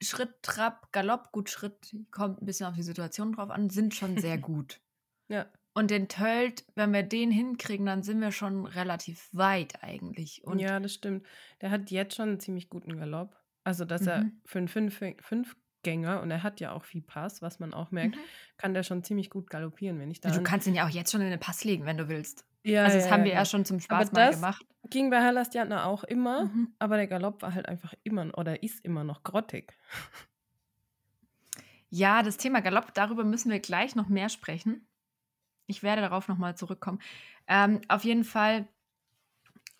Schritt, 0.00 0.42
Trab, 0.42 0.92
Galopp, 0.92 1.32
gut, 1.32 1.50
Schritt, 1.50 1.96
kommt 2.12 2.40
ein 2.40 2.46
bisschen 2.46 2.66
auf 2.66 2.76
die 2.76 2.82
Situation 2.82 3.32
drauf 3.32 3.50
an, 3.50 3.68
sind 3.70 3.94
schon 3.96 4.16
sehr 4.16 4.38
gut. 4.38 4.80
Ja. 5.28 5.46
Und 5.78 5.90
den 5.92 6.08
Tölt, 6.08 6.64
wenn 6.74 6.92
wir 6.92 7.02
den 7.04 7.30
hinkriegen, 7.30 7.86
dann 7.86 8.02
sind 8.02 8.20
wir 8.20 8.32
schon 8.32 8.66
relativ 8.66 9.28
weit 9.32 9.82
eigentlich. 9.82 10.42
Und 10.44 10.58
ja, 10.58 10.80
das 10.80 10.92
stimmt. 10.94 11.24
Der 11.60 11.70
hat 11.70 11.90
jetzt 11.90 12.16
schon 12.16 12.30
einen 12.30 12.40
ziemlich 12.40 12.68
guten 12.68 12.96
Galopp. 12.98 13.36
Also, 13.64 13.84
dass 13.84 14.06
er 14.06 14.24
Mhm. 14.24 14.40
für 14.44 14.58
einen 14.58 14.68
Fünf 14.68 14.98
Fünfgänger, 15.20 16.20
und 16.22 16.30
er 16.30 16.42
hat 16.42 16.58
ja 16.60 16.72
auch 16.72 16.84
viel 16.84 17.02
Pass, 17.02 17.42
was 17.42 17.60
man 17.60 17.72
auch 17.74 17.90
merkt, 17.92 18.16
Mhm. 18.16 18.20
kann 18.56 18.74
der 18.74 18.82
schon 18.82 19.04
ziemlich 19.04 19.30
gut 19.30 19.48
galoppieren, 19.50 19.98
wenn 20.00 20.10
ich 20.10 20.20
da. 20.20 20.30
du 20.30 20.38
an- 20.38 20.44
kannst 20.44 20.66
ihn 20.66 20.74
ja 20.74 20.84
auch 20.86 20.90
jetzt 20.90 21.12
schon 21.12 21.20
in 21.20 21.30
den 21.30 21.38
Pass 21.40 21.62
legen, 21.64 21.84
wenn 21.86 21.96
du 21.96 22.08
willst. 22.08 22.44
ja, 22.64 22.82
also, 22.84 22.96
das 22.96 23.06
ja, 23.06 23.12
haben 23.12 23.22
wir 23.22 23.30
ja 23.30 23.36
klar. 23.36 23.44
schon 23.46 23.64
zum 23.64 23.76
Aber 23.76 23.82
Spaß 23.82 24.12
mal 24.12 24.26
das 24.26 24.36
gemacht. 24.36 24.66
ging 24.90 25.10
bei 25.10 25.20
Halastiatna 25.22 25.84
auch 25.84 26.02
immer, 26.04 26.46
Mhm. 26.46 26.74
aber 26.80 26.96
der 26.96 27.06
Galopp 27.06 27.40
war 27.42 27.54
halt 27.54 27.68
einfach 27.68 27.94
immer 28.02 28.36
oder 28.36 28.62
ist 28.64 28.84
immer 28.84 29.04
noch 29.04 29.22
grottig. 29.22 29.72
Ja, 31.90 32.22
das 32.22 32.36
Thema 32.36 32.60
Galopp, 32.62 32.92
darüber 32.94 33.22
müssen 33.24 33.50
wir 33.50 33.60
gleich 33.60 33.94
noch 33.94 34.08
mehr 34.08 34.28
sprechen. 34.28 34.84
Ich 35.68 35.84
werde 35.84 36.02
darauf 36.02 36.28
nochmal 36.28 36.56
zurückkommen. 36.56 37.00
Ähm, 37.46 37.82
auf 37.88 38.04
jeden 38.04 38.24
Fall, 38.24 38.68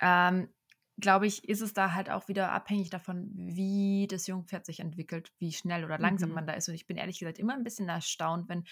ähm, 0.00 0.48
glaube 1.00 1.26
ich, 1.26 1.48
ist 1.48 1.60
es 1.60 1.72
da 1.74 1.94
halt 1.94 2.10
auch 2.10 2.28
wieder 2.28 2.50
abhängig 2.52 2.90
davon, 2.90 3.30
wie 3.34 4.06
das 4.08 4.26
Jungpferd 4.26 4.66
sich 4.66 4.80
entwickelt, 4.80 5.32
wie 5.38 5.52
schnell 5.52 5.84
oder 5.84 5.98
langsam 5.98 6.30
Mhm. 6.30 6.34
man 6.34 6.46
da 6.46 6.54
ist. 6.54 6.68
Und 6.68 6.74
ich 6.74 6.86
bin 6.86 6.96
ehrlich 6.96 7.18
gesagt 7.20 7.38
immer 7.38 7.54
ein 7.54 7.62
bisschen 7.64 7.88
erstaunt, 7.88 8.48
wenn 8.48 8.64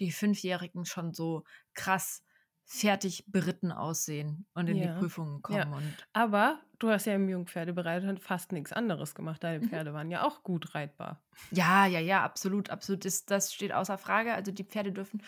die 0.00 0.12
Fünfjährigen 0.12 0.84
schon 0.84 1.14
so 1.14 1.44
krass 1.74 2.22
fertig 2.64 3.24
beritten 3.28 3.72
aussehen 3.72 4.46
und 4.54 4.68
in 4.68 4.80
Ja, 4.80 4.80
die 4.80 4.88
Prüfungen 4.88 5.42
kommen. 5.42 5.68
ja. 5.68 5.72
Und 5.72 6.06
Aber 6.12 6.62
du 6.78 6.88
hast 6.90 7.06
ja 7.06 7.14
im 7.14 7.28
Jungpferdebereich 7.28 8.04
fast 8.20 8.52
nichts 8.52 8.72
anderes 8.72 9.14
gemacht. 9.14 9.42
Deine 9.44 9.60
Mhm. 9.60 9.68
Pferde 9.68 9.92
waren 9.94 10.10
ja 10.10 10.22
auch 10.26 10.42
gut 10.42 10.74
reitbar. 10.74 11.22
Ja, 11.50 11.86
ja, 11.86 12.00
ja, 12.00 12.24
absolut, 12.24 12.70
absolut. 12.70 13.04
Das, 13.04 13.26
das 13.26 13.52
steht 13.54 13.72
außer 13.72 13.98
Frage. 13.98 14.34
Also 14.34 14.50
die 14.52 14.64
Pferde 14.64 14.92
dürfen, 14.92 15.22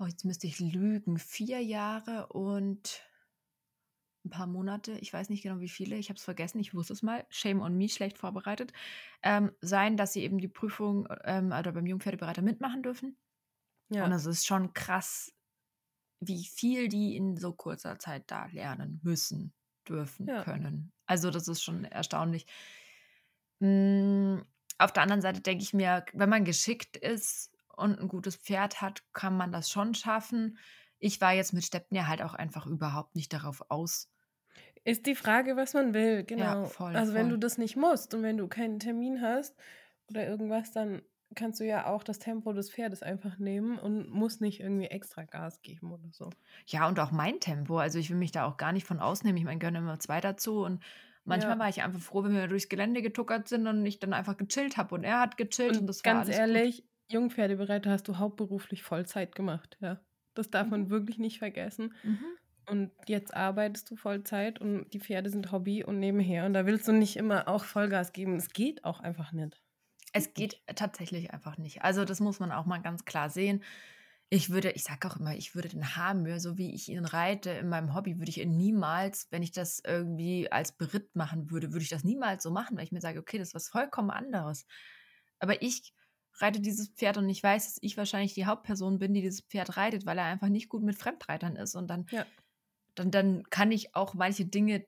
oh, 0.00 0.06
jetzt 0.06 0.24
müsste 0.24 0.46
ich 0.46 0.58
lügen, 0.58 1.18
vier 1.18 1.60
Jahre 1.62 2.26
und 2.28 3.02
ein 4.24 4.30
paar 4.30 4.46
Monate, 4.46 4.92
ich 4.92 5.12
weiß 5.12 5.28
nicht 5.30 5.42
genau 5.42 5.60
wie 5.60 5.68
viele, 5.68 5.96
ich 5.96 6.08
habe 6.08 6.16
es 6.16 6.24
vergessen, 6.24 6.58
ich 6.58 6.74
wusste 6.74 6.92
es 6.92 7.02
mal, 7.02 7.24
shame 7.30 7.60
on 7.60 7.76
me, 7.76 7.88
schlecht 7.88 8.18
vorbereitet, 8.18 8.72
ähm, 9.22 9.52
sein, 9.60 9.96
dass 9.96 10.12
sie 10.12 10.22
eben 10.22 10.38
die 10.38 10.48
Prüfung 10.48 11.06
ähm, 11.24 11.52
oder 11.52 11.72
beim 11.72 11.86
Jungpferdebereiter 11.86 12.42
mitmachen 12.42 12.82
dürfen. 12.82 13.16
Ja. 13.90 14.04
Und 14.04 14.12
es 14.12 14.26
ist 14.26 14.46
schon 14.46 14.72
krass, 14.72 15.32
wie 16.20 16.44
viel 16.44 16.88
die 16.88 17.16
in 17.16 17.36
so 17.36 17.52
kurzer 17.52 17.98
Zeit 17.98 18.24
da 18.30 18.46
lernen 18.46 19.00
müssen, 19.02 19.54
dürfen, 19.88 20.28
Ja. 20.28 20.44
können. 20.44 20.92
Also 21.06 21.30
das 21.30 21.48
ist 21.48 21.62
schon 21.62 21.84
erstaunlich. 21.84 22.46
Mm, 23.60 24.38
auf 24.78 24.92
der 24.92 25.02
anderen 25.02 25.22
Seite 25.22 25.40
denke 25.40 25.62
ich 25.62 25.74
mir, 25.74 26.04
wenn 26.12 26.28
man 26.28 26.44
geschickt 26.44 26.96
ist 26.96 27.50
und 27.80 27.98
ein 28.00 28.08
gutes 28.08 28.36
Pferd 28.36 28.80
hat, 28.82 29.02
kann 29.12 29.36
man 29.36 29.52
das 29.52 29.70
schon 29.70 29.94
schaffen. 29.94 30.58
Ich 30.98 31.20
war 31.20 31.32
jetzt 31.32 31.52
mit 31.52 31.64
Steppen 31.64 31.96
ja 31.96 32.06
halt 32.06 32.22
auch 32.22 32.34
einfach 32.34 32.66
überhaupt 32.66 33.14
nicht 33.16 33.32
darauf 33.32 33.70
aus. 33.70 34.10
Ist 34.84 35.06
die 35.06 35.14
Frage, 35.14 35.56
was 35.56 35.74
man 35.74 35.92
will, 35.94 36.24
genau. 36.24 36.62
Ja, 36.62 36.64
voll, 36.64 36.96
also 36.96 37.12
wenn 37.14 37.28
voll. 37.28 37.30
du 37.30 37.38
das 37.38 37.58
nicht 37.58 37.76
musst 37.76 38.14
und 38.14 38.22
wenn 38.22 38.36
du 38.38 38.48
keinen 38.48 38.78
Termin 38.78 39.20
hast 39.20 39.56
oder 40.08 40.26
irgendwas, 40.26 40.72
dann 40.72 41.02
kannst 41.34 41.60
du 41.60 41.64
ja 41.66 41.86
auch 41.86 42.02
das 42.02 42.18
Tempo 42.18 42.52
des 42.52 42.70
Pferdes 42.72 43.02
einfach 43.02 43.38
nehmen 43.38 43.78
und 43.78 44.08
musst 44.10 44.40
nicht 44.40 44.60
irgendwie 44.60 44.86
extra 44.86 45.24
Gas 45.24 45.62
geben 45.62 45.92
oder 45.92 46.08
so. 46.12 46.34
Ja, 46.66 46.88
und 46.88 46.98
auch 47.00 47.10
mein 47.10 47.40
Tempo. 47.40 47.78
Also 47.78 47.98
ich 47.98 48.10
will 48.10 48.16
mich 48.16 48.32
da 48.32 48.46
auch 48.46 48.56
gar 48.56 48.72
nicht 48.72 48.86
von 48.86 49.00
ausnehmen. 49.00 49.36
Ich 49.38 49.44
meine, 49.44 49.58
gehören 49.58 49.74
immer 49.76 49.98
zwei 49.98 50.20
dazu. 50.20 50.62
Und 50.64 50.82
manchmal 51.24 51.58
Ja. 51.58 51.58
war 51.58 51.68
ich 51.68 51.82
einfach 51.82 52.00
froh, 52.00 52.24
wenn 52.24 52.34
wir 52.34 52.48
durchs 52.48 52.68
Gelände 52.68 53.02
getuckert 53.02 53.48
sind 53.48 53.66
und 53.66 53.84
ich 53.86 53.98
dann 53.98 54.12
einfach 54.12 54.36
gechillt 54.36 54.76
habe. 54.76 54.94
Und 54.94 55.04
er 55.04 55.20
hat 55.20 55.36
gechillt 55.36 55.76
und, 55.76 55.80
Und 55.80 55.86
das 55.86 56.04
war 56.06 56.24
ganz 56.24 56.28
ehrlich, 56.28 56.84
Jungpferdebereiter 57.10 57.90
hast 57.90 58.08
du 58.08 58.18
hauptberuflich 58.18 58.82
Vollzeit 58.82 59.34
gemacht, 59.34 59.76
ja. 59.80 60.00
Das 60.34 60.50
darf 60.50 60.70
Mhm. 60.70 60.70
man 60.70 60.90
wirklich 60.90 61.18
nicht 61.18 61.38
vergessen. 61.38 61.94
Mhm. 62.02 62.38
Und 62.68 62.92
jetzt 63.08 63.34
arbeitest 63.34 63.90
du 63.90 63.96
Vollzeit 63.96 64.60
und 64.60 64.90
die 64.92 65.00
Pferde 65.00 65.30
sind 65.30 65.52
Hobby 65.52 65.84
und 65.84 65.98
nebenher. 66.00 66.46
Und 66.46 66.54
da 66.54 66.66
willst 66.66 66.86
du 66.88 66.92
nicht 66.92 67.16
immer 67.16 67.48
auch 67.48 67.64
Vollgas 67.64 68.12
geben. 68.12 68.36
Es 68.36 68.50
geht 68.50 68.84
auch 68.84 69.00
einfach 69.00 69.32
nicht. 69.32 69.62
Es 70.12 70.34
geht 70.34 70.60
tatsächlich 70.74 71.30
einfach 71.32 71.56
nicht. 71.58 71.82
Also 71.82 72.04
das 72.04 72.20
muss 72.20 72.40
man 72.40 72.50
auch 72.52 72.66
mal 72.66 72.78
ganz 72.82 73.04
klar 73.04 73.30
sehen. 73.30 73.62
Ich 74.30 74.50
würde, 74.50 74.70
ich 74.72 74.84
sage 74.84 75.08
auch 75.08 75.16
immer, 75.18 75.34
ich 75.36 75.54
würde 75.54 75.68
den 75.68 75.96
Haarmühe, 75.96 76.40
so 76.40 76.56
wie 76.58 76.74
ich 76.74 76.88
ihn 76.88 77.04
reite 77.04 77.50
in 77.50 77.68
meinem 77.68 77.94
Hobby, 77.94 78.18
würde 78.18 78.30
ich 78.30 78.40
ihn 78.40 78.56
niemals, 78.56 79.28
wenn 79.30 79.42
ich 79.42 79.52
das 79.52 79.82
irgendwie 79.86 80.50
als 80.52 80.72
Beritt 80.76 81.14
machen 81.16 81.50
würde, 81.50 81.72
würde 81.72 81.82
ich 81.82 81.88
das 81.90 82.04
niemals 82.04 82.42
so 82.44 82.50
machen, 82.50 82.76
weil 82.76 82.84
ich 82.84 82.92
mir 82.92 83.00
sage, 83.00 83.20
okay, 83.20 83.38
das 83.38 83.48
ist 83.48 83.54
was 83.54 83.68
vollkommen 83.68 84.10
anderes. 84.10 84.66
Aber 85.40 85.62
ich 85.62 85.94
reite 86.34 86.60
dieses 86.60 86.88
Pferd 86.90 87.18
und 87.18 87.28
ich 87.28 87.42
weiß, 87.42 87.66
dass 87.66 87.78
ich 87.82 87.96
wahrscheinlich 87.96 88.34
die 88.34 88.46
Hauptperson 88.46 88.98
bin, 88.98 89.14
die 89.14 89.22
dieses 89.22 89.42
Pferd 89.42 89.76
reitet, 89.76 90.06
weil 90.06 90.18
er 90.18 90.24
einfach 90.24 90.48
nicht 90.48 90.68
gut 90.68 90.82
mit 90.82 90.96
Fremdreitern 90.96 91.56
ist. 91.56 91.74
Und 91.74 91.88
dann, 91.88 92.06
Ja. 92.10 92.26
dann, 92.94 93.10
dann 93.10 93.44
kann 93.50 93.72
ich 93.72 93.94
auch 93.96 94.14
manche 94.14 94.46
Dinge 94.46 94.86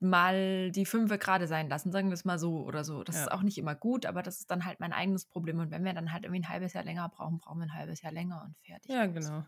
mal 0.00 0.70
die 0.72 0.86
Fünfe 0.86 1.18
gerade 1.18 1.46
sein 1.46 1.68
lassen, 1.68 1.92
sagen 1.92 2.08
wir 2.08 2.14
es 2.14 2.24
mal 2.24 2.38
so 2.38 2.64
oder 2.64 2.84
so. 2.84 3.04
Das 3.04 3.16
Ja. 3.16 3.22
ist 3.22 3.32
auch 3.32 3.42
nicht 3.42 3.58
immer 3.58 3.74
gut, 3.74 4.06
aber 4.06 4.22
das 4.22 4.40
ist 4.40 4.50
dann 4.50 4.64
halt 4.64 4.80
mein 4.80 4.92
eigenes 4.94 5.26
Problem. 5.26 5.58
Und 5.60 5.70
wenn 5.70 5.84
wir 5.84 5.92
dann 5.92 6.12
halt 6.12 6.24
irgendwie 6.24 6.40
ein 6.42 6.48
halbes 6.48 6.72
Jahr 6.72 6.84
länger 6.84 7.08
brauchen, 7.10 7.38
brauchen 7.38 7.58
wir 7.60 7.66
ein 7.66 7.74
halbes 7.74 8.00
Jahr 8.02 8.12
länger 8.12 8.42
und 8.44 8.56
fertig. 8.58 8.90
Ja, 8.90 9.06
genau. 9.06 9.44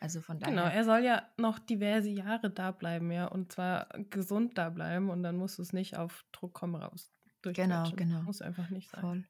Also 0.00 0.22
von 0.22 0.38
daher. 0.38 0.54
Genau, 0.54 0.66
er 0.66 0.84
soll 0.84 1.04
ja 1.04 1.28
noch 1.36 1.58
diverse 1.58 2.08
Jahre 2.08 2.50
da 2.50 2.70
bleiben, 2.70 3.10
ja. 3.12 3.26
Und 3.26 3.52
zwar 3.52 3.88
gesund 4.08 4.56
da 4.56 4.70
bleiben 4.70 5.10
und 5.10 5.22
dann 5.22 5.36
musst 5.36 5.58
du 5.58 5.62
es 5.62 5.74
nicht 5.74 5.96
auf 5.98 6.24
Druck 6.32 6.54
komm 6.54 6.74
raus. 6.74 7.12
Genau, 7.42 7.90
genau. 7.94 8.22
Muss 8.22 8.40
einfach 8.40 8.70
nicht 8.70 8.90
sein. 8.90 9.00
Voll. 9.02 9.24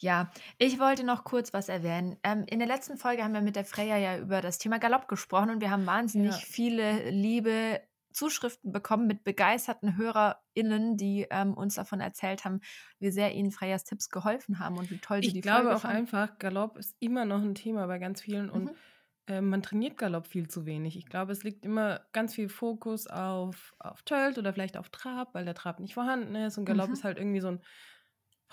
Ja, 0.00 0.30
ich 0.58 0.78
wollte 0.80 1.04
noch 1.04 1.24
kurz 1.24 1.52
was 1.52 1.68
erwähnen. 1.68 2.16
Ähm, 2.24 2.44
in 2.48 2.58
der 2.58 2.68
letzten 2.68 2.96
Folge 2.98 3.22
haben 3.22 3.32
wir 3.32 3.40
mit 3.42 3.56
der 3.56 3.64
Freya 3.64 3.96
ja 3.96 4.18
über 4.18 4.40
das 4.40 4.58
Thema 4.58 4.78
Galopp 4.78 5.08
gesprochen 5.08 5.50
und 5.50 5.60
wir 5.60 5.70
haben 5.70 5.86
wahnsinnig 5.86 6.44
Ja. 6.44 6.46
viele 6.46 7.10
liebe 7.10 7.80
Zuschriften 8.12 8.70
bekommen 8.72 9.06
mit 9.06 9.24
begeisterten 9.24 9.96
HörerInnen, 9.96 10.96
die 10.96 11.26
ähm, 11.30 11.54
uns 11.54 11.74
davon 11.76 12.00
erzählt 12.00 12.44
haben, 12.44 12.60
wie 12.98 13.10
sehr 13.10 13.32
ihnen 13.34 13.50
Freyas 13.50 13.84
Tipps 13.84 14.08
geholfen 14.10 14.58
haben 14.58 14.78
und 14.78 14.90
wie 14.90 15.00
toll 15.00 15.22
sie 15.22 15.32
Ich 15.32 15.32
die 15.32 15.42
glaube 15.42 15.74
Folge 15.74 15.76
auch 15.76 15.84
fanden. 15.84 15.84
einfach, 15.84 16.38
Galopp 16.38 16.76
ist 16.78 16.96
immer 17.00 17.24
noch 17.24 17.42
ein 17.42 17.54
Thema 17.54 17.86
bei 17.86 17.98
ganz 17.98 18.20
vielen 18.20 18.50
und 18.50 18.72
Mhm. 18.72 18.78
äh, 19.26 19.40
man 19.40 19.62
trainiert 19.62 19.96
Galopp 19.98 20.26
viel 20.26 20.48
zu 20.48 20.66
wenig. 20.66 20.96
Ich 20.96 21.06
glaube, 21.06 21.32
es 21.32 21.42
liegt 21.44 21.64
immer 21.64 22.06
ganz 22.12 22.34
viel 22.34 22.48
Fokus 22.48 23.06
auf, 23.06 23.74
auf 23.78 24.02
Tölt 24.02 24.38
oder 24.38 24.52
vielleicht 24.52 24.76
auf 24.76 24.90
Trab, 24.90 25.34
weil 25.34 25.44
der 25.46 25.54
Trab 25.54 25.80
nicht 25.80 25.94
vorhanden 25.94 26.34
ist 26.34 26.58
und 26.58 26.66
Galopp 26.66 26.92
Mhm. 26.92 26.94
ist 26.94 27.04
halt 27.04 27.18
irgendwie 27.18 27.40
so 27.40 27.48
ein 27.48 27.62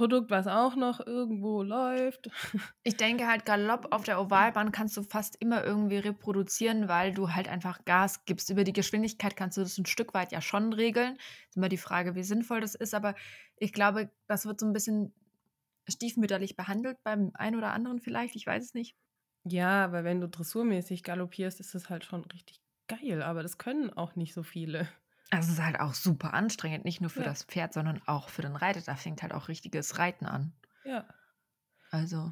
Produkt, 0.01 0.31
was 0.31 0.47
auch 0.47 0.75
noch 0.75 0.99
irgendwo 1.05 1.61
läuft. 1.61 2.31
Ich 2.83 2.97
denke 2.97 3.27
halt, 3.27 3.45
Galopp 3.45 3.89
auf 3.91 4.03
der 4.03 4.19
Ovalbahn 4.19 4.71
kannst 4.71 4.97
du 4.97 5.03
fast 5.03 5.35
immer 5.39 5.63
irgendwie 5.63 5.97
reproduzieren, 5.97 6.87
weil 6.87 7.13
du 7.13 7.33
halt 7.33 7.47
einfach 7.47 7.85
Gas 7.85 8.25
gibst. 8.25 8.49
Über 8.49 8.63
die 8.63 8.73
Geschwindigkeit 8.73 9.35
kannst 9.35 9.57
du 9.57 9.61
das 9.61 9.77
ein 9.77 9.85
Stück 9.85 10.15
weit 10.15 10.31
ja 10.31 10.41
schon 10.41 10.73
regeln. 10.73 11.17
Ist 11.49 11.57
immer 11.57 11.69
die 11.69 11.77
Frage, 11.77 12.15
wie 12.15 12.23
sinnvoll 12.23 12.61
das 12.61 12.73
ist, 12.73 12.95
aber 12.95 13.13
ich 13.57 13.73
glaube, 13.73 14.09
das 14.25 14.47
wird 14.47 14.59
so 14.59 14.65
ein 14.65 14.73
bisschen 14.73 15.13
stiefmütterlich 15.87 16.55
behandelt 16.55 16.97
beim 17.03 17.29
einen 17.35 17.55
oder 17.55 17.71
anderen 17.71 17.99
vielleicht, 17.99 18.35
ich 18.35 18.47
weiß 18.47 18.63
es 18.63 18.73
nicht. 18.73 18.95
Ja, 19.43 19.85
aber 19.85 20.03
wenn 20.03 20.19
du 20.19 20.27
dressurmäßig 20.27 21.03
galoppierst, 21.03 21.59
ist 21.59 21.75
das 21.75 21.91
halt 21.91 22.05
schon 22.05 22.25
richtig 22.25 22.59
geil, 22.87 23.21
aber 23.21 23.43
das 23.43 23.59
können 23.59 23.91
auch 23.91 24.15
nicht 24.15 24.33
so 24.33 24.41
viele. 24.41 24.87
Also 25.31 25.47
es 25.51 25.57
ist 25.59 25.63
halt 25.63 25.79
auch 25.79 25.93
super 25.93 26.33
anstrengend, 26.33 26.85
nicht 26.85 27.01
nur 27.01 27.09
für 27.09 27.21
Ja. 27.21 27.25
das 27.25 27.43
Pferd, 27.43 27.73
sondern 27.73 28.01
auch 28.05 28.29
für 28.29 28.41
den 28.43 28.55
Reiter. 28.55 28.81
Da 28.81 28.95
fängt 28.95 29.21
halt 29.23 29.33
auch 29.33 29.47
richtiges 29.47 29.97
Reiten 29.97 30.25
an. 30.25 30.53
Ja. 30.83 31.07
Also, 31.89 32.31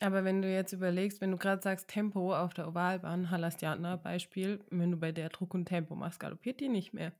Aber 0.00 0.24
wenn 0.24 0.42
du 0.42 0.52
jetzt 0.52 0.72
überlegst, 0.72 1.20
wenn 1.20 1.30
du 1.30 1.36
gerade 1.38 1.62
sagst 1.62 1.88
Tempo 1.88 2.34
auf 2.36 2.52
der 2.52 2.68
Ovalbahn, 2.68 3.30
Halastiana 3.30 3.96
Beispiel, 3.96 4.62
wenn 4.70 4.90
du 4.90 4.96
bei 4.98 5.12
der 5.12 5.28
Druck 5.30 5.54
und 5.54 5.66
Tempo 5.66 5.94
machst, 5.94 6.20
galoppiert 6.20 6.60
die 6.60 6.68
nicht 6.68 6.92
mehr. 6.92 7.12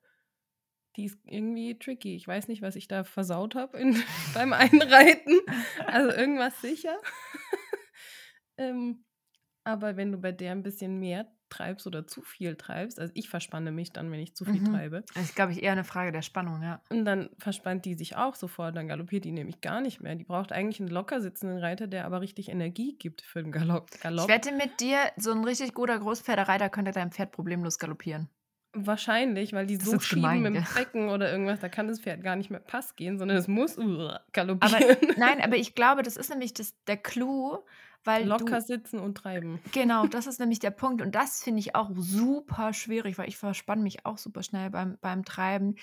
Die 0.97 1.07
ist 1.07 1.19
irgendwie 1.25 1.77
tricky. 1.79 2.15
Ich 2.15 2.27
weiß 2.29 2.47
nicht, 2.49 2.63
was 2.63 2.77
ich 2.77 2.87
da 2.87 3.03
versaut 3.05 3.55
habe 3.55 3.79
beim 4.35 4.53
Einreiten. 4.53 5.41
Also 5.87 6.11
irgendwas 6.11 6.61
sicher. 6.61 6.97
ähm, 8.59 9.05
aber 9.65 9.97
wenn 9.97 10.13
du 10.13 10.19
bei 10.19 10.33
der 10.33 10.53
ein 10.53 10.63
bisschen 10.63 10.99
mehr 11.01 11.27
treibst 11.51 11.87
oder 11.87 12.07
zu 12.07 12.21
viel 12.23 12.57
treibst, 12.57 12.99
also 12.99 13.13
ich 13.15 13.29
verspanne 13.29 13.71
mich 13.71 13.93
dann, 13.93 14.11
wenn 14.11 14.19
ich 14.21 14.35
zu 14.35 14.45
viel 14.45 14.61
Mhm. 14.61 14.73
treibe, 14.73 15.05
das 15.15 15.25
ist, 15.25 15.37
glaube 15.37 15.53
ich, 15.53 15.63
eher 15.63 15.73
eine 15.73 15.85
Frage 15.85 16.11
der 16.11 16.23
Spannung, 16.23 16.63
ja. 16.63 16.81
und 16.91 17.05
dann 17.05 17.31
verspannt 17.39 17.85
die 17.85 17.95
sich 17.95 18.17
auch 18.17 18.35
sofort, 18.35 18.77
dann 18.77 18.89
galoppiert 18.89 19.25
die 19.25 19.31
nämlich 19.33 19.61
gar 19.61 19.81
nicht 19.81 20.01
mehr. 20.01 20.15
Die 20.17 20.25
braucht 20.25 20.51
eigentlich 20.53 20.81
einen 20.81 20.89
locker 20.89 21.21
sitzenden 21.21 21.59
Reiter, 21.59 21.87
der 21.87 22.07
aber 22.07 22.21
richtig 22.21 22.49
Energie 22.49 22.97
gibt 22.99 23.23
für 23.23 23.43
den 23.43 23.53
Galopp. 23.53 23.91
Ich 23.95 24.01
Galopp. 24.01 24.29
wette 24.29 24.53
mit 24.53 24.81
dir, 24.81 24.99
so 25.17 25.31
ein 25.33 25.45
richtig 25.45 25.75
guter 25.75 25.99
Großpferdereiter 25.99 26.69
könnte 26.71 26.91
dein 26.93 27.13
Pferd 27.13 27.31
problemlos 27.33 27.79
galoppieren. 27.79 28.29
Wahrscheinlich, 28.77 29.53
weil 29.53 29.67
die 29.67 29.79
Das 29.79 29.87
so 29.89 30.01
schieben 30.01 30.23
gemein, 30.23 30.43
mit 30.43 30.55
dem? 30.57 30.65
Becken 30.75 31.09
oder 31.09 31.31
irgendwas, 31.31 31.61
da 31.61 31.69
kann 31.69 31.87
das 31.87 32.01
Pferd 32.01 32.25
gar 32.25 32.35
nicht 32.35 32.51
mehr 32.51 32.59
Pass 32.59 32.97
gehen, 32.97 33.19
sondern 33.19 33.37
es 33.37 33.47
muss 33.47 33.79
uh, 33.79 33.83
Aber 34.09 34.21
galoppieren. 34.33 34.97
nein, 35.17 35.41
aber 35.45 35.55
ich 35.57 35.77
glaube, 35.77 36.03
das 36.03 36.17
ist 36.17 36.29
nämlich 36.31 36.55
das, 36.55 36.75
der 36.87 36.97
Clou, 36.97 37.59
weil 38.05 38.27
Locker 38.27 38.61
du, 38.61 38.67
sitzen 38.67 38.99
und 39.01 39.17
treiben. 39.17 39.61
genau, 39.73 40.07
das 40.07 40.27
ist 40.27 40.41
nämlich 40.41 40.59
der 40.59 40.71
Punkt 40.71 41.03
und 41.03 41.15
das 41.15 41.43
finde 41.43 41.61
ich 41.61 41.75
auch 41.75 41.91
super 41.97 42.73
schwierig, 42.73 43.19
weil 43.19 43.29
ich 43.29 43.37
verspanne 43.37 43.83
mich 43.83 44.05
auch 44.07 44.19
super 44.19 44.43
schnell 44.43 44.71
beim, 44.71 44.99
beim 45.01 45.25
Treiben, 45.25 45.77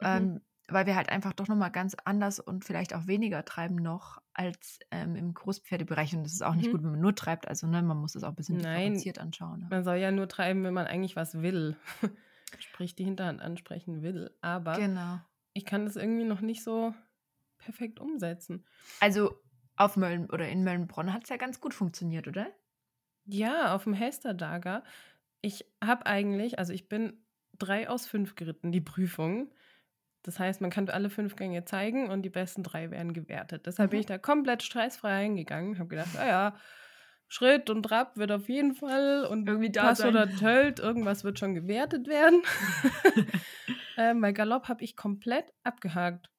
Mhm. 0.00 0.06
ähm, 0.06 0.40
weil 0.68 0.86
wir 0.86 0.96
halt 0.96 1.10
einfach 1.10 1.32
doch 1.32 1.46
nochmal 1.48 1.70
ganz 1.70 1.94
anders 2.04 2.40
und 2.40 2.64
vielleicht 2.64 2.92
auch 2.94 3.06
weniger 3.06 3.44
treiben 3.44 3.76
noch 3.76 4.18
als 4.34 4.80
ähm, 4.90 5.14
im 5.14 5.32
Großpferdebereich 5.32 6.14
und 6.14 6.24
das 6.24 6.32
ist 6.32 6.42
auch 6.42 6.54
nicht 6.54 6.66
Mhm. 6.66 6.72
gut, 6.72 6.82
wenn 6.82 6.90
man 6.92 7.00
nur 7.00 7.14
treibt, 7.14 7.46
also 7.48 7.66
ne, 7.66 7.82
man 7.82 7.96
muss 7.96 8.12
das 8.14 8.24
auch 8.24 8.30
ein 8.30 8.34
bisschen 8.34 8.58
Nein. 8.58 8.82
differenziert 8.82 9.18
anschauen. 9.18 9.60
Ne? 9.60 9.66
Man 9.70 9.84
soll 9.84 9.96
ja 9.96 10.10
nur 10.10 10.28
treiben, 10.28 10.64
wenn 10.64 10.74
man 10.74 10.86
eigentlich 10.86 11.16
was 11.16 11.40
will. 11.40 11.76
Sprich, 12.58 12.94
die 12.94 13.04
Hinterhand 13.04 13.40
ansprechen 13.40 14.02
will. 14.02 14.30
Aber 14.40 14.76
Genau. 14.78 15.20
ich 15.52 15.64
kann 15.64 15.84
das 15.84 15.96
irgendwie 15.96 16.24
noch 16.24 16.40
nicht 16.40 16.62
so 16.62 16.94
perfekt 17.58 18.00
umsetzen. 18.00 18.64
Also 19.00 19.36
auf 19.76 19.96
Mölln 19.96 20.30
oder 20.30 20.48
in 20.48 20.64
Möllnbronn 20.64 21.12
hat 21.12 21.24
es 21.24 21.30
ja 21.30 21.36
ganz 21.36 21.60
gut 21.60 21.74
funktioniert, 21.74 22.28
oder? 22.28 22.48
Ja, 23.28 23.74
auf 23.74 23.84
dem 23.84 23.92
Hesterdager. 23.94 24.82
Ich 25.42 25.66
habe 25.84 26.06
eigentlich, 26.06 26.58
also 26.58 26.72
ich 26.72 26.88
bin 26.88 27.24
drei 27.58 27.88
aus 27.88 28.06
fünf 28.06 28.34
geritten, 28.36 28.72
die 28.72 28.80
Prüfung. 28.80 29.52
Das 30.22 30.38
heißt, 30.40 30.60
man 30.60 30.70
kann 30.70 30.88
alle 30.88 31.10
fünf 31.10 31.36
Gänge 31.36 31.64
zeigen 31.64 32.10
und 32.10 32.22
die 32.22 32.30
besten 32.30 32.62
drei 32.62 32.90
werden 32.90 33.12
gewertet. 33.12 33.66
Deshalb 33.66 33.90
bin 33.92 33.98
Mhm. 33.98 34.00
ich 34.00 34.06
da 34.06 34.18
komplett 34.18 34.62
stressfrei 34.62 35.24
hingegangen. 35.24 35.78
Habe 35.78 35.88
gedacht, 35.88 36.14
naja, 36.14 36.56
Schritt 37.28 37.70
und 37.70 37.84
Trab 37.84 38.16
wird 38.16 38.32
auf 38.32 38.48
jeden 38.48 38.74
Fall 38.74 39.26
und 39.26 39.48
Irgendwie 39.48 39.70
Pass 39.70 39.98
sein. 39.98 40.08
oder 40.10 40.26
Tölt, 40.34 40.78
irgendwas 40.80 41.24
wird 41.24 41.38
schon 41.38 41.54
gewertet 41.54 42.06
werden. 42.08 42.42
ähm, 43.96 44.20
bei 44.20 44.32
Galopp 44.32 44.68
habe 44.68 44.84
ich 44.84 44.96
komplett 44.96 45.52
abgehakt. 45.64 46.30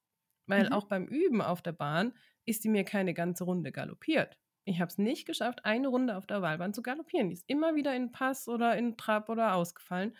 Weil 0.48 0.64
Mhm. 0.64 0.74
auch 0.74 0.86
beim 0.86 1.06
Üben 1.08 1.42
auf 1.42 1.62
der 1.62 1.74
Bahn 1.74 2.14
ist 2.48 2.64
die 2.64 2.70
mir 2.70 2.84
keine 2.84 3.14
ganze 3.14 3.44
Runde 3.44 3.72
galoppiert. 3.72 4.38
Ich 4.66 4.82
habe 4.82 4.90
es 4.90 4.98
nicht 4.98 5.26
geschafft, 5.26 5.64
eine 5.66 5.88
Runde 5.88 6.18
auf 6.18 6.26
der 6.26 6.42
Wahlbahn 6.42 6.74
zu 6.74 6.82
galoppieren. 6.82 7.30
Die 7.30 7.36
ist 7.36 7.46
immer 7.48 7.76
wieder 7.76 7.96
in 7.96 8.12
Pass 8.12 8.48
oder 8.48 8.76
in 8.76 8.98
Trab 8.98 9.30
oder 9.30 9.54
ausgefallen. 9.54 10.16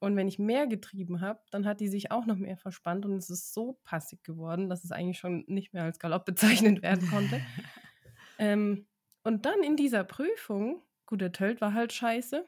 Und 0.00 0.16
wenn 0.16 0.28
ich 0.28 0.38
mehr 0.38 0.66
getrieben 0.66 1.20
habe, 1.20 1.40
dann 1.50 1.66
hat 1.66 1.80
die 1.80 1.88
sich 1.88 2.10
auch 2.10 2.24
noch 2.24 2.36
mehr 2.36 2.56
verspannt 2.56 3.04
und 3.04 3.12
es 3.12 3.30
ist 3.30 3.52
so 3.52 3.80
passig 3.84 4.22
geworden, 4.22 4.68
dass 4.68 4.84
es 4.84 4.92
eigentlich 4.92 5.18
schon 5.18 5.44
nicht 5.48 5.74
mehr 5.74 5.82
als 5.82 5.98
Galopp 5.98 6.24
bezeichnet 6.24 6.82
werden 6.82 7.08
konnte. 7.08 7.40
ähm, 8.38 8.86
und 9.24 9.44
dann 9.44 9.62
in 9.62 9.76
dieser 9.76 10.04
Prüfung, 10.04 10.82
gut, 11.06 11.20
der 11.20 11.32
Tölt 11.32 11.60
war 11.60 11.74
halt 11.74 11.92
scheiße, 11.92 12.44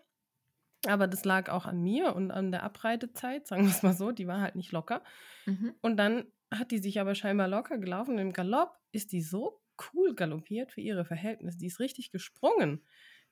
aber 0.87 1.09
das 1.09 1.25
lag 1.25 1.49
auch 1.49 1.67
an 1.67 1.83
mir 1.83 2.15
und 2.15 2.31
an 2.31 2.53
der 2.53 2.63
Abreitezeit, 2.63 3.47
sagen 3.47 3.65
wir 3.65 3.71
es 3.71 3.83
mal 3.83 3.95
so, 3.95 4.13
die 4.13 4.27
war 4.27 4.41
halt 4.41 4.55
nicht 4.55 4.73
locker. 4.73 5.03
Mhm. 5.47 5.75
Und 5.81 5.97
dann 5.97 6.27
hat 6.51 6.71
die 6.71 6.79
sich 6.79 7.01
aber 7.01 7.15
scheinbar 7.15 7.49
locker 7.49 7.79
gelaufen. 7.79 8.19
Im 8.19 8.33
Galopp 8.33 8.77
ist 8.93 9.13
die 9.13 9.23
so 9.23 9.61
cool 9.93 10.15
galoppiert 10.15 10.73
für 10.73 10.81
ihre 10.81 11.05
Verhältnisse. 11.05 11.59
Die 11.59 11.67
ist 11.67 11.81
richtig 11.81 12.11
gesprungen. 12.11 12.85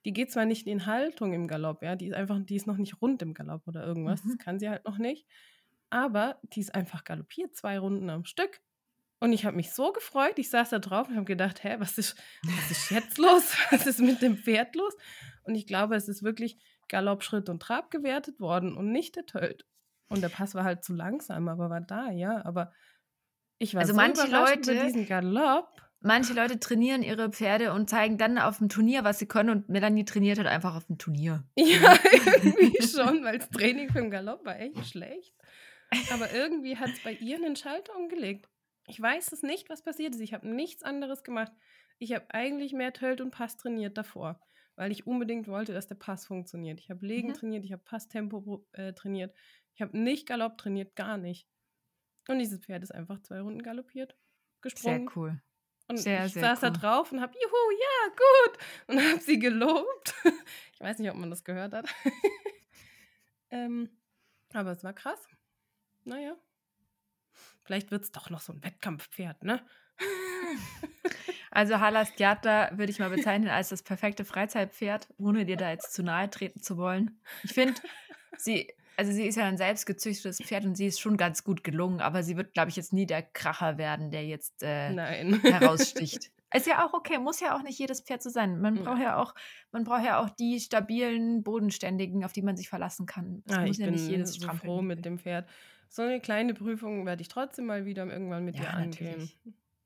Die 0.05 0.13
geht 0.13 0.31
zwar 0.31 0.45
nicht 0.45 0.67
in 0.67 0.87
Haltung 0.87 1.33
im 1.33 1.49
Galopp, 1.49 1.83
ja, 1.83 1.97
die 1.97 2.07
ist 2.07 2.15
einfach, 2.15 2.39
die 2.41 2.55
ist 2.55 2.69
noch 2.69 2.77
nicht 2.77 3.03
rund 3.03 3.21
im 3.21 3.35
Galopp 3.35 3.67
oder 3.67 3.85
irgendwas. 3.85 4.23
Mhm. 4.23 4.29
Das 4.29 4.39
kann 4.39 4.59
sie 4.61 4.69
halt 4.69 4.85
noch 4.85 4.99
nicht. 4.99 5.27
Aber 5.91 6.39
die 6.43 6.61
ist 6.61 6.75
einfach 6.75 7.05
galoppiert, 7.05 7.57
zwei 7.57 7.79
Runden 7.79 8.09
am 8.11 8.25
Stück. 8.25 8.61
Und 9.21 9.33
ich 9.33 9.45
habe 9.45 9.57
mich 9.57 9.73
so 9.73 9.93
gefreut. 9.93 10.39
Ich 10.39 10.51
saß 10.51 10.71
da 10.71 10.79
drauf 10.79 11.09
und 11.09 11.17
habe 11.17 11.25
gedacht, 11.25 11.65
hä, 11.65 11.77
was 11.79 11.99
ist, 11.99 12.17
was 12.45 12.71
ist 12.71 12.91
jetzt 12.91 13.19
los? 13.19 13.57
Was 13.71 13.87
ist 13.87 14.01
mit 14.01 14.23
dem 14.23 14.37
Pferd 14.37 14.77
los? 14.77 14.95
Und 15.43 15.57
ich 15.57 15.67
glaube, 15.67 15.97
es 15.97 16.09
ist 16.09 16.23
wirklich 16.23 16.59
Galopp, 16.89 17.25
Schritt 17.25 17.49
und 17.49 17.61
Trab 17.61 17.91
gewertet 17.91 18.39
worden 18.39 18.77
und 18.77 18.93
nicht 18.93 19.17
der 19.17 19.27
Tölt. 19.27 19.67
Und 20.09 20.23
der 20.23 20.29
Pass 20.29 20.55
war 20.55 20.65
halt 20.65 20.85
zu 20.85 20.95
langsam, 20.95 21.49
aber 21.49 21.69
war 21.69 21.81
da, 21.81 22.11
ja. 22.11 22.45
Aber 22.45 22.73
ich 23.59 23.75
war 23.75 23.81
Also 23.83 23.93
so 23.93 23.97
manche 23.97 24.27
überrascht 24.27 24.57
über 24.57 24.73
Leute- 24.75 24.85
diesen 24.87 25.07
Galopp. 25.07 25.69
Manche 26.01 26.33
Leute 26.33 26.61
trainieren 26.61 27.03
ihre 27.03 27.29
Pferde 27.31 27.73
und 27.73 27.91
zeigen 27.91 28.19
dann 28.19 28.39
auf 28.39 28.59
dem 28.59 28.69
Turnier, 28.69 29.03
was 29.03 29.19
sie 29.19 29.27
können. 29.27 29.51
Und 29.51 29.69
Melanie 29.69 30.05
trainiert 30.05 30.39
halt 30.39 30.47
einfach 30.47 30.77
auf 30.77 30.87
dem 30.87 30.97
Turnier. 30.99 31.43
Ja, 31.57 31.99
irgendwie 32.05 32.81
schon, 32.87 33.25
weil 33.25 33.39
das 33.39 33.51
Training 33.51 33.89
für 33.91 34.01
den 34.01 34.11
Galopp 34.11 34.45
war 34.47 34.59
echt 34.61 34.87
schlecht. 34.87 35.35
Aber 36.13 36.33
irgendwie 36.33 36.77
hat 36.77 36.91
es 36.91 37.03
bei 37.03 37.13
ihr 37.15 37.37
einen 37.37 37.57
Schalter 37.57 37.97
umgelegt. 37.97 38.49
Ich 38.87 39.01
weiß 39.01 39.33
es 39.33 39.43
nicht, 39.43 39.69
was 39.71 39.83
passiert 39.83 40.15
ist. 40.15 40.21
Ich 40.21 40.35
habe 40.35 40.47
nichts 40.49 40.83
anderes 40.85 41.25
gemacht. 41.25 41.51
Ich 41.99 42.13
habe 42.15 42.27
eigentlich 42.29 42.73
mehr 42.73 42.93
Tölt 42.93 43.21
und 43.21 43.31
Pass 43.33 43.57
trainiert 43.57 43.99
davor, 43.99 44.41
weil 44.77 44.93
ich 44.93 45.07
unbedingt 45.07 45.49
wollte, 45.49 45.73
dass 45.73 45.89
der 45.89 45.97
Pass 45.97 46.27
funktioniert. 46.27 46.79
Ich 46.79 46.91
habe 46.91 47.05
Legen 47.05 47.29
Mhm. 47.31 47.35
trainiert, 47.35 47.65
ich 47.65 47.73
habe 47.73 47.83
Passtempo 47.85 48.65
äh, 48.73 48.93
trainiert. 48.93 49.35
Ich 49.75 49.83
habe 49.83 49.99
nicht 49.99 50.29
Galopp 50.29 50.59
trainiert, 50.59 50.95
gar 50.95 51.17
nicht. 51.19 51.49
Und 52.29 52.39
dieses 52.39 52.61
Pferd 52.61 52.83
ist 52.85 52.95
einfach 52.95 53.21
zwei 53.23 53.41
Runden 53.41 53.63
galoppiert, 53.63 54.13
Sehr 54.13 54.61
gesprungen. 54.61 55.11
cool. 55.17 55.43
Und 55.89 55.97
Sehr, 55.97 56.27
ich 56.27 56.35
sehr 56.35 56.43
saß 56.43 56.61
da 56.61 56.67
cool. 56.69 56.73
drauf 56.75 57.13
und 57.13 57.21
habe, 57.23 57.33
juhu, 57.35 57.71
ja, 57.81 58.09
gut. 58.11 58.59
Und 58.89 59.11
habe 59.13 59.21
sie 59.21 59.39
gelobt. 59.39 60.15
Ich 60.75 60.81
weiß 60.85 61.01
nicht, 61.01 61.11
ob 61.11 61.17
man 61.17 61.29
das 61.29 61.43
gehört 61.43 61.75
hat. 61.75 61.87
ähm, 63.51 63.91
aber 64.53 64.71
es 64.71 64.85
war 64.85 64.93
krass. 64.93 65.19
Naja. 66.05 66.37
Vielleicht 67.65 67.91
wird 67.91 68.05
es 68.05 68.13
doch 68.13 68.31
noch 68.31 68.41
so 68.41 68.53
ein 68.53 68.63
Wettkampfpferd, 68.63 69.43
ne? 69.43 69.67
Also 71.51 71.81
Halas 71.81 72.15
Theater 72.15 72.71
würde 72.75 72.93
ich 72.93 72.99
mal 72.99 73.11
bezeichnen 73.11 73.49
als 73.49 73.71
das 73.71 73.83
perfekte 73.83 74.25
Freizeitpferd, 74.25 75.09
ohne 75.17 75.47
dir 75.47 75.57
da 75.57 75.71
jetzt 75.71 75.93
zu 75.95 76.03
nahe 76.03 76.29
treten 76.31 76.63
zu 76.63 76.77
wollen. 76.77 77.21
Ich 77.43 77.55
finde, 77.55 77.81
sie, 78.37 78.73
also 78.99 79.13
sie 79.13 79.25
ist 79.27 79.37
ja 79.37 79.45
ein 79.45 79.57
selbstgezüchtetes 79.57 80.39
Pferd 80.39 80.65
und 80.65 80.75
sie 80.77 80.87
ist 80.87 81.01
schon 81.01 81.17
ganz 81.17 81.45
gut 81.45 81.63
gelungen, 81.63 82.01
aber 82.01 82.23
sie 82.25 82.37
wird, 82.37 82.53
glaube 82.53 82.71
ich, 82.71 82.77
jetzt 82.77 82.93
nie 82.93 83.07
der 83.07 83.23
Kracher 83.23 83.79
werden, 83.79 84.11
der 84.11 84.27
jetzt 84.27 84.63
äh, 84.63 84.91
Nein. 84.93 85.41
heraussticht. 85.41 86.31
Ist 86.55 86.67
ja 86.67 86.87
auch 86.87 86.95
okay, 86.95 87.19
muss 87.19 87.41
ja 87.41 87.55
auch 87.55 87.63
nicht 87.63 87.79
jedes 87.79 88.01
Pferd 88.01 88.23
so 88.23 88.31
sein. 88.31 88.59
Man 88.61 88.77
Ja. 88.77 88.83
braucht 88.83 89.03
ja 89.03 89.17
auch, 89.19 89.35
man 89.71 89.85
braucht 89.85 90.03
ja 90.05 90.19
auch 90.19 90.31
die 90.31 90.59
stabilen, 90.61 91.43
bodenständigen, 91.43 92.25
auf 92.25 92.33
die 92.33 92.41
man 92.41 92.57
sich 92.57 92.71
verlassen 92.71 93.05
kann. 93.05 93.43
Ah, 93.51 93.61
muss 93.67 93.73
ich 93.73 93.79
ja 93.79 93.85
bin 93.85 93.95
nicht 93.95 94.09
jedes 94.09 94.35
so 94.35 94.49
froh 94.49 94.81
mit 94.81 95.05
dem 95.05 95.19
Pferd. 95.19 95.47
So 95.91 96.03
eine 96.03 96.21
kleine 96.21 96.55
Prüfung 96.55 97.05
werde 97.05 97.21
ich 97.21 97.29
trotzdem 97.29 97.67
mal 97.67 97.85
wieder 97.85 98.07
irgendwann 98.07 98.47
mit 98.47 98.57
Ja, 98.57 98.63
ihr 98.63 98.75
angehen. 98.75 99.05
natürlich. 99.11 99.39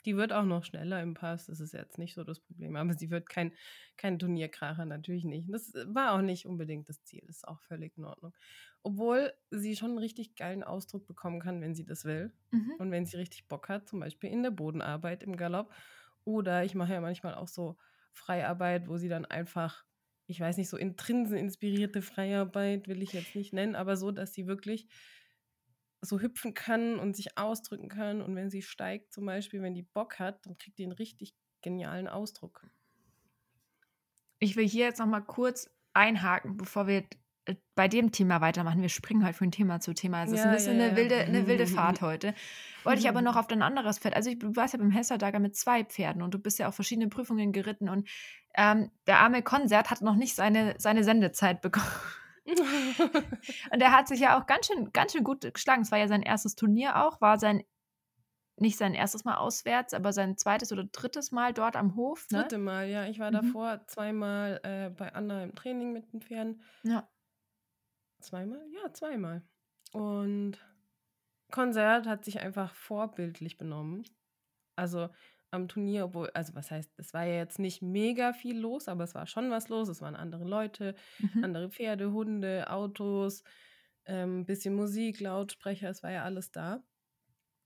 Die 0.05 0.17
wird 0.17 0.33
auch 0.33 0.45
noch 0.45 0.65
schneller 0.65 1.01
im 1.03 1.15
Pass, 1.15 1.47
das 1.47 1.61
ist 1.61 1.73
jetzt 1.73 1.99
nicht 1.99 2.15
so 2.15 2.25
das 2.25 2.41
Problem. 2.41 2.77
Aber 2.77 2.95
sie 2.95 3.11
wird 3.11 3.29
kein, 3.29 3.53
kein 3.97 4.19
Turnierkracher, 4.19 4.85
natürlich 4.85 5.25
nicht. 5.25 5.53
Das 5.53 5.73
war 5.87 6.13
auch 6.13 6.23
nicht 6.23 6.47
unbedingt 6.47 6.89
das 6.89 7.03
Ziel, 7.05 7.23
das 7.27 7.37
ist 7.37 7.49
auch 7.49 7.61
völlig 7.61 7.97
in 7.97 8.05
Ordnung. 8.05 8.35
Obwohl 8.83 9.33
sie 9.51 9.77
schon 9.77 9.91
einen 9.91 9.99
richtig 9.99 10.35
geilen 10.35 10.65
Ausdruck 10.65 11.07
bekommen 11.07 11.41
kann, 11.41 11.61
wenn 11.61 11.75
sie 11.75 11.85
das 11.85 12.05
will. 12.05 12.33
Mhm. 12.51 12.75
Und 12.79 12.91
wenn 12.91 13.07
sie 13.07 13.17
richtig 13.17 13.47
Bock 13.49 13.69
hat, 13.69 13.89
zum 13.89 14.01
Beispiel 14.01 14.31
in 14.31 14.43
der 14.43 14.51
Bodenarbeit 14.51 15.23
im 15.23 15.37
Galopp. 15.37 15.73
Oder 16.25 16.65
ich 16.65 16.75
mache 16.75 16.93
ja 16.93 17.01
manchmal 17.01 17.35
auch 17.35 17.49
so 17.49 17.79
Freiarbeit, 18.13 18.89
wo 18.89 18.97
sie 18.97 19.09
dann 19.09 19.25
einfach, 19.25 19.85
ich 20.27 20.41
weiß 20.41 20.57
nicht, 20.57 20.69
so 20.69 20.77
intrinsen 20.77 21.37
inspirierte 21.37 22.03
Freiarbeit 22.03 22.89
will 22.89 23.03
ich 23.03 23.13
jetzt 23.13 23.35
nicht 23.35 23.53
nennen, 23.53 23.75
aber 23.75 23.97
so, 23.97 24.11
dass 24.11 24.35
sie 24.35 24.47
wirklich 24.47 24.89
so 26.03 26.21
hüpfen 26.21 26.53
kann 26.53 26.99
und 26.99 27.17
sich 27.17 27.39
ausdrücken 27.39 27.89
kann. 27.89 28.21
Und 28.21 28.35
wenn 28.37 28.51
sie 28.51 28.61
steigt, 28.63 29.13
zum 29.13 29.25
Beispiel, 29.25 29.63
wenn 29.63 29.75
die 29.75 29.83
Bock 29.83 30.19
hat, 30.19 30.45
dann 30.45 30.59
kriegt 30.59 30.79
die 30.79 30.83
einen 30.83 30.93
richtig 30.93 31.35
genialen 31.63 32.09
Ausdruck. 32.09 32.67
Ich 34.41 34.57
will 34.57 34.69
hier 34.69 34.87
jetzt 34.87 34.99
noch 34.99 35.07
mal 35.07 35.21
kurz 35.21 35.71
einhaken, 35.95 36.57
bevor 36.57 36.89
wir 36.89 37.05
äh, 37.45 37.55
bei 37.77 37.87
dem 37.87 38.11
Thema 38.11 38.41
weitermachen. 38.41 38.83
Wir 38.83 38.89
springen 38.89 39.25
halt 39.25 39.37
von 39.37 39.53
Thema 39.53 39.79
zu 39.79 39.95
Thema. 39.95 40.25
Es 40.25 40.33
ist 40.33 40.41
ein 40.41 40.49
Ja, 40.49 40.53
bisschen 40.55 40.79
ja, 40.79 40.85
eine, 40.87 40.91
ja. 40.93 40.97
wilde, 40.97 41.17
eine 41.17 41.47
wilde 41.47 41.67
Fahrt 41.69 42.01
heute. 42.03 42.35
Wollte 42.83 43.01
ich 43.01 43.09
aber 43.09 43.23
noch 43.23 43.37
auf 43.37 43.47
dein 43.47 43.63
anderes 43.63 44.01
Pferd. 44.01 44.17
Also 44.17 44.31
ich, 44.31 44.41
du 44.41 44.57
warst 44.57 44.75
ja 44.75 44.79
beim 44.81 44.91
Hessadager 44.91 45.39
mit 45.39 45.55
zwei 45.55 45.85
Pferden 45.85 46.23
und 46.23 46.35
du 46.35 46.39
bist 46.41 46.59
ja 46.59 46.67
auf 46.67 46.75
verschiedene 46.75 47.09
Prüfungen 47.09 47.53
geritten 47.53 47.89
und 47.89 48.09
ähm, 48.55 48.91
der 49.07 49.21
arme 49.21 49.43
Konzert 49.43 49.91
hat 49.91 50.03
noch 50.03 50.17
nicht 50.17 50.35
seine, 50.35 50.75
seine 50.79 51.05
Sendezeit 51.05 51.63
bekommen. 51.63 51.87
Und 53.73 53.81
er 53.81 53.93
hat 53.93 54.09
sich 54.09 54.21
ja 54.21 54.39
auch 54.41 54.47
ganz 54.47 54.67
schön, 54.67 54.93
ganz 54.93 55.13
schön 55.13 55.25
gut 55.25 55.43
geschlagen. 55.55 55.83
Es 55.83 55.91
war 55.93 55.99
ja 55.99 56.09
sein 56.09 56.23
erstes 56.23 56.55
Turnier 56.57 57.05
auch, 57.05 57.21
war 57.21 57.39
sein, 57.39 57.63
nicht 58.57 58.77
sein 58.77 58.95
erstes 58.95 59.25
Mal 59.25 59.37
auswärts, 59.37 59.95
aber 59.95 60.13
sein 60.13 60.37
zweites 60.37 60.73
oder 60.73 60.85
drittes 60.85 61.33
Mal 61.33 61.53
dort 61.53 61.77
am 61.77 61.97
Hof. 61.97 62.27
Ne? 62.31 62.41
Dritte 62.43 62.59
Mal, 62.59 62.89
ja. 62.89 63.07
Ich 63.07 63.19
war 63.19 63.31
Mhm. 63.31 63.35
davor 63.37 63.87
zweimal 63.87 64.61
äh, 64.65 64.91
bei 64.91 65.15
Anna 65.15 65.45
im 65.45 65.55
Training 65.55 65.93
mit 65.93 66.13
den 66.13 66.21
Pferden. 66.21 66.63
Ja. 66.83 67.09
Zweimal? 68.21 68.65
Ja, 68.71 68.93
zweimal. 68.93 69.43
Und 69.93 70.59
Konzert 71.51 72.07
hat 72.07 72.25
sich 72.25 72.41
einfach 72.41 72.75
vorbildlich 72.75 73.59
benommen. 73.59 74.05
Also 74.77 75.09
am 75.53 75.69
Turnier, 75.69 76.05
obwohl, 76.07 76.31
also 76.35 76.55
was 76.55 76.71
heißt, 76.71 76.93
es 76.99 77.15
war 77.15 77.25
ja 77.25 77.35
jetzt 77.37 77.59
nicht 77.59 77.83
mega 77.83 78.33
viel 78.33 78.59
los, 78.59 78.89
aber 78.89 79.05
es 79.05 79.15
war 79.15 79.27
schon 79.27 79.51
was 79.51 79.69
los. 79.69 79.89
Es 79.89 80.01
waren 80.03 80.17
andere 80.17 80.45
Leute, 80.45 80.95
Mhm. 81.19 81.45
andere 81.45 81.71
Pferde, 81.71 82.13
Hunde, 82.13 82.71
Autos, 82.71 83.45
ähm, 84.07 84.47
bisschen 84.47 84.75
Musik, 84.75 85.21
Lautsprecher, 85.21 85.91
es 85.91 86.03
war 86.03 86.11
ja 86.13 86.25
alles 86.25 86.51
da. 86.53 86.85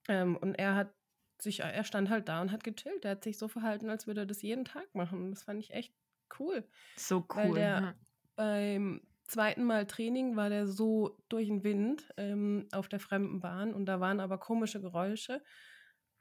Ähm, 0.09 0.37
und 0.37 0.55
er 0.55 0.75
hat 0.75 0.95
sich, 1.41 1.61
er 1.61 1.85
stand 1.85 2.11
halt 2.11 2.29
da 2.29 2.41
und 2.43 2.53
hat 2.53 2.65
gechillt. 2.65 3.05
Er 3.05 3.13
hat 3.13 3.25
sich 3.25 3.39
so 3.39 3.49
verhalten, 3.49 3.91
als 3.91 4.07
würde 4.07 4.23
er 4.23 4.27
das 4.27 4.43
jeden 4.43 4.65
Tag 4.65 4.95
machen. 4.95 5.31
Das 5.33 5.45
fand 5.45 5.61
ich 5.61 5.73
echt 5.73 5.95
cool. 6.39 6.69
So 6.99 7.25
Weil 7.35 7.49
cool. 7.51 7.55
der- 7.55 7.81
ja. 7.81 7.95
Beim 8.37 9.01
zweiten 9.29 9.65
Mal 9.65 9.87
Training 9.87 10.37
war 10.37 10.51
der 10.51 10.67
so 10.67 11.19
durch 11.31 11.49
den 11.49 11.65
Wind 11.65 12.13
ähm, 12.19 12.69
auf 12.73 12.89
der 12.89 13.01
fremden 13.01 13.41
Bahn 13.41 13.75
und 13.75 13.87
da 13.87 13.99
waren 14.01 14.21
aber 14.21 14.39
komische 14.39 14.81
Geräusche. 14.81 15.43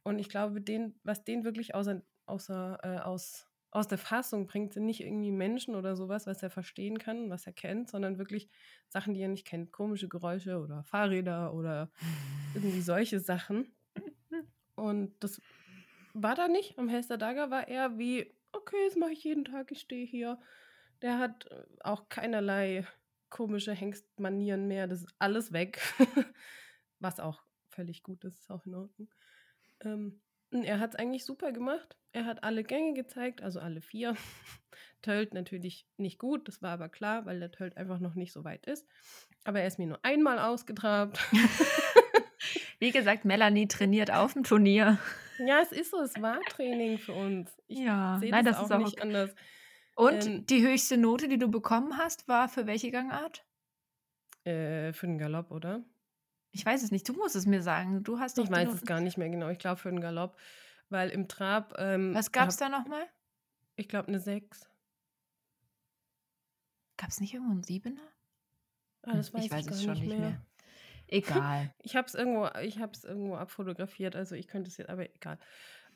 Und 0.06 0.20
ich 0.20 0.30
glaube, 0.30 0.62
den, 0.62 0.94
was 1.04 1.24
den 1.24 1.44
wirklich 1.44 1.74
außer, 1.74 2.04
außer, 2.28 2.78
äh, 2.84 3.00
aus, 3.00 3.48
aus 3.72 3.88
der 3.88 3.98
Fassung 3.98 4.46
bringt, 4.46 4.74
sind 4.74 4.86
nicht 4.86 5.02
irgendwie 5.02 5.32
Menschen 5.32 5.74
oder 5.74 5.96
sowas, 5.96 6.28
was 6.28 6.44
er 6.44 6.52
verstehen 6.52 7.00
kann, 7.00 7.32
was 7.32 7.48
er 7.48 7.54
kennt, 7.54 7.90
sondern 7.90 8.20
wirklich 8.20 8.48
Sachen, 8.88 9.16
die 9.16 9.22
er 9.22 9.30
nicht 9.30 9.48
kennt. 9.48 9.72
Komische 9.72 10.08
Geräusche 10.08 10.60
oder 10.60 10.84
Fahrräder 10.84 11.56
oder 11.56 11.90
irgendwie 12.54 12.82
solche 12.82 13.20
Sachen. 13.20 13.74
Und 14.76 15.12
das 15.24 15.42
war 16.14 16.36
da 16.36 16.50
nicht. 16.50 16.78
Am 16.78 16.88
Hester-Dager 16.88 17.50
war 17.50 17.68
er 17.68 17.98
wie, 17.98 18.32
okay, 18.52 18.78
das 18.88 18.98
mache 18.98 19.12
ich 19.14 19.24
jeden 19.24 19.46
Tag, 19.46 19.72
ich 19.72 19.80
stehe 19.80 20.06
hier. 20.06 20.40
Der 21.02 21.18
hat 21.18 21.48
äh, 21.50 21.64
auch 21.80 22.10
keinerlei 22.10 22.86
komische 23.32 23.74
Hengstmanieren 23.74 24.68
mehr. 24.68 24.86
Das 24.86 25.02
ist 25.02 25.16
alles 25.18 25.52
weg. 25.52 25.82
Was 27.00 27.20
auch 27.20 27.42
völlig 27.70 28.04
gut 28.04 28.24
ist, 28.24 28.38
ist 28.38 28.52
auch 28.52 28.68
in 28.68 28.76
Ordnung. 28.76 29.10
Ähm, 29.82 30.22
er 30.52 30.80
hat 30.80 30.92
es 30.94 30.96
eigentlich 31.00 31.26
super 31.26 31.52
gemacht. 31.52 31.98
Er 32.14 32.26
hat 32.26 32.44
alle 32.44 32.64
Gänge 32.64 32.94
gezeigt, 32.94 33.42
also 33.42 33.60
alle 33.60 33.82
vier. 33.82 34.16
Tölt 35.02 35.34
natürlich 35.34 35.86
nicht 35.98 36.18
gut, 36.18 36.48
das 36.48 36.62
war 36.62 36.72
aber 36.72 36.90
klar, 36.90 37.26
weil 37.26 37.40
der 37.40 37.52
Tölt 37.52 37.78
einfach 37.78 38.00
noch 38.00 38.16
nicht 38.16 38.32
so 38.32 38.44
weit 38.44 38.66
ist. 38.66 38.88
Aber 39.44 39.60
er 39.60 39.68
ist 39.68 39.78
mir 39.78 39.88
nur 39.88 40.00
einmal 40.04 40.40
ausgetrabt. 40.40 41.20
Wie 42.80 42.92
gesagt, 42.92 43.26
Melanie 43.26 43.68
trainiert 43.68 44.12
auf 44.12 44.34
dem 44.34 44.44
Turnier. 44.44 44.98
ja, 45.40 45.60
es 45.62 45.72
ist 45.72 45.92
so, 45.92 46.02
es 46.02 46.20
war 46.22 46.40
Training 46.50 46.98
für 46.98 47.14
uns. 47.14 47.52
Ich 47.68 47.80
Ja, 47.80 48.18
sehe 48.20 48.32
nein, 48.32 48.46
das, 48.46 48.56
das 48.56 48.62
auch 48.62 48.66
ist 48.66 48.72
auch 48.72 48.78
nicht 48.80 48.98
okay. 48.98 49.02
anders. 49.02 49.36
Und 49.96 50.26
Ähm, 50.26 50.46
die 50.48 50.62
höchste 50.66 50.98
Note, 50.98 51.28
die 51.28 51.38
du 51.38 51.48
bekommen 51.50 51.98
hast, 51.98 52.28
war 52.28 52.50
für 52.50 52.68
welche 52.68 52.92
Gangart? 52.92 53.46
Äh, 54.44 54.94
für 54.94 55.08
den 55.08 55.18
Galopp, 55.18 55.52
oder? 55.52 55.84
Ich 56.56 56.66
weiß 56.66 56.84
es 56.84 56.92
nicht. 56.92 57.08
Du 57.08 57.12
musst 57.14 57.36
es 57.36 57.46
mir 57.46 57.62
sagen. 57.62 58.04
Du 58.04 58.18
hast 58.18 58.38
doch 58.38 58.46
Ich 58.46 58.50
weiß 58.50 58.72
es 58.72 58.84
gar 58.84 59.02
nicht 59.02 59.18
mehr 59.18 59.30
genau. 59.30 59.50
Ich 59.50 59.60
glaube 59.60 59.76
für 59.76 59.90
den 59.90 60.00
Galopp, 60.00 60.38
weil 60.88 61.10
im 61.10 61.28
Trab. 61.28 61.76
Ähm, 61.78 62.16
Was 62.16 62.32
gab 62.32 62.48
es 62.48 62.56
da 62.56 62.70
nochmal? 62.70 63.06
Ich 63.76 63.90
glaube 63.90 64.08
eine 64.08 64.22
6. 64.22 64.70
Gab 66.96 67.10
es 67.10 67.20
nicht 67.20 67.34
irgendwo 67.34 67.52
einen 67.52 67.64
Siebener? 67.64 68.00
Ah, 69.02 69.18
das 69.18 69.34
weiß 69.34 69.42
ich 69.42 69.48
ich, 69.48 69.52
weiß 69.52 69.68
gar 69.68 69.76
es 69.76 69.84
schon 69.84 69.94
nicht 69.96 70.08
mehr. 70.08 70.42
Egal. 71.08 71.74
Ich 71.84 71.98
habe 71.98 72.08
es 72.08 72.16
irgendwo, 72.16 72.48
ich 72.62 72.80
habe 72.80 72.94
es 72.94 73.04
irgendwo 73.04 73.36
abfotografiert, 73.36 74.16
also 74.16 74.34
ich 74.34 74.48
könnte 74.48 74.70
es 74.70 74.78
jetzt, 74.78 74.90
aber 74.90 75.14
egal. 75.14 75.38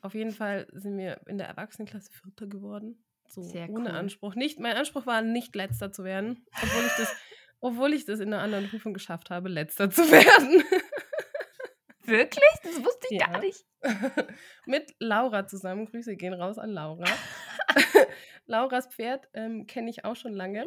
Auf 0.02 0.14
jeden 0.14 0.32
Fall 0.32 0.66
sind 0.72 0.98
wir 0.98 1.26
in 1.26 1.38
der 1.38 1.48
Erwachsenenklasse 1.48 2.12
Vierter 2.12 2.46
geworden. 2.46 3.02
So 3.26 3.40
Sehr 3.42 3.70
ohne 3.70 3.88
cool. 3.88 3.96
Anspruch. 3.96 4.34
Nicht, 4.34 4.60
mein 4.60 4.76
Anspruch 4.76 5.06
war 5.06 5.22
nicht 5.22 5.56
letzter 5.56 5.90
zu 5.90 6.04
werden, 6.04 6.44
obwohl 6.62 6.84
ich 6.84 6.92
das, 6.98 7.16
obwohl 7.60 7.92
ich 7.92 8.04
das 8.04 8.20
in 8.20 8.32
einer 8.32 8.42
anderen 8.42 8.68
Prüfung 8.68 8.94
geschafft 8.94 9.30
habe, 9.30 9.48
letzter 9.48 9.90
zu 9.90 10.02
werden. 10.10 10.64
Wirklich? 12.04 12.44
Das 12.64 12.82
wusste 12.84 13.06
ich 13.10 13.20
Ja. 13.20 13.26
gar 13.28 13.40
nicht. 13.40 13.64
Mit 14.66 14.94
Laura 14.98 15.46
zusammen. 15.46 15.86
Grüße 15.86 16.16
gehen 16.16 16.32
raus 16.34 16.58
an 16.58 16.70
Laura. 16.70 17.04
Lauras 18.46 18.88
Pferd 18.88 19.28
ähm, 19.34 19.66
kenne 19.66 19.90
ich 19.90 20.04
auch 20.04 20.16
schon 20.16 20.32
lange. 20.32 20.64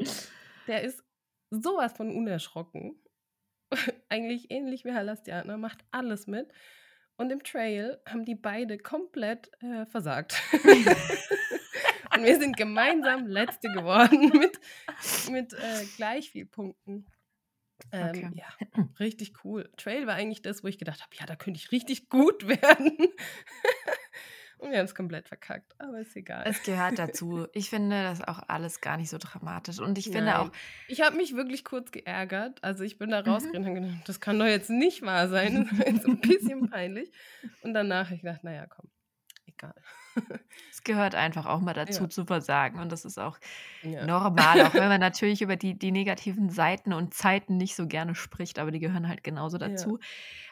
Der 0.67 0.83
ist 0.83 1.03
sowas 1.49 1.93
von 1.93 2.15
unerschrocken. 2.15 2.95
Eigentlich 4.07 4.51
ähnlich 4.51 4.85
wie 4.85 4.93
Halastianer, 4.93 5.57
macht 5.57 5.79
alles 5.91 6.27
mit. 6.27 6.47
und 7.17 7.31
im 7.31 7.43
Trail 7.43 7.99
haben 8.07 8.23
die 8.23 8.35
beide 8.35 8.77
komplett 8.77 9.51
äh, 9.61 9.85
versagt. 9.87 10.41
Und 12.16 12.24
wir 12.24 12.39
sind 12.39 12.57
gemeinsam 12.57 13.28
Letzte 13.28 13.70
geworden 13.70 14.30
mit, 14.39 14.59
mit 15.32 15.53
äh, 15.53 15.86
gleich 15.97 16.30
viel 16.32 16.45
Punkten. 16.45 17.05
Ähm, 17.91 18.09
Okay. 18.09 18.30
Ja, 18.36 18.86
richtig 18.99 19.34
cool. 19.43 19.70
Trail 19.78 20.07
war 20.07 20.16
eigentlich 20.16 20.41
das, 20.41 20.64
wo 20.64 20.68
ich 20.68 20.78
gedacht 20.78 21.01
habe, 21.01 21.16
ja, 21.20 21.26
da 21.26 21.36
könnte 21.36 21.59
ich 21.59 21.72
richtig 21.72 22.07
gut 22.09 22.47
werden. 22.47 22.97
und 24.59 24.72
wir 24.72 24.78
haben 24.78 24.86
es 24.86 24.95
komplett 24.95 25.28
verkackt, 25.28 25.74
aber 25.80 25.99
ist 25.99 26.16
egal. 26.16 26.43
Es 26.47 26.64
gehört 26.64 26.97
dazu. 26.97 27.47
Ich 27.51 27.70
finde 27.70 28.01
das 28.03 28.22
auch 28.22 28.41
alles 28.47 28.80
gar 28.80 28.95
nicht 28.97 29.09
so 29.09 29.18
dramatisch. 29.18 29.80
Und 29.80 29.97
ich 29.97 30.05
finde 30.09 30.39
auch, 30.39 30.45
Nein. 30.45 30.53
Ich 30.88 31.01
habe 31.01 31.18
mich 31.18 31.36
wirklich 31.36 31.66
kurz 31.66 31.91
geärgert. 31.91 32.64
Also 32.64 32.84
ich 32.86 32.97
bin 32.97 33.09
da 33.09 33.22
Mhm. 33.22 33.28
rausgegangen 33.30 33.68
und 33.68 33.76
habe 33.76 33.88
gedacht, 33.89 34.07
das 34.09 34.22
kann 34.22 34.39
doch 34.39 34.45
jetzt 34.45 34.70
nicht 34.70 35.01
wahr 35.01 35.28
sein. 35.28 35.68
Das 35.70 35.80
war 35.80 35.88
jetzt 35.88 36.05
ein 36.05 36.22
bisschen 36.22 36.70
peinlich. 36.70 37.11
Und 37.64 37.74
danach 37.74 38.05
habe 38.05 38.16
ich 38.16 38.22
gedacht, 38.22 38.43
naja, 38.45 38.66
komm, 38.68 38.89
egal. 39.45 39.76
Es 40.72 40.84
gehört 40.84 41.16
einfach 41.16 41.45
auch 41.45 41.59
mal 41.61 41.74
dazu 41.74 42.05
Ja. 42.05 42.07
zu 42.07 42.26
versagen. 42.26 42.80
Und 42.80 42.91
das 42.91 43.05
ist 43.05 43.20
auch 43.20 43.39
Ja. 43.82 44.07
normal, 44.07 44.61
auch 44.61 44.78
wenn 44.78 44.89
man 44.89 44.99
natürlich 45.01 45.41
über 45.41 45.55
die, 45.55 45.78
die 45.78 45.91
negativen 45.91 46.49
Seiten 46.49 46.93
und 46.93 47.14
Zeiten 47.14 47.57
nicht 47.57 47.76
so 47.76 47.88
gerne 47.88 48.16
spricht, 48.16 48.59
aber 48.59 48.72
die 48.72 48.80
gehören 48.80 49.07
halt 49.07 49.24
genauso 49.24 49.57
Ja. 49.59 49.59
dazu. 49.59 49.99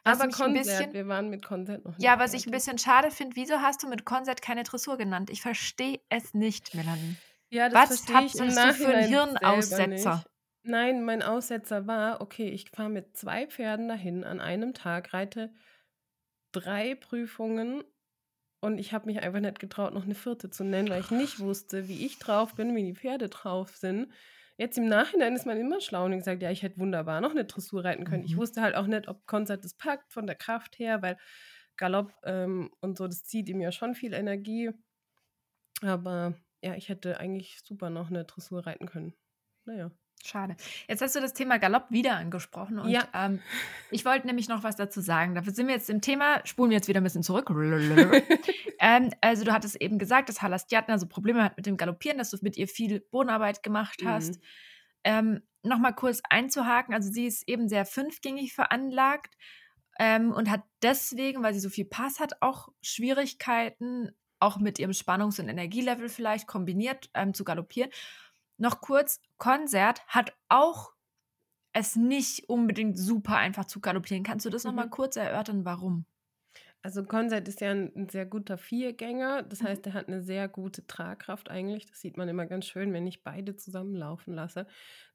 Was 0.05 0.19
Aber 0.19 0.31
Konzert, 0.31 0.93
bisschen, 0.93 0.93
wir 0.93 1.07
waren 1.07 1.29
mit 1.29 1.43
Konzert 1.45 1.85
noch 1.85 1.97
nicht 1.97 2.05
ja, 2.05 2.19
was 2.19 2.33
ich 2.33 2.47
ein 2.47 2.51
bisschen 2.51 2.77
schade 2.77 3.11
finde, 3.11 3.35
wieso 3.35 3.61
hast 3.61 3.83
du 3.83 3.87
mit 3.87 4.05
Konzert 4.05 4.41
keine 4.41 4.63
Dressur 4.63 4.97
genannt? 4.97 5.29
Ich 5.29 5.41
verstehe 5.41 6.01
es 6.09 6.33
nicht, 6.33 6.73
Melanie. 6.73 7.21
Ja, 7.49 7.69
das 7.69 7.89
Was 7.89 7.89
hast 7.89 8.09
du 8.09 8.73
für 8.73 8.89
einen 8.89 9.07
Hirnaussetzer? 9.07 9.87
nicht. 9.87 10.27
Nein, 10.63 11.03
mein 11.03 11.21
Aussetzer 11.21 11.87
war, 11.87 12.21
okay, 12.21 12.49
ich 12.49 12.69
fahre 12.69 12.89
mit 12.89 13.17
zwei 13.17 13.47
Pferden 13.47 13.87
dahin 13.87 14.23
an 14.23 14.39
einem 14.39 14.73
Tag, 14.73 15.13
reite 15.13 15.53
drei 16.53 16.95
Prüfungen 16.95 17.83
und 18.61 18.77
ich 18.79 18.93
habe 18.93 19.07
mich 19.07 19.21
einfach 19.21 19.39
nicht 19.41 19.59
getraut, 19.59 19.93
noch 19.93 20.05
eine 20.05 20.15
vierte 20.15 20.49
zu 20.49 20.63
nennen, 20.63 20.89
weil 20.89 21.01
ich 21.01 21.11
nicht 21.11 21.39
wusste, 21.39 21.87
wie 21.87 22.05
ich 22.05 22.19
drauf 22.19 22.55
bin, 22.55 22.75
wie 22.75 22.83
die 22.83 22.95
Pferde 22.95 23.29
drauf 23.29 23.75
sind. 23.75 24.11
Jetzt 24.57 24.77
im 24.77 24.87
Nachhinein 24.87 25.35
ist 25.35 25.45
man 25.45 25.57
immer 25.59 25.81
schlau 25.81 26.05
und 26.05 26.11
gesagt, 26.17 26.41
ja, 26.43 26.51
ich 26.51 26.61
hätte 26.63 26.79
wunderbar 26.79 27.21
noch 27.21 27.31
eine 27.31 27.45
Dressur 27.45 27.83
reiten 27.83 28.05
können. 28.05 28.23
Ich 28.23 28.35
Mhm. 28.35 28.37
wusste 28.37 28.61
halt 28.61 28.75
auch 28.75 28.87
nicht, 28.87 29.07
ob 29.07 29.25
Konzert 29.27 29.65
das 29.65 29.73
packt 29.75 30.13
von 30.13 30.27
der 30.27 30.35
Kraft 30.35 30.77
her, 30.79 31.01
weil 31.01 31.17
Galopp 31.77 32.13
ähm, 32.23 32.71
und 32.81 32.97
so, 32.97 33.07
das 33.07 33.23
zieht 33.25 33.49
ihm 33.49 33.61
ja 33.61 33.71
schon 33.71 33.95
viel 33.95 34.13
Energie. 34.13 34.71
Aber 35.81 36.33
ja, 36.63 36.75
ich 36.75 36.89
hätte 36.89 37.19
eigentlich 37.19 37.59
super 37.63 37.89
noch 37.89 38.09
eine 38.09 38.25
Dressur 38.25 38.65
reiten 38.65 38.87
können. 38.87 39.13
Naja. 39.65 39.91
Schade. 40.23 40.55
Jetzt 40.87 41.01
hast 41.01 41.15
du 41.15 41.19
das 41.19 41.33
Thema 41.33 41.57
Galopp 41.59 41.85
wieder 41.89 42.15
angesprochen 42.15 42.79
und 42.79 42.89
Ja. 42.89 43.07
ähm, 43.13 43.39
ich 43.89 44.05
wollte 44.05 44.27
nämlich 44.27 44.47
noch 44.47 44.63
was 44.63 44.75
dazu 44.75 45.01
sagen. 45.01 45.35
Dafür 45.35 45.53
sind 45.53 45.67
wir 45.67 45.73
jetzt 45.73 45.89
im 45.89 46.01
Thema, 46.01 46.41
spulen 46.45 46.69
wir 46.69 46.77
jetzt 46.77 46.87
wieder 46.87 47.01
ein 47.01 47.03
bisschen 47.03 47.23
zurück. 47.23 47.49
ähm, 48.79 49.11
also 49.21 49.43
du 49.43 49.51
hattest 49.51 49.81
eben 49.81 49.97
gesagt, 49.99 50.29
dass 50.29 50.41
Halastiatna 50.41 50.97
so 50.97 51.07
Probleme 51.07 51.43
hat 51.43 51.57
mit 51.57 51.65
dem 51.65 51.77
Galoppieren, 51.77 52.17
dass 52.17 52.29
du 52.29 52.37
mit 52.41 52.57
ihr 52.57 52.67
viel 52.67 52.99
Bodenarbeit 52.99 53.63
gemacht 53.63 54.01
hast. 54.05 54.35
Mhm. 54.35 54.41
Ähm, 55.03 55.41
Nochmal 55.63 55.93
kurz 55.93 56.21
einzuhaken, 56.27 56.95
also 56.95 57.11
sie 57.11 57.27
ist 57.27 57.47
eben 57.47 57.69
sehr 57.69 57.85
fünfgängig 57.85 58.53
veranlagt 58.55 59.35
ähm, 59.99 60.31
und 60.31 60.49
hat 60.49 60.63
deswegen, 60.81 61.43
weil 61.43 61.53
sie 61.53 61.59
so 61.59 61.69
viel 61.69 61.85
Pass 61.85 62.19
hat, 62.19 62.41
auch 62.41 62.69
Schwierigkeiten, 62.81 64.09
auch 64.39 64.57
mit 64.57 64.79
ihrem 64.79 64.93
Spannungs- 64.93 65.39
und 65.39 65.49
Energielevel 65.49 66.09
vielleicht 66.09 66.47
kombiniert 66.47 67.11
ähm, 67.13 67.35
zu 67.35 67.43
galoppieren. 67.43 67.91
Noch 68.61 68.81
kurz, 68.81 69.19
Konzert 69.37 70.05
hat 70.07 70.33
auch 70.47 70.93
es 71.73 71.95
nicht 71.97 72.49
unbedingt 72.49 72.97
super 72.97 73.37
einfach 73.37 73.65
zu 73.65 73.81
galoppieren. 73.81 74.23
Kannst 74.23 74.45
du 74.45 74.49
das 74.49 74.63
nochmal 74.65 74.87
Mhm. 74.87 74.91
kurz 74.91 75.15
erörtern, 75.17 75.65
warum? 75.65 76.05
Also 76.83 77.03
Konzert 77.05 77.47
ist 77.47 77.61
ja 77.61 77.71
ein, 77.71 77.91
ein 77.95 78.09
sehr 78.09 78.25
guter 78.25 78.57
Viergänger. 78.57 79.43
Das 79.43 79.61
Mhm. 79.61 79.67
heißt, 79.67 79.85
er 79.87 79.93
hat 79.93 80.07
eine 80.07 80.21
sehr 80.23 80.47
gute 80.47 80.85
Tragkraft 80.87 81.49
eigentlich. 81.49 81.85
Das 81.85 81.99
sieht 82.01 82.17
man 82.17 82.27
immer 82.29 82.47
ganz 82.47 82.65
schön, 82.65 82.91
wenn 82.93 83.05
ich 83.07 83.23
beide 83.23 83.55
zusammenlaufen 83.55 84.33
lasse. 84.33 84.67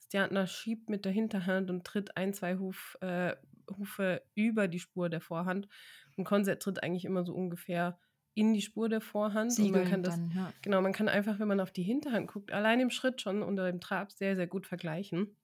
Stjantner 0.05 0.47
schiebt 0.47 0.89
mit 0.89 1.05
der 1.05 1.13
Hinterhand 1.13 1.71
und 1.71 1.85
tritt 1.85 2.17
ein, 2.17 2.35
zwei 2.35 2.57
Huf, 2.59 2.97
äh, 3.01 3.35
Hufe 3.77 4.23
über 4.35 4.69
die 4.69 4.79
Spur 4.79 5.09
der 5.09 5.21
Vorhand. 5.21 5.69
Und 6.17 6.25
Konzert 6.25 6.63
tritt 6.63 6.83
eigentlich 6.85 7.05
immer 7.05 7.25
so 7.25 7.35
ungefähr 7.35 7.99
in 8.37 8.53
die 8.53 8.61
Spur 8.63 8.89
der 8.89 9.01
Vorhand. 9.01 9.51
und 9.59 9.71
man 9.73 9.85
kann 9.91 10.03
das 10.03 10.15
dann, 10.17 10.31
ja. 10.35 10.53
Genau, 10.63 10.81
man 10.83 10.93
kann 10.93 11.09
einfach, 11.09 11.39
wenn 11.41 11.49
man 11.49 11.59
auf 11.59 11.71
die 11.73 11.83
Hinterhand 11.83 12.29
guckt, 12.29 12.53
allein 12.53 12.81
im 12.81 12.91
Schritt 12.91 13.21
schon 13.23 13.43
unter 13.43 13.71
dem 13.71 13.81
Trab 13.81 14.13
sehr, 14.13 14.37
sehr 14.37 14.47
gut 14.47 14.67
vergleichen 14.67 15.37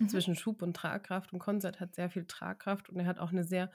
Mhm. 0.00 0.08
zwischen 0.08 0.34
Schub 0.36 0.62
und 0.62 0.74
Tragkraft. 0.76 1.32
Und 1.32 1.40
Konzert 1.40 1.80
hat 1.80 1.94
sehr 1.94 2.08
viel 2.08 2.24
Tragkraft 2.24 2.88
und 2.88 3.00
er 3.00 3.06
hat 3.06 3.18
auch 3.18 3.32
eine 3.32 3.44
sehr 3.44 3.70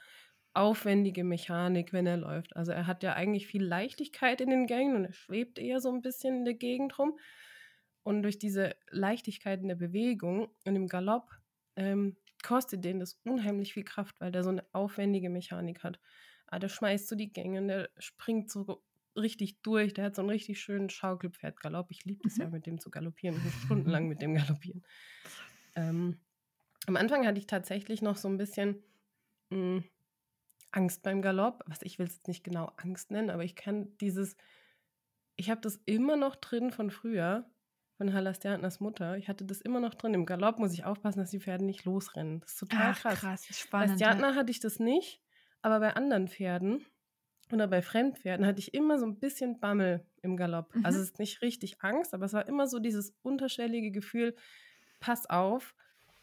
aufwendige 0.53 1.23
Mechanik, 1.23 1.93
wenn 1.93 2.05
er 2.05 2.17
läuft. 2.17 2.55
Also 2.55 2.71
er 2.71 2.87
hat 2.87 3.03
ja 3.03 3.13
eigentlich 3.13 3.47
viel 3.47 3.63
Leichtigkeit 3.63 4.39
in 4.39 4.49
den 4.49 4.65
Gängen 4.67 4.95
und 4.95 5.05
er 5.05 5.13
schwebt 5.13 5.59
eher 5.59 5.81
so 5.81 5.91
ein 5.91 6.01
bisschen 6.01 6.35
in 6.37 6.45
der 6.45 6.53
Gegend 6.53 6.97
rum. 6.99 7.17
Und 8.03 8.23
durch 8.23 8.37
diese 8.39 8.75
Leichtigkeit 8.89 9.61
in 9.61 9.67
der 9.67 9.75
Bewegung 9.75 10.47
und 10.65 10.75
im 10.75 10.87
Galopp 10.87 11.29
ähm, 11.75 12.17
kostet 12.43 12.83
den 12.85 12.99
das 12.99 13.19
unheimlich 13.23 13.73
viel 13.73 13.83
Kraft, 13.83 14.19
weil 14.19 14.31
der 14.31 14.43
so 14.43 14.49
eine 14.49 14.63
aufwendige 14.73 15.29
Mechanik 15.29 15.83
hat. 15.83 15.99
Ah, 16.55 16.59
der 16.59 16.69
schmeißt 16.69 17.07
so 17.07 17.15
die 17.15 17.31
Gänge 17.33 17.59
und 17.61 17.67
der 17.67 17.89
springt 17.97 18.49
so 18.51 18.83
richtig 19.17 19.61
durch. 19.61 19.93
Der 19.93 20.05
hat 20.05 20.15
so 20.15 20.21
einen 20.21 20.29
richtig 20.29 20.59
schönen 20.61 20.89
Schaukelpferdgalopp. 20.89 21.89
Ich 21.91 22.05
liebe 22.05 22.27
es 22.27 22.37
Mhm. 22.37 22.41
ja, 22.43 22.49
mit 22.49 22.65
dem 22.65 22.79
zu 22.79 22.89
galoppieren. 22.91 23.39
Ich 23.47 23.53
stundenlang 23.65 24.07
mit 24.07 24.21
dem 24.21 24.35
galoppieren. 24.35 24.83
Ähm, 25.75 26.19
am 26.85 26.95
Anfang 26.95 27.25
hatte 27.25 27.39
ich 27.39 27.47
tatsächlich 27.47 28.01
noch 28.01 28.17
so 28.17 28.27
ein 28.27 28.37
bisschen 28.37 28.83
mh, 29.49 29.83
Angst 30.71 31.01
beim 31.03 31.21
Galopp. 31.21 31.63
Was 31.67 31.81
ich 31.81 31.97
will 31.99 32.05
es 32.07 32.15
jetzt 32.15 32.27
nicht 32.27 32.43
genau 32.43 32.71
Angst 32.77 33.11
nennen, 33.11 33.29
aber 33.29 33.43
ich 33.43 33.55
kann 33.55 33.95
dieses, 33.97 34.35
ich 35.35 35.49
habe 35.49 35.61
das 35.61 35.77
immer 35.85 36.15
noch 36.15 36.35
drin 36.35 36.71
von 36.71 36.91
früher, 36.91 37.49
von 37.97 38.13
Halastiatnas 38.13 38.79
Mutter. 38.79 39.17
Ich 39.17 39.27
hatte 39.29 39.45
das 39.45 39.61
immer 39.61 39.79
noch 39.79 39.93
drin. 39.95 40.13
Im 40.13 40.25
Galopp 40.25 40.59
muss 40.59 40.73
ich 40.73 40.83
aufpassen, 40.85 41.19
dass 41.19 41.31
die 41.31 41.39
Pferde 41.39 41.63
nicht 41.65 41.85
losrennen. 41.85 42.39
Das 42.41 42.53
ist 42.53 42.59
total 42.59 42.91
Ach, 42.91 42.99
krass. 43.01 43.19
krass, 43.19 43.45
Bei 43.47 43.53
spannend. 43.53 43.99
ja. 44.01 44.07
Stjatna 44.11 44.35
hatte 44.35 44.51
ich 44.51 44.59
das 44.59 44.79
nicht, 44.79 45.21
aber 45.63 45.79
bei 45.79 45.95
anderen 45.95 46.27
Pferden 46.27 46.85
oder 47.51 47.67
bei 47.67 47.81
Fremdpferden 47.81 48.45
hatte 48.45 48.59
ich 48.59 48.73
immer 48.73 48.99
so 48.99 49.05
ein 49.05 49.19
bisschen 49.19 49.59
Bammel 49.59 50.05
im 50.21 50.37
Galopp. 50.37 50.73
Also 50.83 50.97
Mhm. 50.97 51.03
es 51.03 51.09
ist 51.11 51.19
nicht 51.19 51.41
richtig 51.41 51.81
Angst, 51.81 52.13
aber 52.13 52.25
es 52.25 52.33
war 52.33 52.47
immer 52.47 52.67
so 52.67 52.79
dieses 52.79 53.13
unterschwellige 53.23 53.91
Gefühl, 53.91 54.35
pass 54.99 55.29
auf, 55.29 55.75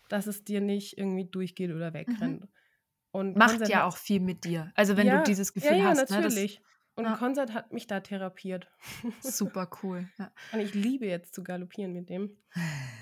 dass 0.08 0.26
es 0.26 0.44
dir 0.44 0.60
nicht 0.60 0.98
irgendwie 0.98 1.24
durchgeht 1.24 1.70
oder 1.70 1.92
wegrennt. 1.92 2.48
Und 3.12 3.32
Mhm. 3.32 3.38
Macht 3.38 3.50
Konzert 3.50 3.68
ja 3.70 3.84
auch 3.84 3.96
viel 3.96 4.20
mit 4.20 4.44
dir. 4.44 4.72
Also 4.74 4.96
wenn 4.96 5.06
ja, 5.06 5.18
du 5.18 5.24
dieses 5.24 5.52
Gefühl 5.52 5.72
ja, 5.72 5.76
ja, 5.76 5.84
hast, 5.90 5.96
ne, 5.96 6.02
das 6.02 6.10
natürlich. 6.10 6.62
Und 6.96 7.04
ja. 7.04 7.16
Konzert 7.16 7.54
hat 7.54 7.72
mich 7.72 7.86
da 7.86 8.00
therapiert. 8.00 8.68
super 9.20 9.70
cool. 9.82 10.08
Ja. 10.18 10.32
Und 10.52 10.60
ich 10.60 10.74
liebe 10.74 11.06
jetzt 11.06 11.34
zu 11.34 11.42
galoppieren 11.42 11.92
mit 11.92 12.08
dem. 12.08 12.36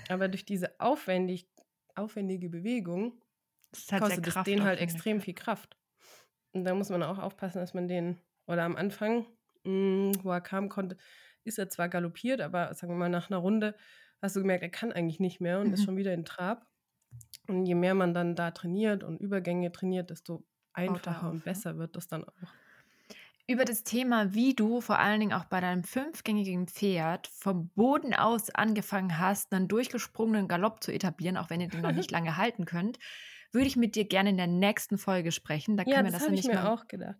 Aber 0.09 0.27
durch 0.27 0.45
diese 0.45 0.79
aufwendig, 0.79 1.47
aufwendige 1.95 2.49
Bewegung 2.49 3.19
Das 3.71 3.99
kostet 3.99 4.27
es 4.27 4.43
den 4.43 4.63
halt 4.63 4.79
extrem 4.79 5.19
viel 5.21 5.33
Kraft. 5.33 5.75
Und 6.53 6.63
da 6.65 6.73
muss 6.73 6.89
man 6.89 7.03
auch 7.03 7.19
aufpassen, 7.19 7.59
dass 7.59 7.73
man 7.73 7.87
den, 7.87 8.19
oder 8.47 8.63
am 8.63 8.75
Anfang, 8.75 9.25
mh, 9.65 10.13
wo 10.23 10.31
er 10.31 10.41
kam, 10.41 10.69
konnte, 10.69 10.97
ist 11.43 11.59
er 11.59 11.69
zwar 11.69 11.89
galoppiert, 11.89 12.41
aber 12.41 12.73
sagen 12.73 12.93
wir 12.93 12.97
mal, 12.97 13.09
nach 13.09 13.29
einer 13.29 13.37
Runde 13.39 13.75
hast 14.21 14.35
du 14.35 14.41
gemerkt, 14.41 14.63
er 14.63 14.69
kann 14.69 14.91
eigentlich 14.91 15.19
nicht 15.19 15.39
mehr 15.41 15.59
und 15.59 15.73
ist 15.73 15.81
Mhm. 15.81 15.85
schon 15.85 15.97
wieder 15.97 16.13
in 16.13 16.25
Trab. 16.25 16.67
Und 17.47 17.65
je 17.65 17.75
mehr 17.75 17.95
man 17.95 18.13
dann 18.13 18.35
da 18.35 18.51
trainiert 18.51 19.03
und 19.03 19.19
Übergänge 19.21 19.71
trainiert, 19.71 20.09
desto 20.11 20.45
einfacher 20.73 21.23
auf, 21.23 21.31
und 21.31 21.45
ja. 21.45 21.45
besser 21.45 21.77
wird 21.77 21.95
das 21.95 22.07
dann 22.07 22.23
auch. 22.25 22.55
Über 23.47 23.65
das 23.65 23.83
Thema, 23.83 24.33
wie 24.35 24.53
du 24.53 24.79
vor 24.79 24.99
allen 24.99 25.19
Dingen 25.19 25.33
auch 25.33 25.45
bei 25.45 25.59
deinem 25.59 25.83
fünfgängigen 25.83 26.67
Pferd 26.67 27.27
vom 27.27 27.69
Boden 27.69 28.13
aus 28.13 28.51
angefangen 28.51 29.17
hast, 29.17 29.51
einen 29.53 29.67
durchgesprungenen 29.67 30.47
Galopp 30.47 30.83
zu 30.83 30.91
etablieren, 30.91 31.35
auch 31.35 31.49
wenn 31.49 31.59
ihr 31.61 31.67
den 31.69 31.81
noch 31.81 31.91
nicht 31.91 32.11
lange 32.11 32.37
halten 32.37 32.65
könnt, 32.65 32.99
würde 33.51 33.67
ich 33.67 33.75
mit 33.77 33.95
dir 33.95 34.05
gerne 34.07 34.29
in 34.31 34.37
der 34.37 34.47
nächsten 34.47 34.97
Folge 34.97 35.31
sprechen. 35.31 35.77
Da 35.77 35.85
können 35.85 35.85
Ja, 35.85 36.03
wir 36.05 36.11
das 36.11 36.27
das 36.27 36.27
nämlich 36.27 36.51
mal 36.51 36.63
ein 36.65 36.73